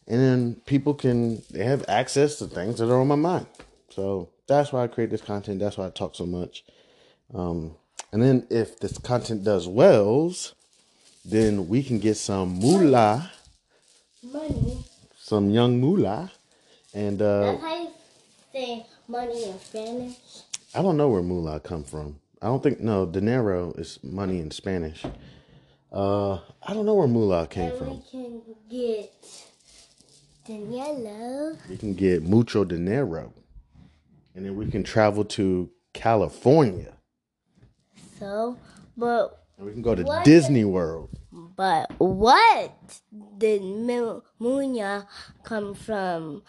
and 0.08 0.20
then 0.20 0.56
people 0.66 0.94
can 0.94 1.42
they 1.50 1.64
have 1.64 1.84
access 1.86 2.38
to 2.40 2.48
things 2.48 2.78
that 2.78 2.90
are 2.90 3.00
on 3.00 3.06
my 3.06 3.14
mind. 3.14 3.46
So 3.90 4.30
that's 4.48 4.72
why 4.72 4.82
I 4.82 4.88
create 4.88 5.10
this 5.10 5.22
content. 5.22 5.60
That's 5.60 5.78
why 5.78 5.86
I 5.86 5.90
talk 5.90 6.16
so 6.16 6.26
much. 6.26 6.64
Um, 7.32 7.76
and 8.12 8.20
then 8.20 8.48
if 8.50 8.80
this 8.80 8.98
content 8.98 9.44
does 9.44 9.68
wells, 9.68 10.56
then 11.28 11.68
we 11.68 11.82
can 11.82 11.98
get 11.98 12.16
some 12.16 12.48
moolah, 12.58 13.30
Money. 14.22 14.84
some 15.18 15.50
young 15.50 15.80
moolah, 15.80 16.30
and 16.94 17.20
uh, 17.20 17.40
That's 17.52 17.62
how 17.62 17.76
you 17.82 17.88
say 18.52 18.86
money 19.08 19.44
in 19.44 19.58
Spanish. 19.60 20.16
I 20.74 20.82
don't 20.82 20.96
know 20.96 21.08
where 21.08 21.22
moolah 21.22 21.60
come 21.60 21.84
from. 21.84 22.20
I 22.42 22.46
don't 22.46 22.62
think 22.62 22.80
no 22.80 23.06
dinero 23.06 23.72
is 23.72 23.98
money 24.02 24.40
in 24.40 24.50
Spanish. 24.50 25.04
Uh, 25.92 26.34
I 26.62 26.74
don't 26.74 26.84
know 26.86 26.94
where 26.94 27.08
moolah 27.08 27.46
came 27.46 27.70
And 27.70 27.78
from. 27.78 27.88
we 27.88 28.02
can 28.10 28.42
get 28.70 29.12
dinero. 30.46 31.56
We 31.68 31.76
can 31.76 31.94
get 31.94 32.22
mucho 32.22 32.64
dinero, 32.64 33.32
and 34.34 34.44
then 34.44 34.54
we 34.56 34.70
can 34.70 34.82
travel 34.84 35.24
to 35.24 35.70
California, 35.94 36.92
So, 38.18 38.56
but 38.96 39.45
and 39.58 39.66
we 39.66 39.72
can 39.72 39.82
go 39.82 39.94
to 39.94 40.02
What? 40.02 40.24
Disney 40.24 40.64
World. 40.64 41.10
but 41.32 41.90
what 41.98 42.72
did 43.38 43.62
Mu- 43.62 44.20
Munya 44.40 45.06
come 45.44 45.74
from? 45.74 46.42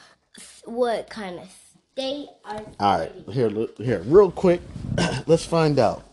What 0.65 1.09
kind 1.09 1.39
of 1.39 1.49
state? 1.93 2.27
Or 2.49 2.61
All 2.79 2.99
right, 2.99 3.11
here, 3.29 3.49
look, 3.49 3.77
here, 3.77 4.01
real 4.05 4.31
quick. 4.31 4.61
Let's 5.27 5.45
find 5.45 5.79
out. 5.79 6.03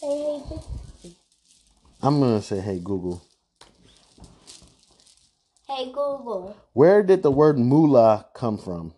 Hey, 0.00 0.40
I'm 2.02 2.20
gonna 2.20 2.40
say, 2.40 2.60
hey 2.60 2.78
Google, 2.78 3.20
hey 5.66 5.86
Google. 5.86 6.56
where 6.72 7.02
did 7.02 7.24
the 7.24 7.32
word 7.32 7.58
moolah 7.58 8.26
come 8.34 8.56
from? 8.58 8.94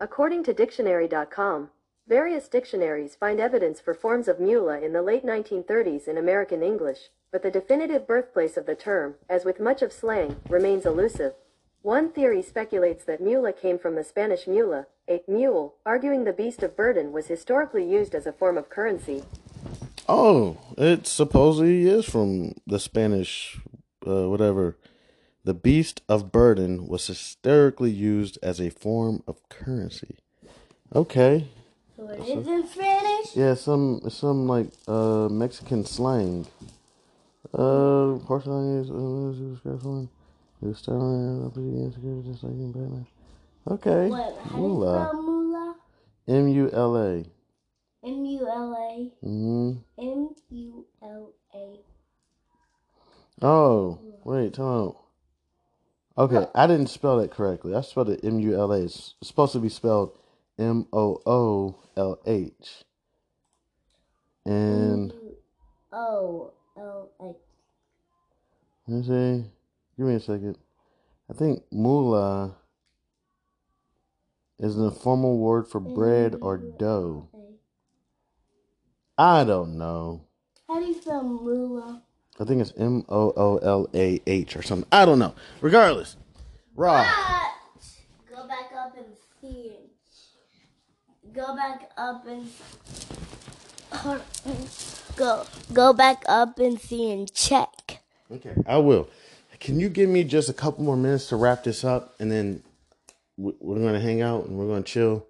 According 0.00 0.42
to 0.44 0.52
Dictionary.com, 0.52 1.70
various 2.06 2.48
dictionaries 2.48 3.14
find 3.14 3.40
evidence 3.40 3.80
for 3.80 3.94
forms 3.94 4.28
of 4.28 4.38
mula 4.38 4.80
in 4.80 4.92
the 4.92 5.02
late 5.02 5.24
1930s 5.24 6.06
in 6.06 6.18
American 6.18 6.62
English, 6.62 7.10
but 7.32 7.42
the 7.42 7.50
definitive 7.50 8.06
birthplace 8.06 8.56
of 8.56 8.66
the 8.66 8.74
term, 8.74 9.14
as 9.28 9.44
with 9.44 9.58
much 9.58 9.82
of 9.82 9.92
slang, 9.92 10.36
remains 10.48 10.86
elusive. 10.86 11.34
One 11.82 12.10
theory 12.10 12.42
speculates 12.42 13.04
that 13.04 13.20
mula 13.20 13.52
came 13.52 13.78
from 13.78 13.94
the 13.94 14.04
Spanish 14.04 14.46
mula, 14.46 14.86
a 15.08 15.22
mule, 15.28 15.74
arguing 15.84 16.24
the 16.24 16.32
beast 16.32 16.62
of 16.62 16.76
burden 16.76 17.12
was 17.12 17.26
historically 17.26 17.84
used 17.84 18.14
as 18.14 18.26
a 18.26 18.32
form 18.32 18.56
of 18.56 18.70
currency. 18.70 19.22
Oh, 20.08 20.58
it 20.78 21.06
supposedly 21.06 21.86
is 21.86 22.04
from 22.04 22.54
the 22.66 22.78
Spanish, 22.78 23.58
uh, 24.06 24.28
whatever. 24.28 24.76
The 25.44 25.54
beast 25.54 26.00
of 26.08 26.32
burden 26.32 26.86
was 26.88 27.06
historically 27.06 27.90
used 27.90 28.38
as 28.42 28.60
a 28.60 28.70
form 28.70 29.22
of 29.26 29.46
currency. 29.50 30.18
Okay, 30.94 31.48
So 31.96 32.08
it 32.08 32.20
is 32.20 32.46
in 32.46 32.66
Spanish. 32.66 33.36
yeah, 33.36 33.54
some 33.54 34.00
some 34.08 34.48
like 34.48 34.66
uh 34.88 35.28
Mexican 35.30 35.84
slang. 35.84 36.46
Uh, 37.52 38.18
porcelain 38.26 38.80
is 38.80 38.90
uh, 38.90 39.32
one. 39.84 40.08
It 40.60 40.66
was 40.66 40.82
up 41.46 41.56
again, 41.56 41.92
just 42.26 42.42
like 42.42 42.52
in 42.52 42.72
Batman. 42.72 43.06
Okay, 43.70 44.08
What? 44.08 44.36
How 44.50 44.56
Mula. 44.56 45.08
spell 45.08 45.22
moolah? 45.22 45.76
M 46.26 46.48
U 46.48 46.70
L 46.72 46.96
A. 46.96 47.24
M 48.02 48.24
U 48.24 48.48
L 48.48 48.74
A. 48.74 49.12
M 49.22 50.34
U 50.50 50.86
L 51.02 51.32
A. 51.54 51.78
Oh, 53.40 53.98
wait, 54.24 54.54
time 54.54 54.66
out. 54.66 54.96
Okay, 56.16 56.46
I 56.54 56.66
didn't 56.66 56.88
spell 56.88 57.18
that 57.18 57.30
correctly. 57.30 57.74
I 57.74 57.82
spelled 57.82 58.10
it 58.10 58.24
M 58.24 58.40
U 58.40 58.54
L 58.58 58.72
A. 58.72 58.82
It's 58.82 59.14
supposed 59.22 59.52
to 59.52 59.60
be 59.60 59.68
spelled 59.68 60.18
M 60.58 60.86
O 60.92 61.20
O 61.26 61.76
L 61.96 62.18
H. 62.26 62.84
And 64.46 65.12
Oh, 65.92 66.52
oh, 66.76 67.08
I, 67.20 67.24
let 68.88 68.96
me 68.98 69.02
see. 69.02 69.44
Give 69.96 70.06
me 70.06 70.14
a 70.14 70.20
second. 70.20 70.58
I 71.30 71.32
think 71.34 71.62
moolah 71.70 72.56
is 74.58 74.76
an 74.76 74.84
informal 74.84 75.38
word 75.38 75.68
for 75.68 75.80
bread 75.80 76.36
or 76.40 76.58
dough. 76.58 77.28
I 79.16 79.44
don't 79.44 79.78
know. 79.78 80.24
how 80.68 80.80
do 80.80 80.86
you 80.86 80.94
spell 81.00 81.22
moolah? 81.22 82.02
I 82.40 82.44
think 82.44 82.60
it's 82.60 82.72
M 82.76 83.04
O 83.08 83.32
O 83.36 83.58
L 83.58 83.88
A 83.94 84.20
H 84.26 84.56
or 84.56 84.62
something. 84.62 84.88
I 84.90 85.04
don't 85.04 85.20
know. 85.20 85.34
Regardless, 85.60 86.16
Raw. 86.74 87.04
But 87.04 88.34
go 88.36 88.48
back 88.48 88.72
up 88.76 88.96
and 88.96 89.06
see 89.40 89.68
it. 89.70 89.90
Go 91.34 91.56
back 91.56 91.90
up 91.96 92.26
and 92.26 92.48
go 95.16 95.44
go 95.72 95.92
back 95.92 96.22
up 96.28 96.58
and 96.58 96.80
see 96.80 97.10
and 97.10 97.32
check. 97.32 98.02
Okay, 98.30 98.54
I 98.66 98.78
will. 98.78 99.08
Can 99.60 99.80
you 99.80 99.88
give 99.88 100.08
me 100.08 100.22
just 100.24 100.48
a 100.48 100.52
couple 100.52 100.84
more 100.84 100.96
minutes 100.96 101.28
to 101.30 101.36
wrap 101.36 101.64
this 101.64 101.84
up, 101.84 102.14
and 102.20 102.30
then 102.30 102.62
we- 103.36 103.54
we're 103.60 103.78
gonna 103.80 104.00
hang 104.00 104.22
out 104.22 104.44
and 104.46 104.56
we're 104.58 104.66
gonna 104.68 104.82
chill. 104.82 105.26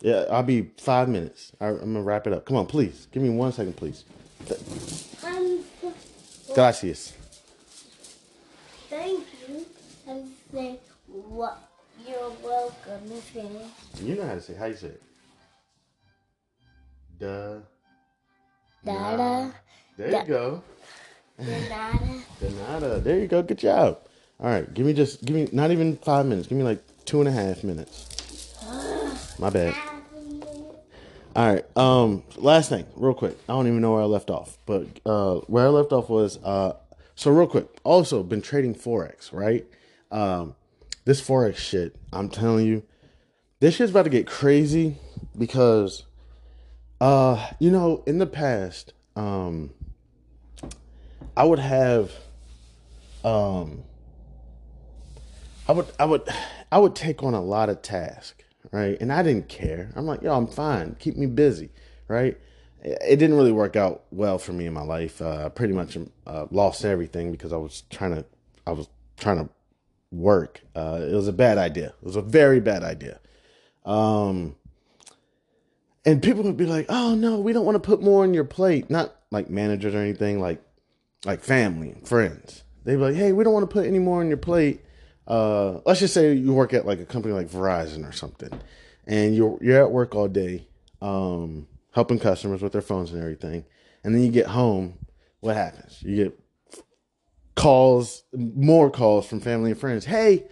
Yeah, 0.00 0.24
I'll 0.30 0.42
be 0.42 0.70
five 0.78 1.08
minutes. 1.08 1.52
I- 1.60 1.66
I'm 1.68 1.78
gonna 1.92 2.02
wrap 2.02 2.26
it 2.26 2.32
up. 2.32 2.44
Come 2.46 2.56
on, 2.56 2.66
please. 2.66 3.06
Give 3.12 3.22
me 3.22 3.30
one 3.30 3.52
second, 3.52 3.76
please. 3.76 4.04
Um, 5.24 5.64
Gracias. 6.54 7.12
thank 8.88 9.24
you. 9.48 9.66
And 10.08 10.30
say 10.52 10.78
what 11.06 11.58
you're 12.06 12.32
welcome 12.42 13.10
in 13.12 13.20
Spanish. 13.22 13.66
You 14.02 14.14
know 14.16 14.26
how 14.26 14.34
to 14.34 14.40
say. 14.40 14.54
How 14.54 14.66
you 14.66 14.76
say 14.76 14.88
it? 14.88 15.02
Duh. 17.18 17.56
Dada, 18.84 19.52
There 19.96 20.10
Da- 20.10 20.20
you 20.22 20.26
go. 20.26 20.62
de 21.38 21.68
nada. 21.68 21.98
De 22.40 22.50
nada. 22.50 23.00
There 23.00 23.18
you 23.18 23.26
go. 23.26 23.42
Good 23.42 23.58
job. 23.58 23.98
All 24.38 24.48
right. 24.50 24.72
Give 24.72 24.86
me 24.86 24.92
just. 24.92 25.24
Give 25.24 25.34
me 25.34 25.48
not 25.52 25.70
even 25.70 25.96
five 25.98 26.26
minutes. 26.26 26.46
Give 26.48 26.58
me 26.58 26.64
like 26.64 26.82
two 27.04 27.20
and 27.20 27.28
a 27.28 27.32
half 27.32 27.64
minutes. 27.64 28.54
My 29.38 29.50
bad. 29.50 29.74
All 31.34 31.52
right. 31.54 31.64
Um. 31.76 32.22
Last 32.36 32.68
thing, 32.68 32.86
real 32.96 33.14
quick. 33.14 33.36
I 33.48 33.52
don't 33.54 33.66
even 33.66 33.80
know 33.80 33.92
where 33.94 34.02
I 34.02 34.06
left 34.06 34.30
off, 34.30 34.56
but 34.66 34.86
uh, 35.04 35.36
where 35.46 35.66
I 35.66 35.68
left 35.70 35.92
off 35.92 36.08
was 36.08 36.38
uh. 36.44 36.74
So 37.14 37.30
real 37.30 37.46
quick. 37.46 37.66
Also, 37.82 38.22
been 38.22 38.42
trading 38.42 38.74
forex, 38.74 39.32
right? 39.32 39.64
Um, 40.12 40.54
this 41.06 41.22
forex 41.22 41.56
shit. 41.56 41.96
I'm 42.12 42.28
telling 42.28 42.66
you, 42.66 42.82
this 43.60 43.76
shit's 43.76 43.92
about 43.92 44.02
to 44.02 44.10
get 44.10 44.26
crazy 44.26 44.98
because, 45.38 46.04
uh, 47.00 47.48
you 47.58 47.70
know, 47.70 48.02
in 48.06 48.18
the 48.18 48.26
past, 48.26 48.92
um, 49.14 49.70
I 51.36 51.44
would 51.44 51.60
have, 51.60 52.12
um, 53.24 53.84
I 55.68 55.72
would, 55.72 55.86
I 55.98 56.04
would, 56.04 56.28
I 56.70 56.78
would 56.78 56.94
take 56.94 57.22
on 57.22 57.34
a 57.34 57.40
lot 57.40 57.70
of 57.70 57.82
tasks, 57.82 58.44
right? 58.72 58.98
And 59.00 59.12
I 59.12 59.22
didn't 59.22 59.48
care. 59.48 59.92
I'm 59.94 60.06
like, 60.06 60.22
yo, 60.22 60.36
I'm 60.36 60.48
fine. 60.48 60.96
Keep 60.98 61.16
me 61.16 61.26
busy, 61.26 61.70
right? 62.08 62.36
It 62.82 63.16
didn't 63.16 63.36
really 63.36 63.52
work 63.52 63.76
out 63.76 64.04
well 64.10 64.38
for 64.38 64.52
me 64.52 64.66
in 64.66 64.72
my 64.72 64.82
life. 64.82 65.22
Uh, 65.22 65.46
I 65.46 65.48
pretty 65.50 65.72
much 65.72 65.96
uh, 66.26 66.46
lost 66.50 66.84
everything 66.84 67.30
because 67.30 67.52
I 67.52 67.56
was 67.56 67.84
trying 67.90 68.14
to, 68.16 68.24
I 68.66 68.72
was 68.72 68.88
trying 69.16 69.38
to 69.38 69.48
work. 70.16 70.62
Uh, 70.74 71.00
it 71.02 71.14
was 71.14 71.28
a 71.28 71.32
bad 71.32 71.58
idea. 71.58 71.88
It 71.88 72.04
was 72.04 72.16
a 72.16 72.22
very 72.22 72.60
bad 72.60 72.82
idea. 72.82 73.20
Um, 73.84 74.56
and 76.04 76.22
people 76.22 76.44
would 76.44 76.56
be 76.56 76.66
like, 76.66 76.86
"Oh 76.88 77.14
no, 77.14 77.38
we 77.38 77.52
don't 77.52 77.64
want 77.64 77.76
to 77.76 77.86
put 77.86 78.02
more 78.02 78.22
on 78.22 78.34
your 78.34 78.44
plate." 78.44 78.90
Not 78.90 79.14
like 79.30 79.50
managers 79.50 79.94
or 79.94 79.98
anything, 79.98 80.40
like 80.40 80.62
like 81.24 81.42
family 81.42 81.90
and 81.90 82.06
friends. 82.06 82.62
They'd 82.84 82.96
be 82.96 83.02
like, 83.02 83.14
"Hey, 83.14 83.32
we 83.32 83.44
don't 83.44 83.52
want 83.52 83.68
to 83.68 83.72
put 83.72 83.86
any 83.86 83.98
more 83.98 84.20
on 84.20 84.28
your 84.28 84.36
plate." 84.36 84.82
Uh, 85.26 85.80
let's 85.84 86.00
just 86.00 86.14
say 86.14 86.32
you 86.32 86.52
work 86.54 86.72
at 86.72 86.86
like 86.86 87.00
a 87.00 87.04
company 87.04 87.34
like 87.34 87.48
Verizon 87.48 88.08
or 88.08 88.12
something, 88.12 88.50
and 89.06 89.34
you're 89.34 89.58
you're 89.60 89.82
at 89.82 89.90
work 89.90 90.14
all 90.14 90.28
day, 90.28 90.66
um, 91.02 91.66
helping 91.92 92.18
customers 92.18 92.62
with 92.62 92.72
their 92.72 92.82
phones 92.82 93.12
and 93.12 93.20
everything, 93.20 93.64
and 94.04 94.14
then 94.14 94.22
you 94.22 94.30
get 94.30 94.46
home. 94.46 94.98
What 95.40 95.56
happens? 95.56 96.02
You 96.02 96.16
get 96.16 96.38
calls, 97.56 98.22
more 98.32 98.90
calls 98.90 99.26
from 99.26 99.40
family 99.40 99.72
and 99.72 99.80
friends. 99.80 100.04
Hey, 100.04 100.44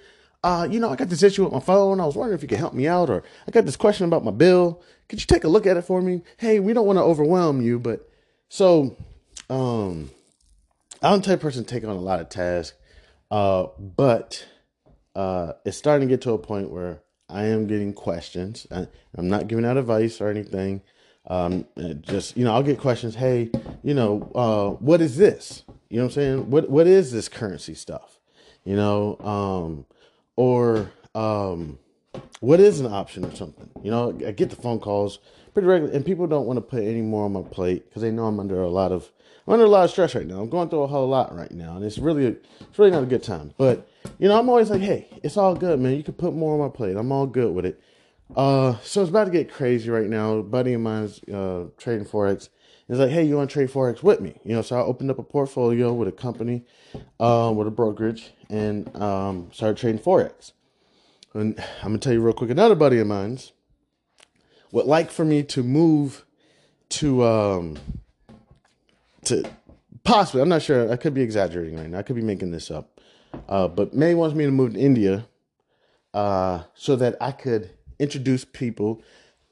uh, 0.42 0.66
you 0.68 0.80
know, 0.80 0.90
I 0.90 0.96
got 0.96 1.08
this 1.08 1.22
issue 1.22 1.44
with 1.44 1.52
my 1.52 1.60
phone. 1.60 2.00
I 2.00 2.06
was 2.06 2.16
wondering 2.16 2.36
if 2.36 2.42
you 2.42 2.48
could 2.48 2.58
help 2.58 2.74
me 2.74 2.88
out, 2.88 3.08
or 3.08 3.22
I 3.46 3.50
got 3.50 3.64
this 3.64 3.76
question 3.76 4.06
about 4.06 4.24
my 4.24 4.30
bill. 4.30 4.82
Could 5.08 5.20
you 5.20 5.26
take 5.26 5.44
a 5.44 5.48
look 5.48 5.66
at 5.66 5.76
it 5.76 5.82
for 5.82 6.02
me? 6.02 6.22
Hey, 6.38 6.58
we 6.58 6.72
don't 6.72 6.86
want 6.86 6.98
to 6.98 7.02
overwhelm 7.02 7.62
you, 7.62 7.78
but 7.78 8.10
so, 8.48 8.96
um, 9.48 10.10
I'm 11.02 11.20
the 11.20 11.26
type 11.26 11.40
person 11.40 11.64
to 11.64 11.70
take 11.70 11.84
on 11.84 11.90
a 11.90 12.00
lot 12.00 12.20
of 12.20 12.28
tasks, 12.28 12.76
uh, 13.30 13.66
but 13.78 14.46
uh, 15.14 15.52
it's 15.64 15.76
starting 15.76 16.08
to 16.08 16.12
get 16.12 16.22
to 16.22 16.32
a 16.32 16.38
point 16.38 16.70
where 16.70 17.02
I 17.28 17.44
am 17.44 17.66
getting 17.66 17.92
questions. 17.92 18.66
I, 18.70 18.88
I'm 19.16 19.28
not 19.28 19.48
giving 19.48 19.64
out 19.64 19.76
advice 19.76 20.20
or 20.20 20.28
anything. 20.28 20.82
Um, 21.26 21.64
just 22.02 22.36
you 22.36 22.44
know, 22.44 22.52
I'll 22.52 22.62
get 22.62 22.78
questions. 22.78 23.14
Hey, 23.14 23.50
you 23.82 23.94
know, 23.94 24.30
uh, 24.34 24.70
what 24.82 25.00
is 25.00 25.16
this? 25.16 25.64
You 25.88 25.98
know 25.98 26.04
what 26.04 26.12
I'm 26.12 26.14
saying? 26.14 26.50
What 26.50 26.70
what 26.70 26.86
is 26.86 27.12
this 27.12 27.28
currency 27.28 27.74
stuff? 27.74 28.20
You 28.64 28.76
know, 28.76 29.18
um, 29.20 29.86
or 30.36 30.90
um, 31.14 31.78
what 32.40 32.60
is 32.60 32.80
an 32.80 32.86
option 32.86 33.24
or 33.24 33.34
something? 33.34 33.70
You 33.82 33.90
know, 33.90 34.18
I 34.26 34.32
get 34.32 34.50
the 34.50 34.56
phone 34.56 34.80
calls 34.80 35.18
pretty 35.52 35.66
regularly, 35.68 35.96
and 35.96 36.04
people 36.04 36.26
don't 36.26 36.46
want 36.46 36.56
to 36.58 36.62
put 36.62 36.82
any 36.82 37.02
more 37.02 37.24
on 37.24 37.32
my 37.32 37.42
plate 37.42 37.88
because 37.88 38.02
they 38.02 38.10
know 38.10 38.26
I'm 38.26 38.40
under 38.40 38.62
a 38.62 38.68
lot 38.70 38.92
of 38.92 39.10
I'm 39.46 39.54
under 39.54 39.66
a 39.66 39.68
lot 39.68 39.84
of 39.84 39.90
stress 39.90 40.14
right 40.14 40.26
now. 40.26 40.40
I'm 40.40 40.48
going 40.48 40.68
through 40.68 40.82
a 40.82 40.86
whole 40.86 41.08
lot 41.08 41.34
right 41.34 41.50
now, 41.50 41.76
and 41.76 41.84
it's 41.84 41.98
really 41.98 42.26
it's 42.26 42.78
really 42.78 42.90
not 42.90 43.02
a 43.02 43.06
good 43.06 43.22
time. 43.22 43.52
But 43.56 43.88
you 44.18 44.28
know, 44.28 44.38
I'm 44.38 44.48
always 44.48 44.70
like, 44.70 44.82
hey, 44.82 45.08
it's 45.22 45.36
all 45.36 45.54
good, 45.54 45.80
man. 45.80 45.96
You 45.96 46.02
can 46.02 46.14
put 46.14 46.34
more 46.34 46.54
on 46.54 46.60
my 46.60 46.74
plate. 46.74 46.96
I'm 46.96 47.12
all 47.12 47.26
good 47.26 47.54
with 47.54 47.66
it. 47.66 47.80
Uh, 48.34 48.76
so 48.82 49.00
it's 49.00 49.10
about 49.10 49.24
to 49.24 49.30
get 49.30 49.52
crazy 49.52 49.90
right 49.90 50.08
now. 50.08 50.34
A 50.34 50.42
buddy 50.42 50.72
of 50.74 50.80
mine's 50.80 51.22
uh, 51.24 51.66
trading 51.76 52.06
forex. 52.06 52.48
He's 52.88 52.98
like, 52.98 53.10
hey, 53.10 53.24
you 53.24 53.36
want 53.36 53.50
to 53.50 53.54
trade 53.54 53.70
forex 53.70 54.02
with 54.02 54.20
me? 54.20 54.38
You 54.44 54.56
know, 54.56 54.62
so 54.62 54.76
I 54.76 54.80
opened 54.80 55.10
up 55.10 55.18
a 55.18 55.22
portfolio 55.22 55.92
with 55.92 56.08
a 56.08 56.12
company, 56.12 56.64
uh, 57.18 57.52
with 57.54 57.66
a 57.66 57.70
brokerage, 57.70 58.32
and 58.50 58.94
um, 59.00 59.50
started 59.52 59.78
trading 59.78 60.00
forex. 60.00 60.52
And 61.32 61.58
I'm 61.82 61.88
gonna 61.88 61.98
tell 61.98 62.12
you 62.12 62.20
real 62.20 62.32
quick. 62.32 62.50
Another 62.50 62.76
buddy 62.76 62.98
of 62.98 63.06
mine's 63.06 63.52
would 64.70 64.86
like 64.86 65.10
for 65.10 65.24
me 65.24 65.42
to 65.42 65.62
move 65.62 66.24
to 66.90 67.24
um 67.24 67.76
to 69.24 69.42
possibly. 70.04 70.42
I'm 70.42 70.48
not 70.48 70.62
sure. 70.62 70.92
I 70.92 70.96
could 70.96 71.14
be 71.14 71.22
exaggerating 71.22 71.76
right 71.76 71.88
now. 71.88 71.98
I 71.98 72.02
could 72.02 72.16
be 72.16 72.22
making 72.22 72.52
this 72.52 72.70
up. 72.70 73.00
Uh, 73.48 73.66
but 73.66 73.94
May 73.94 74.14
wants 74.14 74.36
me 74.36 74.44
to 74.44 74.52
move 74.52 74.74
to 74.74 74.78
India 74.78 75.26
uh, 76.12 76.62
so 76.74 76.94
that 76.96 77.16
I 77.20 77.32
could 77.32 77.70
introduce 77.98 78.44
people 78.44 79.02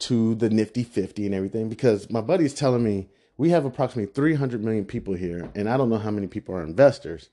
to 0.00 0.34
the 0.34 0.50
Nifty 0.50 0.82
50 0.82 1.26
and 1.26 1.34
everything. 1.34 1.68
Because 1.68 2.10
my 2.10 2.20
buddy's 2.20 2.54
telling 2.54 2.82
me 2.82 3.08
we 3.36 3.50
have 3.50 3.64
approximately 3.64 4.12
300 4.12 4.62
million 4.62 4.84
people 4.84 5.14
here, 5.14 5.50
and 5.54 5.68
I 5.68 5.76
don't 5.76 5.90
know 5.90 5.98
how 5.98 6.10
many 6.10 6.26
people 6.26 6.54
are 6.54 6.62
investors. 6.62 7.30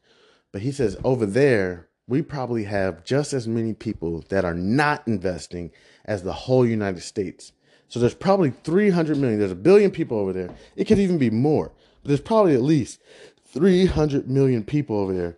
But 0.52 0.62
he 0.62 0.72
says 0.72 0.98
over 1.04 1.26
there, 1.26 1.88
we 2.08 2.22
probably 2.22 2.64
have 2.64 3.04
just 3.04 3.34
as 3.34 3.48
many 3.48 3.74
people 3.74 4.24
that 4.30 4.44
are 4.44 4.56
not 4.56 5.08
investing 5.08 5.72
as 6.06 6.24
the 6.24 6.34
whole 6.34 6.66
United 6.66 7.02
States. 7.02 7.52
So 7.88 8.00
there's 8.00 8.16
probably 8.16 8.52
300 8.52 9.18
million. 9.18 9.40
There's 9.40 9.52
a 9.52 9.56
billion 9.56 9.92
people 9.92 10.18
over 10.18 10.34
there. 10.34 10.50
It 10.76 10.86
could 10.86 11.00
even 11.00 11.18
be 11.18 11.30
more. 11.30 11.72
But 12.02 12.08
there's 12.08 12.22
probably 12.22 12.56
at 12.56 12.62
least 12.62 13.00
300 13.48 14.30
million 14.30 14.64
people 14.64 14.98
over 14.98 15.14
there 15.14 15.38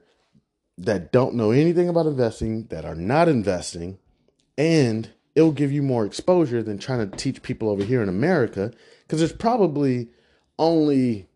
that 0.78 1.11
don't 1.11 1.36
know 1.36 1.51
anything 1.51 1.89
about 1.89 2.05
investing, 2.05 2.67
that 2.67 2.86
are 2.86 2.95
not 2.95 3.28
investing, 3.28 3.99
and 4.57 5.09
it'll 5.36 5.51
give 5.51 5.71
you 5.71 5.82
more 5.82 6.05
exposure 6.05 6.61
than 6.61 6.77
trying 6.77 7.09
to 7.09 7.17
teach 7.17 7.41
people 7.41 7.69
over 7.69 7.84
here 7.84 8.01
in 8.01 8.09
America 8.09 8.71
because 9.03 9.19
there's 9.19 9.34
probably 9.34 10.09
only 10.59 11.27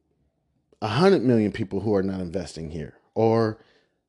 100 0.79 1.23
million 1.23 1.51
people 1.51 1.79
who 1.79 1.95
are 1.95 2.03
not 2.03 2.19
investing 2.19 2.69
here 2.71 2.93
or 3.13 3.57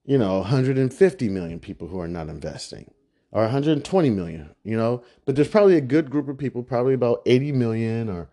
you 0.05 0.19
know 0.19 0.39
150 0.39 1.29
million 1.29 1.59
people 1.59 1.89
who 1.89 2.01
are 2.01 2.09
not 2.09 2.29
investing 2.29 2.91
or 3.33 3.43
120 3.43 4.11
million 4.11 4.51
you 4.65 4.77
know? 4.77 5.03
But 5.25 5.37
there's 5.37 5.49
probably 5.49 5.77
a 5.77 5.81
good 5.81 6.11
group 6.11 6.29
of 6.29 6.37
people 6.37 6.63
probably 6.63 6.95
about 6.95 7.23
80 7.27 7.53
million 7.53 8.09
or 8.09 8.29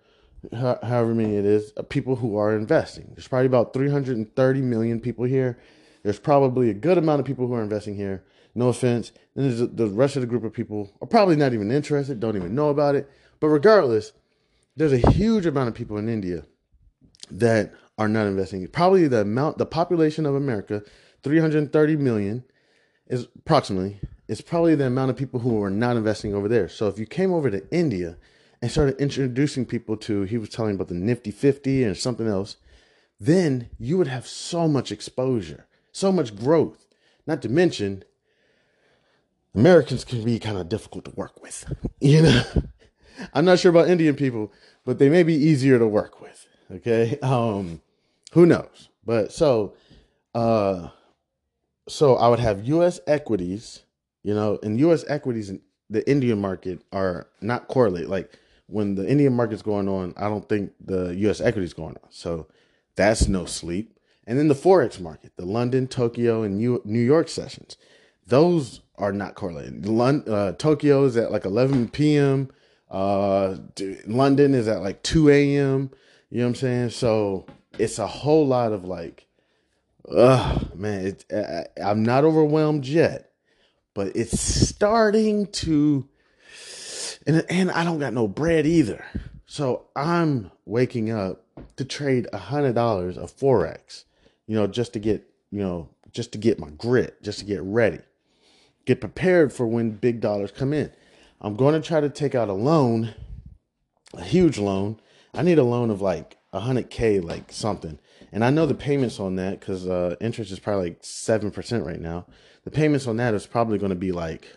however 0.52 1.14
many 1.16 1.36
it 1.36 1.46
is 1.46 1.72
people 1.88 2.18
who 2.18 2.36
are 2.36 2.56
investing. 2.56 3.12
There's 3.16 3.28
probably 3.28 3.46
about 3.46 3.74
330 3.74 4.62
million 4.62 5.00
people 5.00 5.24
here. 5.24 5.58
There's 6.04 6.20
probably 6.20 6.70
a 6.70 6.74
good 6.74 6.98
amount 6.98 7.22
of 7.22 7.26
people 7.26 7.48
who 7.48 7.54
are 7.54 7.64
investing 7.64 7.96
here 7.96 8.24
no 8.56 8.70
offense 8.70 9.12
then 9.36 9.48
there's 9.48 9.70
the 9.72 9.88
rest 9.88 10.16
of 10.16 10.22
the 10.22 10.28
group 10.28 10.44
of 10.44 10.54
people 10.54 10.92
are 11.02 11.08
probably 11.08 11.36
not 11.36 11.54
even 11.54 11.72
interested 11.72 12.20
don't 12.20 12.36
even 12.36 12.56
know 12.56 12.70
about 12.70 12.96
it 12.96 13.10
but 13.40 13.48
regardless 13.48 14.12
there's 14.76 14.94
a 14.94 15.12
huge 15.12 15.46
amount 15.46 15.68
of 15.68 15.76
people 15.76 15.98
in 15.98 16.10
india 16.10 16.44
that 17.32 17.74
are 17.98 18.08
not 18.08 18.28
investing. 18.28 18.66
Probably 18.68 19.08
the 19.08 19.22
amount, 19.22 19.58
the 19.58 19.66
population 19.66 20.26
of 20.26 20.36
America, 20.36 20.84
330 21.24 21.96
million, 21.98 22.44
is 23.08 23.28
approximately 23.38 24.00
it's 24.28 24.42
probably 24.42 24.74
the 24.74 24.88
amount 24.88 25.12
of 25.12 25.18
people 25.18 25.42
who 25.42 25.62
are 25.62 25.70
not 25.70 25.98
investing 25.98 26.34
over 26.34 26.48
there. 26.48 26.70
So 26.70 26.88
if 26.88 26.98
you 26.98 27.06
came 27.06 27.34
over 27.34 27.52
to 27.52 27.70
India 27.72 28.18
and 28.62 28.72
started 28.72 28.98
introducing 28.98 29.66
people 29.66 29.98
to, 29.98 30.22
he 30.24 30.38
was 30.38 30.50
telling 30.50 30.76
about 30.76 30.88
the 30.88 30.94
Nifty 30.94 31.30
50 31.30 31.84
and 31.84 31.98
something 31.98 32.28
else, 32.28 32.56
then 33.20 33.70
you 33.78 33.98
would 33.98 34.08
have 34.08 34.26
so 34.26 34.68
much 34.68 34.92
exposure, 34.94 35.68
so 35.92 36.12
much 36.12 36.36
growth. 36.38 36.88
Not 37.28 37.42
to 37.42 37.50
mention, 37.50 38.06
Americans 39.56 40.04
can 40.04 40.24
be 40.24 40.40
kind 40.40 40.58
of 40.58 40.70
difficult 40.70 41.06
to 41.06 41.12
work 41.12 41.42
with. 41.42 41.66
You 42.00 42.22
know, 42.22 42.44
I'm 43.34 43.46
not 43.46 43.60
sure 43.60 43.70
about 43.70 43.88
Indian 43.88 44.16
people, 44.16 44.52
but 44.84 45.00
they 45.00 45.08
may 45.08 45.24
be 45.24 45.36
easier 45.36 45.80
to 45.80 45.88
work 45.88 46.20
with. 46.20 46.46
Okay, 46.70 47.18
um, 47.22 47.82
who 48.34 48.46
knows? 48.46 48.90
But 49.06 49.32
so, 49.32 49.74
uh, 50.36 50.90
so 51.88 52.16
I 52.16 52.28
would 52.28 52.42
have 52.42 52.68
U.S. 52.68 53.00
equities, 53.08 53.84
you 54.22 54.34
know, 54.34 54.60
and 54.64 54.78
U.S. 54.80 55.06
equities 55.08 55.50
in 55.50 55.62
the 55.90 56.10
Indian 56.10 56.42
market 56.42 56.82
are 56.92 57.28
not 57.40 57.70
correlated. 57.70 58.10
Like 58.10 58.38
when 58.68 58.96
the 58.96 59.08
Indian 59.08 59.34
market's 59.34 59.62
going 59.62 59.88
on, 59.88 60.14
I 60.18 60.28
don't 60.28 60.48
think 60.50 60.74
the 60.84 61.16
U.S. 61.16 61.40
equities 61.40 61.74
going 61.74 61.96
on. 62.04 62.10
So 62.10 62.48
that's 62.96 63.30
no 63.30 63.46
sleep. 63.46 63.98
And 64.26 64.38
then 64.38 64.48
the 64.48 64.56
forex 64.56 65.00
market, 65.00 65.34
the 65.38 65.46
London, 65.46 65.88
Tokyo, 65.88 66.44
and 66.44 66.58
New 66.58 67.00
York 67.02 67.30
sessions, 67.30 67.78
those 68.26 68.82
are 68.98 69.12
not 69.12 69.36
correlated. 69.36 69.86
London, 69.86 70.34
uh, 70.34 70.52
Tokyo 70.54 71.06
is 71.06 71.18
at 71.18 71.32
like 71.32 71.46
11 71.46 71.90
p.m. 71.90 72.50
Uh, 72.90 73.58
London 74.06 74.54
is 74.54 74.68
at 74.68 74.82
like 74.82 75.02
2 75.04 75.30
a.m. 75.30 75.92
You 76.30 76.40
know 76.40 76.46
what 76.46 76.50
I'm 76.50 76.56
saying? 76.56 76.90
So 76.92 77.46
it's 77.80 78.00
a 78.00 78.08
whole 78.08 78.46
lot 78.46 78.72
of 78.72 78.86
like, 78.86 79.28
ugh, 80.10 80.76
man. 80.76 81.08
It, 81.08 81.26
I, 81.34 81.66
I'm 81.82 82.04
not 82.04 82.24
overwhelmed 82.24 82.86
yet, 82.86 83.32
but 83.94 84.16
it's 84.16 84.40
starting 84.40 85.48
to, 85.48 86.08
and 87.26 87.46
and 87.50 87.72
I 87.72 87.84
don't 87.84 88.00
got 88.00 88.14
no 88.14 88.28
bread 88.28 88.66
either. 88.66 89.06
So 89.46 89.86
I'm 89.96 90.52
waking 90.66 91.12
up 91.12 91.46
to 91.78 91.86
trade 91.86 92.28
a 92.34 92.38
hundred 92.38 92.74
dollars 92.76 93.18
of 93.18 93.36
forex, 93.36 94.04
you 94.48 94.56
know, 94.56 94.68
just 94.68 94.94
to 94.94 95.00
get, 95.00 95.24
you 95.52 95.60
know, 95.60 95.90
just 96.12 96.32
to 96.32 96.38
get 96.38 96.60
my 96.60 96.70
grit, 96.72 97.22
just 97.22 97.40
to 97.40 97.46
get 97.46 97.62
ready, 97.62 98.00
get 98.86 99.02
prepared 99.02 99.54
for 99.54 99.68
when 99.68 99.92
big 99.92 100.22
dollars 100.22 100.52
come 100.52 100.74
in. 100.74 100.92
I'm 101.42 101.56
going 101.56 101.80
to 101.80 101.86
try 101.86 102.00
to 102.00 102.10
take 102.10 102.36
out 102.36 102.50
a 102.50 102.54
loan, 102.54 103.14
a 104.14 104.24
huge 104.24 104.58
loan. 104.58 105.00
I 105.34 105.42
need 105.42 105.60
a 105.60 105.64
loan 105.64 105.90
of 105.90 106.02
like 106.02 106.38
100k, 106.54 107.24
like 107.24 107.52
something. 107.52 108.00
And 108.32 108.44
I 108.44 108.50
know 108.50 108.66
the 108.66 108.74
payments 108.76 109.20
on 109.20 109.36
that 109.36 109.60
because 109.60 109.88
uh, 109.88 110.16
interest 110.22 110.52
is 110.52 110.60
probably 110.60 110.90
like 110.90 111.00
seven 111.02 111.52
percent 111.52 111.86
right 111.86 112.00
now. 112.00 112.26
The 112.64 112.72
payments 112.72 113.08
on 113.08 113.18
that 113.18 113.34
is 113.34 113.46
probably 113.46 113.78
going 113.78 113.92
to 113.92 113.96
be 113.96 114.12
like 114.12 114.48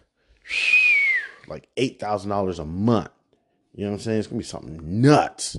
like 1.49 1.69
eight 1.77 2.01
thousand 2.01 2.31
dollars 2.31 2.59
a 2.59 2.65
month. 2.65 3.11
You 3.75 3.85
know 3.85 3.91
what 3.91 3.97
I'm 3.97 4.03
saying? 4.03 4.19
It's 4.19 4.27
gonna 4.29 4.39
be 4.39 4.45
something 4.45 5.01
nuts. 5.03 5.55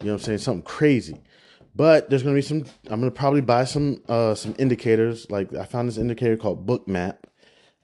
You 0.00 0.06
know 0.06 0.12
what 0.12 0.20
I'm 0.20 0.24
saying? 0.24 0.38
Something 0.38 0.62
crazy. 0.62 1.20
But 1.76 2.08
there's 2.08 2.22
gonna 2.22 2.34
be 2.34 2.42
some. 2.42 2.64
I'm 2.88 3.00
gonna 3.00 3.10
probably 3.10 3.42
buy 3.42 3.64
some 3.64 4.02
uh 4.08 4.34
some 4.34 4.54
indicators. 4.58 5.30
Like 5.30 5.54
I 5.54 5.64
found 5.64 5.88
this 5.88 5.98
indicator 5.98 6.36
called 6.36 6.66
Bookmap. 6.66 7.18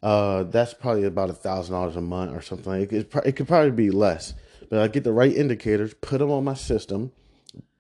Uh, 0.03 0.45
that's 0.45 0.75
probably 0.75 1.05
about 1.05 1.31
a 1.31 1.35
thousand 1.35 1.75
dollars 1.75 1.97
a 1.97 2.01
month 2.01 2.35
or 2.35 2.41
something. 2.41 2.73
It, 2.73 2.93
it, 2.93 3.15
it 3.25 3.33
could 3.37 3.49
probably 3.49 3.71
be 3.71 3.91
less. 3.91 4.35
But 4.69 4.81
I 4.81 4.89
get 4.89 5.05
the 5.05 5.13
right 5.13 5.35
indicators, 5.35 5.95
put 5.95 6.19
them 6.19 6.31
on 6.31 6.45
my 6.45 6.55
system, 6.55 7.13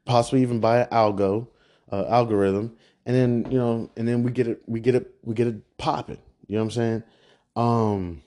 possibly 0.04 0.42
even 0.42 0.60
buy 0.60 0.80
an 0.80 0.88
algo 0.88 1.48
uh, 1.90 2.06
algorithm, 2.08 2.76
and 3.04 3.14
then 3.16 3.50
you 3.50 3.58
know, 3.58 3.90
and 3.96 4.06
then 4.06 4.22
we 4.22 4.30
get 4.30 4.46
it, 4.46 4.62
we 4.66 4.80
get 4.80 4.94
it, 4.94 5.14
we 5.22 5.34
get 5.34 5.46
it 5.46 5.78
popping. 5.78 6.18
You 6.46 6.56
know 6.56 6.62
what 6.62 6.64
I'm 6.64 6.70
saying? 6.70 7.02
Um, 7.56 8.22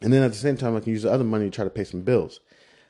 and 0.00 0.12
then 0.12 0.22
at 0.22 0.30
the 0.32 0.38
same 0.38 0.56
time, 0.56 0.76
I 0.76 0.80
can 0.80 0.92
use 0.92 1.02
the 1.02 1.10
other 1.10 1.24
money 1.24 1.46
to 1.46 1.50
try 1.50 1.64
to 1.64 1.70
pay 1.70 1.84
some 1.84 2.02
bills. 2.02 2.40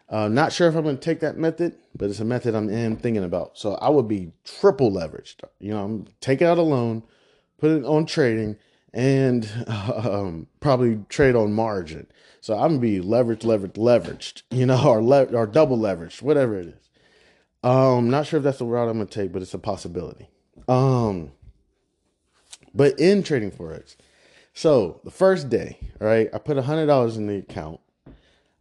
Uh, 0.09 0.29
not 0.29 0.53
sure 0.53 0.69
if 0.69 0.75
I'm 0.75 0.83
going 0.83 0.99
to 0.99 1.03
take 1.03 1.21
that 1.21 1.39
method, 1.39 1.77
but 1.97 2.11
it's 2.11 2.21
a 2.21 2.25
method 2.25 2.55
I'm 2.55 2.69
in 2.69 2.97
thinking 2.97 3.25
about. 3.25 3.57
So 3.57 3.75
I 3.75 3.89
would 3.89 4.09
be 4.09 4.33
triple 4.45 4.91
leveraged. 4.91 5.37
You 5.61 5.71
know, 5.71 5.85
I'm 5.85 6.07
taking 6.21 6.47
out 6.47 6.59
a 6.59 6.63
loan, 6.63 7.03
put 7.59 7.71
it 7.71 7.85
on 7.85 8.05
trading, 8.05 8.57
and 8.95 9.51
um, 9.67 10.47
probably 10.61 11.05
trade 11.11 11.35
on 11.35 11.53
margin. 11.53 12.07
So 12.41 12.55
I'm 12.55 12.79
gonna 12.79 12.79
be 12.79 13.01
leveraged, 13.01 13.43
leveraged, 13.43 13.73
leveraged. 13.75 14.43
You 14.51 14.65
know, 14.65 14.83
or 14.89 15.03
le- 15.03 15.35
or 15.35 15.47
double 15.47 15.77
leveraged, 15.77 16.23
whatever 16.23 16.59
it 16.59 16.69
is. 16.69 16.89
Um, 17.63 18.09
not 18.11 18.27
sure 18.27 18.39
if 18.39 18.45
that's 18.45 18.59
the 18.59 18.65
route 18.65 18.89
I'm 18.89 18.99
gonna 18.99 19.07
take, 19.07 19.33
but 19.33 19.43
it's 19.43 19.53
a 19.53 19.59
possibility. 19.59 20.29
Um, 20.69 21.33
but 22.75 22.99
in 22.99 23.23
trading 23.23 23.51
forex, 23.51 23.97
so 24.55 25.01
the 25.05 25.11
first 25.11 25.51
day, 25.51 25.79
right, 25.99 26.29
I 26.33 26.39
put 26.39 26.57
a 26.57 26.63
hundred 26.63 26.87
dollars 26.87 27.17
in 27.17 27.27
the 27.27 27.37
account, 27.37 27.81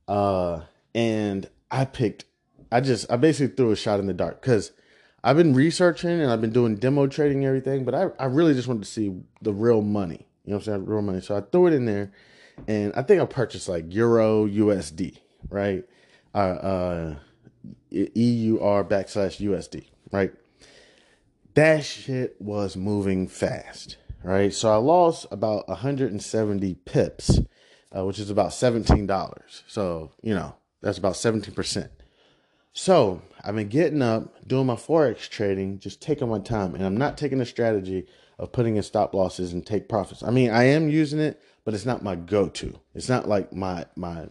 uh, 0.07 0.61
and 0.95 1.47
I 1.69 1.85
picked. 1.85 2.25
I 2.71 2.81
just 2.81 3.09
I 3.11 3.17
basically 3.17 3.55
threw 3.55 3.71
a 3.71 3.75
shot 3.75 3.99
in 3.99 4.07
the 4.07 4.13
dark 4.13 4.41
because 4.41 4.71
I've 5.23 5.37
been 5.37 5.53
researching 5.53 6.21
and 6.21 6.31
I've 6.31 6.41
been 6.41 6.51
doing 6.51 6.75
demo 6.75 7.07
trading 7.07 7.45
everything, 7.45 7.85
but 7.85 7.95
I, 7.95 8.07
I 8.19 8.25
really 8.25 8.53
just 8.53 8.67
wanted 8.67 8.83
to 8.83 8.89
see 8.89 9.15
the 9.41 9.53
real 9.53 9.81
money. 9.81 10.27
You 10.43 10.51
know 10.51 10.57
what 10.57 10.67
I'm 10.67 10.73
saying? 10.73 10.85
Real 10.85 11.01
money. 11.01 11.21
So 11.21 11.37
I 11.37 11.41
threw 11.41 11.67
it 11.67 11.73
in 11.73 11.85
there 11.85 12.11
and 12.67 12.93
I 12.95 13.03
think 13.03 13.21
I 13.21 13.25
purchased 13.25 13.69
like 13.69 13.93
Euro 13.93 14.45
USD, 14.45 15.17
right? 15.49 15.85
Uh, 16.35 16.37
uh, 16.37 17.15
EUR 17.91 18.83
backslash 18.83 19.39
USD, 19.39 19.85
right? 20.11 20.33
That 21.53 21.85
shit 21.85 22.35
was 22.41 22.75
moving 22.75 23.27
fast, 23.27 23.97
right? 24.23 24.53
So 24.53 24.73
I 24.73 24.77
lost 24.77 25.27
about 25.31 25.67
170 25.69 26.73
pips, 26.85 27.39
uh, 27.95 28.03
which 28.05 28.19
is 28.19 28.29
about 28.29 28.49
$17. 28.49 29.61
So, 29.67 30.11
you 30.21 30.33
know, 30.33 30.55
that's 30.81 30.97
about 30.97 31.13
17%. 31.13 31.89
So 32.73 33.21
I've 33.43 33.55
been 33.55 33.67
getting 33.67 34.01
up, 34.01 34.47
doing 34.47 34.65
my 34.65 34.75
forex 34.75 35.29
trading, 35.29 35.79
just 35.79 36.01
taking 36.01 36.29
my 36.29 36.39
time, 36.39 36.75
and 36.75 36.85
I'm 36.85 36.97
not 36.97 37.17
taking 37.17 37.39
the 37.39 37.45
strategy 37.45 38.07
of 38.39 38.51
putting 38.51 38.77
in 38.77 38.83
stop 38.83 39.13
losses 39.13 39.53
and 39.53 39.65
take 39.65 39.89
profits. 39.89 40.23
I 40.23 40.31
mean, 40.31 40.49
I 40.49 40.63
am 40.65 40.89
using 40.89 41.19
it, 41.19 41.41
but 41.65 41.73
it's 41.73 41.85
not 41.85 42.03
my 42.03 42.15
go-to. 42.15 42.79
It's 42.95 43.09
not 43.09 43.27
like 43.27 43.53
my 43.53 43.85
my. 43.95 44.27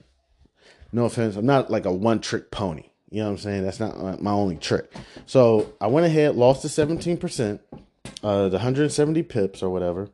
No 0.94 1.06
offense, 1.06 1.36
I'm 1.36 1.46
not 1.46 1.70
like 1.70 1.86
a 1.86 1.92
one-trick 1.92 2.50
pony. 2.50 2.84
You 3.10 3.20
know 3.20 3.26
what 3.26 3.32
I'm 3.32 3.38
saying? 3.38 3.62
That's 3.62 3.80
not 3.80 4.22
my 4.22 4.30
only 4.30 4.56
trick. 4.56 4.92
So 5.26 5.72
I 5.80 5.86
went 5.86 6.06
ahead, 6.06 6.36
lost 6.36 6.62
the 6.62 6.68
17%, 6.68 7.60
uh, 8.22 8.48
the 8.48 8.56
170 8.56 9.22
pips 9.22 9.62
or 9.62 9.70
whatever. 9.70 10.10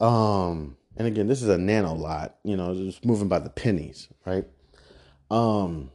Um, 0.00 0.76
and 0.96 1.06
again, 1.06 1.28
this 1.28 1.42
is 1.42 1.48
a 1.48 1.56
nano 1.56 1.94
lot. 1.94 2.36
You 2.44 2.56
know, 2.56 2.74
just 2.74 3.04
moving 3.04 3.28
by 3.28 3.38
the 3.38 3.50
pennies, 3.50 4.08
right? 4.26 4.46
Um 5.30 5.90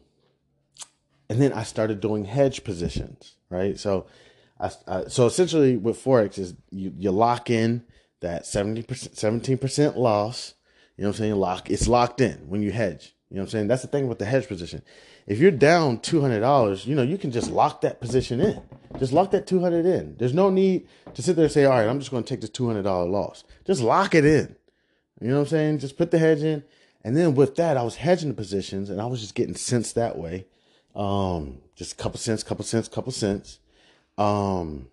and 1.30 1.42
then 1.42 1.54
I 1.54 1.64
started 1.64 2.00
doing 2.00 2.26
hedge 2.26 2.64
positions, 2.64 3.36
right? 3.50 3.80
So, 3.80 4.08
I, 4.60 4.72
I, 4.88 5.04
so 5.08 5.26
essentially 5.26 5.78
with 5.78 6.04
forex 6.04 6.40
is 6.40 6.56
you, 6.72 6.94
you 6.98 7.12
lock 7.12 7.50
in 7.50 7.84
that 8.22 8.44
70%, 8.44 8.86
17% 8.86 9.96
loss. 9.98 10.54
You 10.96 11.04
know 11.04 11.10
what 11.10 11.16
I'm 11.16 11.20
saying? 11.20 11.36
Lock 11.36 11.70
it's 11.70 11.88
locked 11.88 12.22
in 12.22 12.50
when 12.50 12.62
you 12.62 12.72
hedge. 12.72 13.14
You 13.30 13.36
know 13.36 13.42
what 13.42 13.48
I'm 13.48 13.52
saying? 13.52 13.68
That's 13.68 13.82
the 13.82 13.88
thing 13.90 14.08
with 14.08 14.20
the 14.20 14.26
hedge 14.26 14.48
position. 14.48 14.82
If 15.28 15.40
you're 15.40 15.52
down 15.52 16.00
$200, 16.00 16.86
you 16.86 16.96
know, 16.96 17.04
you 17.04 17.18
can 17.18 17.32
just 17.32 17.52
lock 17.52 17.82
that 17.82 18.00
position 18.00 18.40
in. 18.40 18.62
Just 18.98 19.12
lock 19.12 19.32
that 19.32 19.46
200 19.46 19.86
in. 19.86 20.16
There's 20.18 20.34
no 20.34 20.50
need 20.50 20.88
to 21.14 21.22
sit 21.22 21.36
there 21.36 21.46
and 21.46 21.52
say, 21.52 21.66
"All 21.66 21.72
right, 21.72 21.88
I'm 21.88 22.00
just 22.00 22.10
going 22.10 22.24
to 22.24 22.30
take 22.30 22.40
this 22.40 22.50
$200 22.50 23.12
loss." 23.12 23.44
Just 23.66 23.82
lock 23.82 24.16
it 24.16 24.26
in. 24.26 24.56
You 25.20 25.30
know 25.30 25.36
what 25.36 25.42
I'm 25.42 25.48
saying? 25.48 25.80
Just 25.80 25.98
put 25.98 26.12
the 26.12 26.20
hedge 26.20 26.42
in. 26.42 26.64
And 27.04 27.16
then 27.16 27.36
with 27.36 27.56
that, 27.56 27.78
I 27.78 27.84
was 27.84 27.96
hedging 27.96 28.30
the 28.30 28.36
positions 28.36 28.90
and 28.90 29.02
I 29.02 29.06
was 29.06 29.22
just 29.22 29.36
getting 29.36 29.56
cents 29.56 29.94
that 29.94 30.18
way. 30.18 30.46
Um, 30.98 31.60
just 31.76 31.94
a 31.94 31.96
couple 31.96 32.20
cents, 32.20 32.44
couple 32.44 32.66
cents, 32.66 32.88
couple 32.88 33.12
cents. 33.12 33.60
Um, 34.18 34.88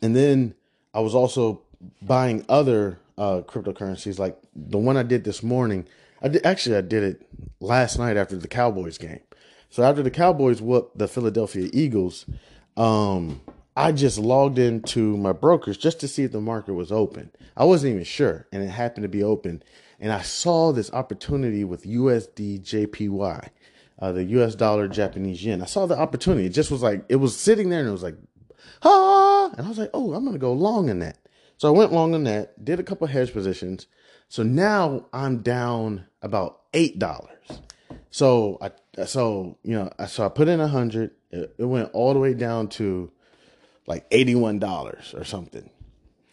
and 0.00 0.16
then 0.16 0.54
I 0.94 1.00
was 1.00 1.14
also 1.14 1.62
buying 2.00 2.44
other 2.48 2.98
uh, 3.18 3.42
cryptocurrencies, 3.42 4.18
like 4.18 4.38
the 4.56 4.78
one 4.78 4.96
I 4.96 5.02
did 5.02 5.24
this 5.24 5.42
morning. 5.42 5.86
I 6.22 6.28
did, 6.28 6.44
actually 6.46 6.76
I 6.76 6.80
did 6.80 7.02
it 7.02 7.28
last 7.60 7.98
night 7.98 8.16
after 8.16 8.36
the 8.36 8.48
Cowboys 8.48 8.96
game. 8.96 9.20
So 9.68 9.82
after 9.82 10.02
the 10.02 10.10
Cowboys 10.10 10.62
whooped 10.62 10.96
the 10.96 11.06
Philadelphia 11.06 11.68
Eagles, 11.72 12.24
um, 12.76 13.42
I 13.76 13.92
just 13.92 14.18
logged 14.18 14.58
into 14.58 15.16
my 15.18 15.32
brokers 15.32 15.76
just 15.76 16.00
to 16.00 16.08
see 16.08 16.24
if 16.24 16.32
the 16.32 16.40
market 16.40 16.72
was 16.72 16.90
open. 16.90 17.30
I 17.56 17.64
wasn't 17.64 17.92
even 17.92 18.04
sure, 18.04 18.46
and 18.50 18.62
it 18.62 18.70
happened 18.70 19.02
to 19.02 19.08
be 19.08 19.22
open. 19.22 19.62
And 20.00 20.12
I 20.12 20.22
saw 20.22 20.72
this 20.72 20.92
opportunity 20.92 21.64
with 21.64 21.84
USD 21.84 22.62
JPY 22.62 23.50
uh, 23.98 24.12
the 24.12 24.24
U.S. 24.24 24.54
dollar, 24.54 24.88
Japanese 24.88 25.44
yen. 25.44 25.62
I 25.62 25.66
saw 25.66 25.86
the 25.86 25.98
opportunity. 25.98 26.46
It 26.46 26.50
just 26.50 26.70
was 26.70 26.82
like 26.82 27.04
it 27.08 27.16
was 27.16 27.36
sitting 27.36 27.68
there, 27.68 27.80
and 27.80 27.88
it 27.88 27.92
was 27.92 28.02
like, 28.02 28.16
ah, 28.82 29.50
and 29.56 29.66
I 29.66 29.68
was 29.68 29.78
like, 29.78 29.90
oh, 29.94 30.14
I'm 30.14 30.24
gonna 30.24 30.38
go 30.38 30.52
long 30.52 30.88
in 30.88 31.00
that. 31.00 31.18
So 31.56 31.68
I 31.68 31.76
went 31.76 31.92
long 31.92 32.14
in 32.14 32.24
that, 32.24 32.64
did 32.64 32.78
a 32.78 32.84
couple 32.84 33.06
hedge 33.08 33.32
positions. 33.32 33.86
So 34.28 34.42
now 34.42 35.06
I'm 35.12 35.38
down 35.38 36.06
about 36.22 36.60
eight 36.74 36.98
dollars. 36.98 37.30
So 38.10 38.58
I 38.60 38.70
so 39.04 39.58
you 39.62 39.74
know 39.74 39.90
so 40.06 40.24
I 40.24 40.28
put 40.28 40.48
in 40.48 40.60
a 40.60 40.68
hundred. 40.68 41.12
It, 41.30 41.54
it 41.58 41.64
went 41.64 41.90
all 41.92 42.14
the 42.14 42.20
way 42.20 42.34
down 42.34 42.68
to 42.68 43.10
like 43.86 44.06
eighty 44.10 44.34
one 44.34 44.58
dollars 44.58 45.14
or 45.16 45.24
something. 45.24 45.68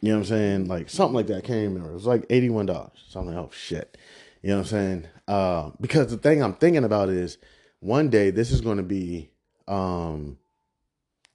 You 0.02 0.10
know 0.10 0.18
what 0.18 0.26
I'm 0.26 0.30
saying? 0.30 0.68
Like 0.68 0.90
something 0.90 1.16
like 1.16 1.28
that. 1.28 1.38
I 1.38 1.42
can't 1.42 1.68
remember. 1.70 1.90
It 1.90 1.96
was 1.96 2.06
like 2.06 2.26
eighty 2.30 2.50
one 2.50 2.68
dollars. 2.68 3.04
So 3.08 3.20
I'm 3.20 3.28
like, 3.28 3.38
oh 3.38 3.50
shit. 3.52 3.98
You 4.44 4.50
know 4.52 4.58
what 4.58 4.66
I'm 4.66 4.70
saying? 4.70 5.08
Uh, 5.28 5.72
because 5.82 6.12
the 6.12 6.18
thing 6.18 6.44
I'm 6.44 6.54
thinking 6.54 6.84
about 6.84 7.10
is 7.10 7.40
one 7.80 8.10
day 8.10 8.32
this 8.32 8.52
is 8.52 8.62
going 8.62 8.78
to 8.78 8.84
be 8.84 9.30
um 9.68 10.38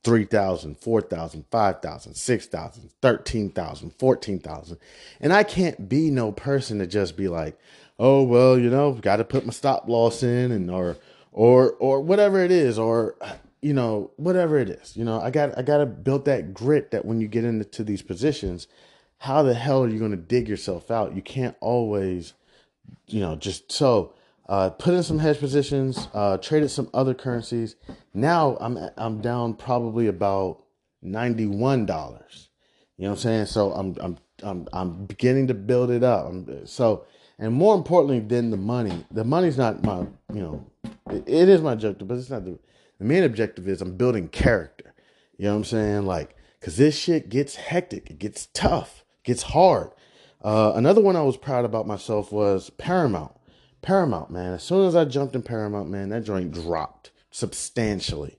3,000, 0.02 0.78
4,000, 0.78 1.44
5,000, 1.50 2.14
6,000, 2.14 2.90
13,000, 3.02 3.90
14,000. 3.98 4.78
And 5.20 5.32
I 5.32 5.42
can't 5.42 5.88
be 5.88 6.10
no 6.10 6.32
person 6.32 6.78
to 6.78 6.86
just 6.86 7.16
be 7.16 7.28
like, 7.28 7.58
"Oh, 7.98 8.22
well, 8.22 8.58
you 8.58 8.70
know, 8.70 8.92
got 8.94 9.16
to 9.16 9.24
put 9.24 9.44
my 9.44 9.52
stop 9.52 9.88
loss 9.88 10.22
in 10.22 10.52
and 10.52 10.70
or 10.70 10.96
or 11.32 11.72
or 11.72 12.00
whatever 12.00 12.42
it 12.42 12.50
is 12.50 12.78
or 12.78 13.16
you 13.62 13.74
know, 13.74 14.10
whatever 14.16 14.58
it 14.58 14.70
is. 14.70 14.96
You 14.96 15.04
know, 15.04 15.20
I 15.20 15.30
got 15.30 15.56
I 15.58 15.62
got 15.62 15.78
to 15.78 15.86
build 15.86 16.24
that 16.24 16.54
grit 16.54 16.90
that 16.92 17.04
when 17.04 17.20
you 17.20 17.28
get 17.28 17.44
into 17.44 17.84
these 17.84 18.02
positions, 18.02 18.66
how 19.18 19.42
the 19.42 19.54
hell 19.54 19.84
are 19.84 19.88
you 19.88 19.98
going 19.98 20.12
to 20.12 20.16
dig 20.16 20.48
yourself 20.48 20.90
out? 20.90 21.14
You 21.14 21.22
can't 21.22 21.56
always 21.60 22.32
you 23.06 23.20
know, 23.20 23.36
just 23.36 23.70
so 23.70 24.14
uh, 24.50 24.68
put 24.68 24.94
in 24.94 25.02
some 25.04 25.20
hedge 25.20 25.38
positions, 25.38 26.08
uh, 26.12 26.36
traded 26.36 26.72
some 26.72 26.90
other 26.92 27.14
currencies. 27.14 27.76
Now 28.12 28.58
I'm 28.60 28.76
I'm 28.96 29.20
down 29.20 29.54
probably 29.54 30.08
about 30.08 30.64
ninety 31.00 31.46
one 31.46 31.86
dollars. 31.86 32.48
You 32.96 33.04
know 33.04 33.10
what 33.10 33.18
I'm 33.18 33.22
saying? 33.22 33.46
So 33.46 33.72
I'm 33.72 33.96
I'm 34.00 34.18
I'm 34.42 34.68
I'm 34.72 35.06
beginning 35.06 35.46
to 35.46 35.54
build 35.54 35.92
it 35.92 36.02
up. 36.02 36.26
I'm, 36.26 36.66
so 36.66 37.04
and 37.38 37.54
more 37.54 37.76
importantly 37.76 38.18
than 38.18 38.50
the 38.50 38.56
money, 38.56 39.06
the 39.12 39.22
money's 39.22 39.56
not 39.56 39.84
my 39.84 40.00
you 40.34 40.40
know 40.42 40.66
it, 41.08 41.22
it 41.28 41.48
is 41.48 41.62
my 41.62 41.74
objective, 41.74 42.08
but 42.08 42.18
it's 42.18 42.28
not 42.28 42.44
the 42.44 42.58
the 42.98 43.04
main 43.04 43.22
objective 43.22 43.68
is 43.68 43.80
I'm 43.80 43.96
building 43.96 44.26
character. 44.28 44.94
You 45.38 45.44
know 45.44 45.52
what 45.52 45.58
I'm 45.58 45.64
saying? 45.64 46.06
Like 46.06 46.34
because 46.58 46.76
this 46.76 46.98
shit 46.98 47.28
gets 47.28 47.54
hectic, 47.54 48.10
it 48.10 48.18
gets 48.18 48.48
tough, 48.52 49.04
it 49.20 49.28
gets 49.28 49.42
hard. 49.44 49.92
Uh, 50.42 50.72
another 50.74 51.00
one 51.00 51.14
I 51.14 51.22
was 51.22 51.36
proud 51.36 51.64
about 51.64 51.86
myself 51.86 52.32
was 52.32 52.70
Paramount. 52.70 53.36
Paramount, 53.82 54.30
man. 54.30 54.52
As 54.52 54.62
soon 54.62 54.86
as 54.86 54.94
I 54.94 55.04
jumped 55.04 55.34
in 55.34 55.42
Paramount, 55.42 55.88
man, 55.88 56.10
that 56.10 56.24
joint 56.24 56.52
dropped 56.52 57.10
substantially. 57.30 58.38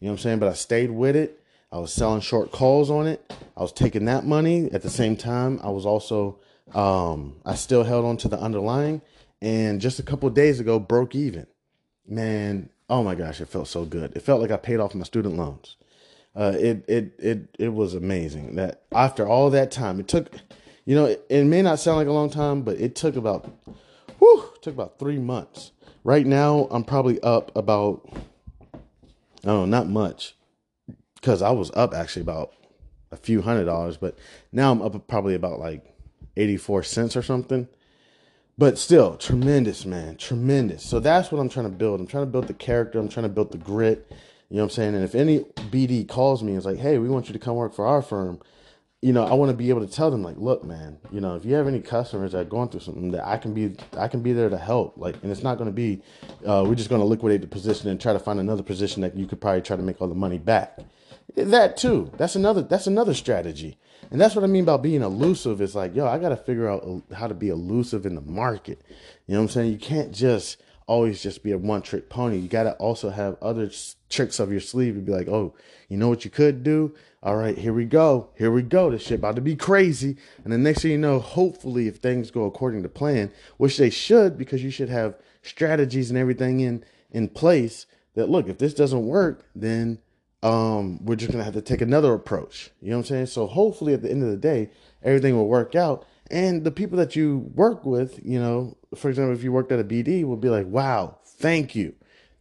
You 0.00 0.06
know 0.06 0.12
what 0.12 0.20
I'm 0.20 0.22
saying? 0.22 0.38
But 0.38 0.48
I 0.48 0.54
stayed 0.54 0.90
with 0.90 1.16
it. 1.16 1.40
I 1.70 1.78
was 1.78 1.92
selling 1.92 2.20
short 2.20 2.50
calls 2.50 2.90
on 2.90 3.06
it. 3.06 3.32
I 3.56 3.60
was 3.60 3.72
taking 3.72 4.06
that 4.06 4.24
money 4.24 4.70
at 4.72 4.82
the 4.82 4.90
same 4.90 5.16
time. 5.16 5.60
I 5.62 5.68
was 5.68 5.84
also, 5.84 6.38
um, 6.74 7.36
I 7.44 7.54
still 7.56 7.84
held 7.84 8.04
on 8.04 8.16
to 8.18 8.28
the 8.28 8.40
underlying. 8.40 9.02
And 9.42 9.80
just 9.80 9.98
a 9.98 10.02
couple 10.02 10.30
days 10.30 10.60
ago, 10.60 10.78
broke 10.78 11.14
even. 11.14 11.46
Man, 12.06 12.70
oh 12.88 13.02
my 13.02 13.14
gosh, 13.14 13.40
it 13.40 13.48
felt 13.48 13.68
so 13.68 13.84
good. 13.84 14.16
It 14.16 14.22
felt 14.22 14.40
like 14.40 14.50
I 14.50 14.56
paid 14.56 14.80
off 14.80 14.94
my 14.94 15.04
student 15.04 15.36
loans. 15.36 15.76
Uh, 16.34 16.54
it 16.56 16.84
it 16.88 17.14
it 17.18 17.56
it 17.58 17.68
was 17.68 17.94
amazing 17.94 18.54
that 18.54 18.82
after 18.92 19.26
all 19.26 19.50
that 19.50 19.70
time, 19.70 19.98
it 19.98 20.06
took, 20.08 20.30
you 20.84 20.94
know, 20.94 21.06
it, 21.06 21.24
it 21.28 21.44
may 21.44 21.62
not 21.62 21.80
sound 21.80 21.96
like 21.96 22.06
a 22.06 22.12
long 22.12 22.30
time, 22.30 22.62
but 22.62 22.78
it 22.78 22.94
took 22.94 23.16
about 23.16 23.50
Whew, 24.28 24.52
took 24.60 24.74
about 24.74 24.98
three 24.98 25.18
months. 25.18 25.72
Right 26.04 26.26
now, 26.26 26.68
I'm 26.70 26.84
probably 26.84 27.20
up 27.22 27.54
about, 27.56 28.06
I 28.12 28.78
don't 29.46 29.70
know, 29.70 29.78
not 29.78 29.88
much, 29.88 30.36
because 31.14 31.42
I 31.42 31.50
was 31.50 31.70
up 31.74 31.94
actually 31.94 32.22
about 32.22 32.52
a 33.10 33.16
few 33.16 33.42
hundred 33.42 33.64
dollars, 33.64 33.96
but 33.96 34.18
now 34.52 34.70
I'm 34.70 34.82
up 34.82 35.06
probably 35.08 35.34
about 35.34 35.58
like 35.58 35.82
84 36.36 36.82
cents 36.82 37.16
or 37.16 37.22
something. 37.22 37.68
But 38.58 38.76
still, 38.76 39.16
tremendous, 39.16 39.86
man, 39.86 40.16
tremendous. 40.16 40.84
So 40.84 40.98
that's 41.00 41.30
what 41.30 41.38
I'm 41.38 41.48
trying 41.48 41.70
to 41.70 41.76
build. 41.76 42.00
I'm 42.00 42.06
trying 42.06 42.24
to 42.24 42.30
build 42.30 42.48
the 42.48 42.54
character. 42.54 42.98
I'm 42.98 43.08
trying 43.08 43.24
to 43.24 43.32
build 43.32 43.52
the 43.52 43.58
grit. 43.58 44.10
You 44.50 44.56
know 44.56 44.64
what 44.64 44.72
I'm 44.72 44.74
saying? 44.74 44.94
And 44.94 45.04
if 45.04 45.14
any 45.14 45.40
BD 45.70 46.08
calls 46.08 46.42
me 46.42 46.52
and 46.52 46.58
is 46.58 46.66
like, 46.66 46.78
hey, 46.78 46.98
we 46.98 47.08
want 47.08 47.28
you 47.28 47.32
to 47.32 47.38
come 47.38 47.54
work 47.54 47.72
for 47.72 47.86
our 47.86 48.02
firm, 48.02 48.40
you 49.00 49.12
know, 49.12 49.24
I 49.24 49.34
want 49.34 49.50
to 49.50 49.56
be 49.56 49.68
able 49.70 49.86
to 49.86 49.92
tell 49.92 50.10
them 50.10 50.22
like, 50.22 50.36
look, 50.38 50.64
man, 50.64 50.98
you 51.12 51.20
know, 51.20 51.36
if 51.36 51.44
you 51.44 51.54
have 51.54 51.68
any 51.68 51.80
customers 51.80 52.32
that 52.32 52.38
are 52.38 52.44
going 52.44 52.68
through 52.68 52.80
something, 52.80 53.12
that 53.12 53.24
I 53.24 53.36
can 53.36 53.54
be, 53.54 53.76
I 53.96 54.08
can 54.08 54.22
be 54.22 54.32
there 54.32 54.48
to 54.48 54.58
help. 54.58 54.94
Like, 54.96 55.16
and 55.22 55.30
it's 55.30 55.44
not 55.44 55.56
going 55.56 55.68
to 55.68 55.72
be, 55.72 56.02
uh, 56.44 56.64
we're 56.66 56.74
just 56.74 56.88
going 56.88 57.00
to 57.00 57.06
liquidate 57.06 57.40
the 57.40 57.46
position 57.46 57.88
and 57.88 58.00
try 58.00 58.12
to 58.12 58.18
find 58.18 58.40
another 58.40 58.64
position 58.64 59.02
that 59.02 59.16
you 59.16 59.26
could 59.26 59.40
probably 59.40 59.62
try 59.62 59.76
to 59.76 59.82
make 59.82 60.00
all 60.00 60.08
the 60.08 60.14
money 60.16 60.38
back. 60.38 60.80
That 61.36 61.76
too. 61.76 62.10
That's 62.16 62.34
another. 62.34 62.62
That's 62.62 62.86
another 62.86 63.14
strategy. 63.14 63.78
And 64.10 64.20
that's 64.20 64.34
what 64.34 64.44
I 64.44 64.48
mean 64.48 64.64
by 64.64 64.78
being 64.78 65.02
elusive. 65.02 65.60
It's 65.60 65.74
like, 65.74 65.94
yo, 65.94 66.06
I 66.06 66.18
got 66.18 66.30
to 66.30 66.36
figure 66.36 66.68
out 66.68 67.02
how 67.14 67.28
to 67.28 67.34
be 67.34 67.50
elusive 67.50 68.06
in 68.06 68.14
the 68.14 68.20
market. 68.22 68.82
You 69.26 69.34
know 69.34 69.40
what 69.40 69.44
I'm 69.44 69.48
saying? 69.50 69.72
You 69.72 69.78
can't 69.78 70.12
just 70.12 70.60
always 70.86 71.22
just 71.22 71.42
be 71.42 71.52
a 71.52 71.58
one 71.58 71.82
trick 71.82 72.08
pony. 72.08 72.38
You 72.38 72.48
got 72.48 72.64
to 72.64 72.72
also 72.74 73.10
have 73.10 73.36
other 73.42 73.70
tricks 74.08 74.40
of 74.40 74.50
your 74.50 74.60
sleeve 74.60 74.96
and 74.96 75.04
be 75.04 75.12
like, 75.12 75.28
oh, 75.28 75.54
you 75.88 75.96
know 75.96 76.08
what 76.08 76.24
you 76.24 76.30
could 76.30 76.62
do? 76.62 76.94
all 77.22 77.36
right, 77.36 77.58
here 77.58 77.72
we 77.72 77.84
go. 77.84 78.28
Here 78.36 78.50
we 78.50 78.62
go. 78.62 78.90
This 78.90 79.02
shit 79.02 79.18
about 79.18 79.34
to 79.36 79.42
be 79.42 79.56
crazy. 79.56 80.16
And 80.44 80.52
the 80.52 80.58
next 80.58 80.82
thing 80.82 80.92
you 80.92 80.98
know, 80.98 81.18
hopefully, 81.18 81.88
if 81.88 81.96
things 81.96 82.30
go 82.30 82.44
according 82.44 82.82
to 82.84 82.88
plan, 82.88 83.32
which 83.56 83.76
they 83.76 83.90
should, 83.90 84.38
because 84.38 84.62
you 84.62 84.70
should 84.70 84.88
have 84.88 85.16
strategies 85.42 86.10
and 86.10 86.18
everything 86.18 86.60
in 86.60 86.84
in 87.10 87.28
place. 87.28 87.86
That 88.14 88.28
look, 88.28 88.48
if 88.48 88.58
this 88.58 88.74
doesn't 88.74 89.06
work, 89.06 89.44
then 89.54 89.98
um, 90.42 91.04
we're 91.04 91.16
just 91.16 91.32
gonna 91.32 91.44
have 91.44 91.54
to 91.54 91.62
take 91.62 91.80
another 91.80 92.14
approach. 92.14 92.70
You 92.80 92.90
know 92.90 92.98
what 92.98 93.06
I'm 93.06 93.08
saying? 93.08 93.26
So 93.26 93.46
hopefully, 93.46 93.94
at 93.94 94.02
the 94.02 94.10
end 94.10 94.22
of 94.22 94.30
the 94.30 94.36
day, 94.36 94.70
everything 95.02 95.36
will 95.36 95.48
work 95.48 95.74
out. 95.74 96.06
And 96.30 96.62
the 96.62 96.70
people 96.70 96.98
that 96.98 97.16
you 97.16 97.50
work 97.54 97.84
with, 97.84 98.20
you 98.24 98.38
know, 98.38 98.76
for 98.94 99.08
example, 99.08 99.34
if 99.34 99.42
you 99.42 99.50
worked 99.50 99.72
at 99.72 99.80
a 99.80 99.84
BD, 99.84 100.24
will 100.24 100.36
be 100.36 100.50
like, 100.50 100.66
"Wow, 100.66 101.18
thank 101.24 101.74
you, 101.74 101.94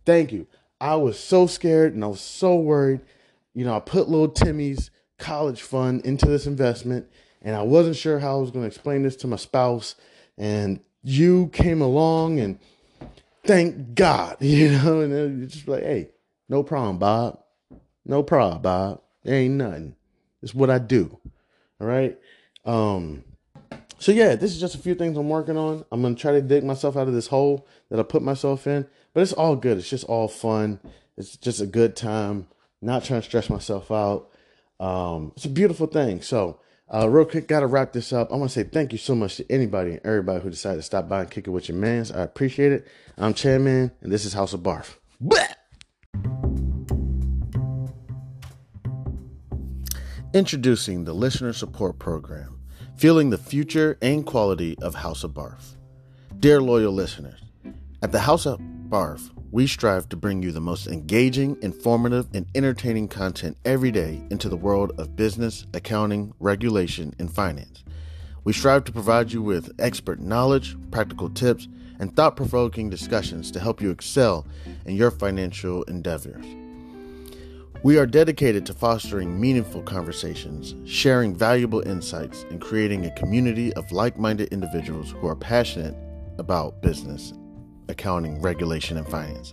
thank 0.05 0.31
you." 0.31 0.45
I 0.79 0.95
was 0.95 1.19
so 1.19 1.47
scared 1.47 1.95
and 1.95 2.03
I 2.03 2.07
was 2.07 2.21
so 2.21 2.55
worried 2.55 3.01
you 3.57 3.65
know, 3.65 3.75
I 3.75 3.79
put 3.79 4.07
little 4.07 4.29
Timmy's 4.29 4.91
college 5.17 5.63
fund 5.63 6.05
into 6.05 6.27
this 6.27 6.45
investment 6.45 7.07
and 7.41 7.55
I 7.55 7.63
wasn't 7.63 7.95
sure 7.95 8.19
how 8.19 8.37
I 8.37 8.39
was 8.39 8.51
going 8.51 8.61
to 8.61 8.67
explain 8.67 9.01
this 9.01 9.15
to 9.15 9.27
my 9.27 9.35
spouse. 9.35 9.95
And 10.37 10.79
you 11.01 11.47
came 11.47 11.81
along 11.81 12.39
and 12.39 12.59
thank 13.45 13.95
God, 13.95 14.37
you 14.41 14.69
know, 14.69 15.01
and 15.01 15.11
then 15.11 15.39
you 15.39 15.47
just 15.47 15.67
like, 15.67 15.81
hey, 15.81 16.11
no 16.47 16.61
problem, 16.61 16.99
Bob. 16.99 17.39
No 18.05 18.21
problem, 18.21 18.61
Bob. 18.61 19.01
There 19.23 19.33
ain't 19.33 19.55
nothing. 19.55 19.95
It's 20.43 20.53
what 20.53 20.69
I 20.69 20.77
do. 20.77 21.17
All 21.81 21.87
right. 21.87 22.15
Um, 22.63 23.23
so 23.97 24.11
yeah, 24.11 24.35
this 24.35 24.51
is 24.51 24.59
just 24.59 24.75
a 24.75 24.79
few 24.79 24.93
things 24.93 25.17
I'm 25.17 25.29
working 25.29 25.57
on. 25.57 25.83
I'm 25.91 26.03
gonna 26.03 26.13
try 26.13 26.33
to 26.33 26.43
dig 26.43 26.63
myself 26.63 26.95
out 26.95 27.07
of 27.07 27.15
this 27.15 27.25
hole 27.25 27.67
that 27.89 27.99
I 27.99 28.03
put 28.03 28.21
myself 28.21 28.67
in, 28.67 28.85
but 29.15 29.21
it's 29.21 29.33
all 29.33 29.55
good. 29.55 29.79
It's 29.79 29.89
just 29.89 30.03
all 30.03 30.27
fun. 30.27 30.79
It's 31.17 31.37
just 31.37 31.59
a 31.59 31.65
good 31.65 31.95
time 31.95 32.45
not 32.81 33.03
trying 33.03 33.21
to 33.21 33.25
stress 33.25 33.49
myself 33.49 33.91
out. 33.91 34.29
Um, 34.79 35.33
it's 35.35 35.45
a 35.45 35.49
beautiful 35.49 35.87
thing. 35.87 36.21
So, 36.21 36.59
uh, 36.93 37.09
real 37.09 37.25
quick, 37.25 37.47
got 37.47 37.61
to 37.61 37.67
wrap 37.67 37.91
this 37.91 38.13
up. 38.13 38.31
I 38.31 38.35
want 38.35 38.51
to 38.51 38.63
say 38.63 38.69
thank 38.69 38.91
you 38.91 38.97
so 38.97 39.13
much 39.15 39.37
to 39.37 39.51
anybody 39.51 39.91
and 39.91 40.01
everybody 40.05 40.41
who 40.41 40.49
decided 40.49 40.77
to 40.77 40.83
stop 40.83 41.09
by 41.09 41.21
and 41.21 41.31
kick 41.31 41.47
it 41.47 41.51
with 41.51 41.67
your 41.67 41.77
mans. 41.77 42.11
I 42.11 42.21
appreciate 42.21 42.71
it. 42.71 42.87
I'm 43.17 43.33
Chan 43.33 43.63
Man, 43.63 43.91
and 44.01 44.11
this 44.11 44.23
is 44.23 44.33
House 44.33 44.53
of 44.53 44.61
Barf. 44.61 44.95
Introducing 50.33 51.03
the 51.03 51.13
Listener 51.13 51.51
Support 51.51 51.99
Program, 51.99 52.59
feeling 52.95 53.31
the 53.31 53.37
future 53.37 53.97
and 54.01 54.25
quality 54.25 54.77
of 54.81 54.95
House 54.95 55.23
of 55.23 55.31
Barf. 55.31 55.75
Dear 56.39 56.61
loyal 56.61 56.93
listeners, 56.93 57.41
at 58.03 58.11
the 58.11 58.19
House 58.19 58.45
of 58.45 58.59
Barf, 58.87 59.31
we 59.51 59.65
strive 59.65 60.09
to 60.09 60.17
bring 60.17 60.43
you 60.43 60.51
the 60.51 60.59
most 60.59 60.87
engaging, 60.87 61.57
informative, 61.61 62.27
and 62.33 62.45
entertaining 62.53 63.07
content 63.07 63.57
every 63.63 63.91
day 63.91 64.21
into 64.29 64.49
the 64.49 64.57
world 64.57 64.91
of 64.97 65.15
business, 65.15 65.65
accounting, 65.73 66.33
regulation, 66.39 67.13
and 67.17 67.31
finance. 67.31 67.83
We 68.43 68.53
strive 68.53 68.83
to 68.85 68.91
provide 68.91 69.31
you 69.31 69.41
with 69.41 69.73
expert 69.79 70.19
knowledge, 70.19 70.75
practical 70.91 71.29
tips, 71.29 71.67
and 71.99 72.15
thought 72.15 72.35
provoking 72.35 72.89
discussions 72.89 73.49
to 73.51 73.59
help 73.59 73.81
you 73.81 73.89
excel 73.89 74.45
in 74.85 74.95
your 74.95 75.11
financial 75.11 75.83
endeavors. 75.83 76.45
We 77.83 77.97
are 77.97 78.05
dedicated 78.05 78.65
to 78.65 78.73
fostering 78.73 79.39
meaningful 79.39 79.83
conversations, 79.83 80.75
sharing 80.89 81.35
valuable 81.35 81.81
insights, 81.81 82.43
and 82.49 82.59
creating 82.59 83.05
a 83.05 83.15
community 83.15 83.71
of 83.73 83.91
like 83.91 84.19
minded 84.19 84.49
individuals 84.49 85.11
who 85.11 85.27
are 85.27 85.35
passionate 85.35 85.95
about 86.37 86.81
business 86.81 87.33
accounting, 87.89 88.41
regulation, 88.41 88.97
and 88.97 89.07
finance. 89.07 89.51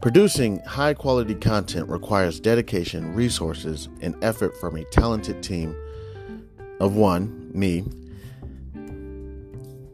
Producing 0.00 0.60
high 0.60 0.94
quality 0.94 1.34
content 1.34 1.88
requires 1.88 2.40
dedication, 2.40 3.14
resources, 3.14 3.88
and 4.00 4.16
effort 4.24 4.56
from 4.58 4.76
a 4.76 4.84
talented 4.84 5.42
team 5.42 5.76
of 6.80 6.96
one, 6.96 7.50
me, 7.52 7.84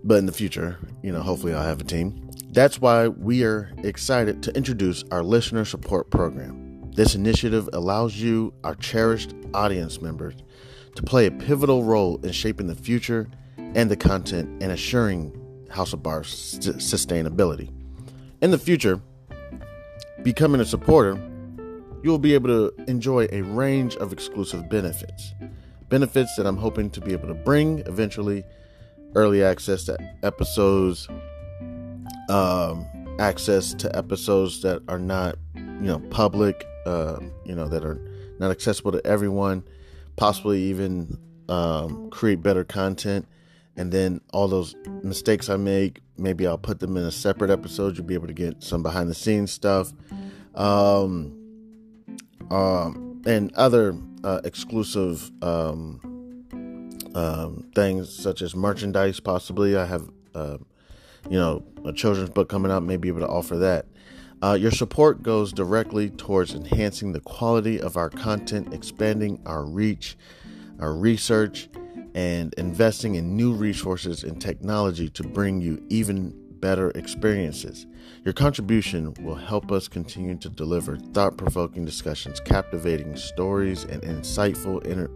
but 0.04 0.18
in 0.18 0.26
the 0.26 0.32
future, 0.32 0.78
you 1.02 1.10
know, 1.10 1.20
hopefully 1.20 1.52
I'll 1.52 1.64
have 1.64 1.80
a 1.80 1.84
team. 1.84 2.30
That's 2.50 2.80
why 2.80 3.08
we 3.08 3.42
are 3.42 3.72
excited 3.82 4.42
to 4.44 4.56
introduce 4.56 5.02
our 5.10 5.24
listener 5.24 5.64
support 5.64 6.10
program. 6.10 6.90
This 6.92 7.16
initiative 7.16 7.68
allows 7.72 8.16
you, 8.16 8.54
our 8.62 8.76
cherished 8.76 9.34
audience 9.52 10.00
members, 10.00 10.36
to 10.94 11.02
play 11.02 11.26
a 11.26 11.30
pivotal 11.30 11.82
role 11.82 12.18
in 12.22 12.30
shaping 12.30 12.68
the 12.68 12.74
future 12.76 13.28
and 13.58 13.90
the 13.90 13.96
content 13.96 14.62
and 14.62 14.72
assuring 14.72 15.36
House 15.76 15.92
of 15.92 16.02
Barf's 16.02 16.58
sustainability. 16.58 17.70
In 18.40 18.50
the 18.50 18.58
future, 18.58 19.00
becoming 20.22 20.60
a 20.60 20.64
supporter, 20.64 21.20
you 22.02 22.10
will 22.10 22.18
be 22.18 22.34
able 22.34 22.48
to 22.48 22.84
enjoy 22.88 23.28
a 23.30 23.42
range 23.42 23.94
of 23.96 24.12
exclusive 24.12 24.68
benefits. 24.70 25.34
benefits 25.88 26.34
that 26.36 26.46
I'm 26.46 26.56
hoping 26.56 26.90
to 26.90 27.00
be 27.00 27.12
able 27.12 27.28
to 27.28 27.34
bring 27.34 27.80
eventually 27.80 28.42
early 29.14 29.44
access 29.44 29.84
to 29.84 29.96
episodes, 30.22 31.08
um, 32.28 32.86
access 33.18 33.72
to 33.74 33.96
episodes 33.96 34.62
that 34.62 34.82
are 34.88 34.98
not, 34.98 35.36
you 35.54 35.88
know, 35.88 36.00
public, 36.10 36.66
uh, 36.86 37.18
you 37.44 37.54
know, 37.54 37.68
that 37.68 37.84
are 37.84 38.00
not 38.38 38.50
accessible 38.50 38.92
to 38.92 39.06
everyone, 39.06 39.62
possibly 40.16 40.62
even 40.62 41.18
um, 41.48 42.10
create 42.10 42.42
better 42.42 42.64
content. 42.64 43.26
And 43.76 43.92
then 43.92 44.20
all 44.32 44.48
those 44.48 44.74
mistakes 45.02 45.48
I 45.48 45.56
make, 45.56 46.00
maybe 46.16 46.46
I'll 46.46 46.58
put 46.58 46.80
them 46.80 46.96
in 46.96 47.04
a 47.04 47.10
separate 47.10 47.50
episode. 47.50 47.96
You'll 47.96 48.06
be 48.06 48.14
able 48.14 48.26
to 48.26 48.32
get 48.32 48.62
some 48.62 48.82
behind 48.82 49.10
the 49.10 49.14
scenes 49.14 49.52
stuff. 49.52 49.92
Um, 50.54 51.36
um, 52.50 53.22
and 53.26 53.52
other 53.54 53.96
uh, 54.24 54.40
exclusive 54.44 55.30
um, 55.42 56.00
um, 57.14 57.66
things 57.74 58.12
such 58.14 58.42
as 58.42 58.54
merchandise. 58.54 59.20
Possibly, 59.20 59.76
I 59.76 59.84
have 59.84 60.08
uh, 60.34 60.58
you 61.28 61.38
know 61.38 61.64
a 61.84 61.92
children's 61.92 62.30
book 62.30 62.48
coming 62.48 62.70
out. 62.70 62.82
May 62.82 62.96
be 62.96 63.08
able 63.08 63.20
to 63.20 63.28
offer 63.28 63.56
that. 63.58 63.86
Uh, 64.42 64.52
your 64.52 64.70
support 64.70 65.22
goes 65.22 65.52
directly 65.52 66.10
towards 66.10 66.54
enhancing 66.54 67.12
the 67.12 67.20
quality 67.20 67.80
of 67.80 67.96
our 67.96 68.10
content, 68.10 68.72
expanding 68.72 69.40
our 69.46 69.64
reach, 69.64 70.16
our 70.78 70.92
research, 70.92 71.68
and 72.16 72.54
investing 72.54 73.16
in 73.16 73.36
new 73.36 73.52
resources 73.52 74.24
and 74.24 74.40
technology 74.40 75.06
to 75.10 75.22
bring 75.22 75.60
you 75.60 75.84
even 75.90 76.34
better 76.60 76.90
experiences. 76.92 77.86
Your 78.24 78.32
contribution 78.32 79.12
will 79.20 79.34
help 79.34 79.70
us 79.70 79.86
continue 79.86 80.34
to 80.36 80.48
deliver 80.48 80.96
thought 80.96 81.36
provoking 81.36 81.84
discussions, 81.84 82.40
captivating 82.40 83.16
stories, 83.16 83.84
and 83.84 84.02
insightful 84.02 84.82
inter. 84.86 85.10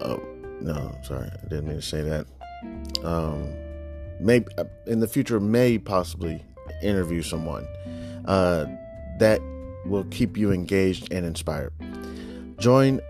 Oh, 0.00 0.20
no, 0.60 0.98
sorry, 1.04 1.30
I 1.30 1.48
didn't 1.48 1.68
mean 1.68 1.76
to 1.76 1.82
say 1.82 2.02
that. 2.02 2.26
Um, 3.04 3.54
uh, 4.28 4.64
in 4.88 4.98
the 4.98 5.06
future, 5.06 5.38
may 5.38 5.78
possibly 5.78 6.42
interview 6.82 7.22
someone 7.22 7.68
uh, 8.24 8.66
that 9.20 9.40
will 9.84 10.04
keep 10.10 10.36
you 10.36 10.50
engaged 10.50 11.12
and 11.12 11.24
inspired. 11.24 11.72
Join 12.58 13.00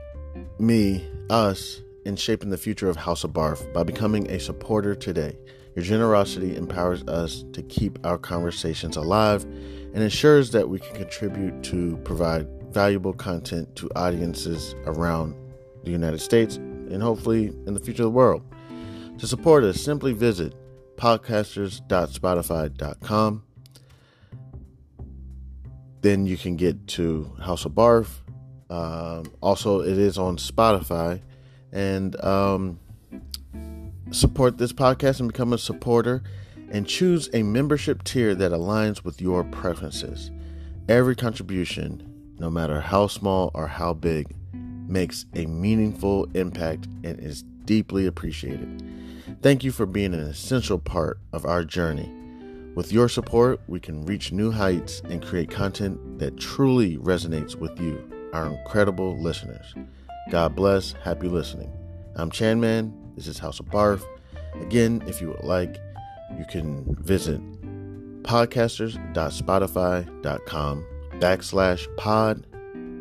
me, 0.59 1.09
us, 1.31 1.81
in 2.07 2.17
shaping 2.17 2.51
the 2.51 2.57
future 2.57 2.89
of 2.89 2.97
House 2.97 3.25
of 3.25 3.33
Barf 3.33 3.73
by 3.73 3.83
becoming 3.83 4.31
a 4.31 4.39
supporter 4.39 4.95
today. 4.95 5.37
Your 5.75 5.85
generosity 5.85 6.55
empowers 6.57 7.03
us 7.05 7.45
to 7.53 7.63
keep 7.65 7.99
our 8.07 8.17
conversations 8.17 8.97
alive 8.97 9.43
and 9.43 10.01
ensures 10.03 10.53
that 10.53 10.69
we 10.69 10.79
can 10.79 10.95
contribute 10.95 11.65
to 11.65 11.97
provide 11.99 12.47
valuable 12.73 13.13
content 13.13 13.75
to 13.77 13.91
audiences 13.97 14.75
around 14.85 15.35
the 15.85 15.91
United 15.91 16.21
States 16.21 16.57
and 16.57 17.03
hopefully 17.03 17.47
in 17.67 17.75
the 17.75 17.81
future 17.81 18.05
of 18.05 18.07
the 18.07 18.11
world. 18.11 18.43
To 19.19 19.27
support 19.27 19.65
us, 19.65 19.81
simply 19.81 20.13
visit 20.13 20.55
podcasters.spotify.com. 20.97 23.43
Then 26.03 26.27
you 26.27 26.37
can 26.37 26.57
get 26.57 26.87
to 26.89 27.33
House 27.41 27.65
of 27.65 27.73
Barf. 27.73 28.09
Um, 28.71 29.33
also, 29.41 29.81
it 29.81 29.99
is 29.99 30.19
on 30.19 30.37
Spotify. 30.37 31.23
And 31.73 32.23
um, 32.25 32.79
support 34.11 34.59
this 34.59 34.73
podcast 34.73 35.21
and 35.21 35.33
become 35.33 35.53
a 35.53 35.59
supporter 35.59 36.23
and 36.71 36.87
choose 36.87 37.29
a 37.33 37.43
membership 37.43 38.03
tier 38.05 38.35
that 38.35 38.53
aligns 38.53 39.05
with 39.05 39.21
your 39.21 39.45
preferences. 39.45 40.31
Every 40.89 41.17
contribution, 41.17 42.35
no 42.39 42.51
matter 42.51 42.81
how 42.81 43.07
small 43.07 43.51
or 43.55 43.67
how 43.67 43.95
big, 43.95 44.35
makes 44.89 45.27
a 45.35 45.47
meaningful 45.47 46.27
impact 46.35 46.87
and 47.05 47.19
is 47.19 47.43
deeply 47.65 48.07
appreciated. 48.07 48.83
Thank 49.43 49.65
you 49.65 49.73
for 49.73 49.87
being 49.87 50.15
an 50.15 50.21
essential 50.21 50.79
part 50.79 51.19
of 51.33 51.45
our 51.45 51.65
journey. 51.65 52.13
With 52.75 52.93
your 52.93 53.09
support, 53.09 53.61
we 53.67 53.81
can 53.81 54.05
reach 54.05 54.33
new 54.33 54.51
heights 54.51 55.01
and 55.09 55.25
create 55.25 55.51
content 55.51 56.19
that 56.19 56.37
truly 56.37 56.99
resonates 56.99 57.57
with 57.57 57.81
you, 57.81 58.31
our 58.33 58.47
incredible 58.47 59.19
listeners. 59.19 59.75
God 60.31 60.55
bless. 60.57 60.95
Happy 61.05 61.29
listening. 61.29 61.71
I'm 62.17 62.33
Chan 62.33 62.59
Man. 62.59 62.93
This 63.15 63.29
is 63.29 63.39
House 63.39 63.61
of 63.61 63.67
Barf. 63.67 64.03
Again, 64.61 65.01
if 65.07 65.21
you 65.21 65.29
would 65.29 65.45
like, 65.45 65.77
you 66.37 66.45
can 66.51 66.97
visit 66.97 67.41
podcasters.spotify.com 68.25 70.87
backslash 71.21 71.97
pod 71.97 72.45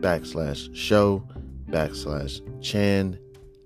backslash 0.01 0.69
show 0.76 1.28
backslash 1.69 2.41
chan 2.61 3.17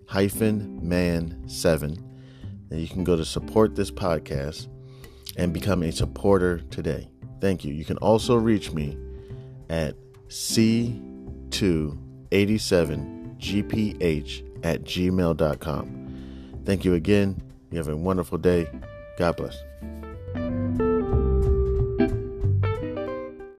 hyphen 0.07 0.79
man 0.81 1.37
seven. 1.45 2.01
And 2.71 2.79
you 2.79 2.87
can 2.87 3.03
go 3.03 3.17
to 3.17 3.25
support 3.25 3.75
this 3.75 3.91
podcast 3.91 4.69
and 5.35 5.53
become 5.53 5.83
a 5.83 5.91
supporter 5.91 6.59
today. 6.71 7.09
Thank 7.41 7.65
you. 7.65 7.73
You 7.73 7.83
can 7.83 7.97
also 7.97 8.37
reach 8.37 8.71
me 8.71 8.97
at 9.69 9.95
c287gph 13.39 14.43
at 14.63 14.83
gmail.com. 14.83 16.61
Thank 16.65 16.85
you 16.85 16.93
again. 16.93 17.41
You 17.71 17.77
have 17.77 17.87
a 17.87 17.95
wonderful 17.95 18.37
day. 18.37 18.67
God 19.17 19.37
bless. 19.37 19.68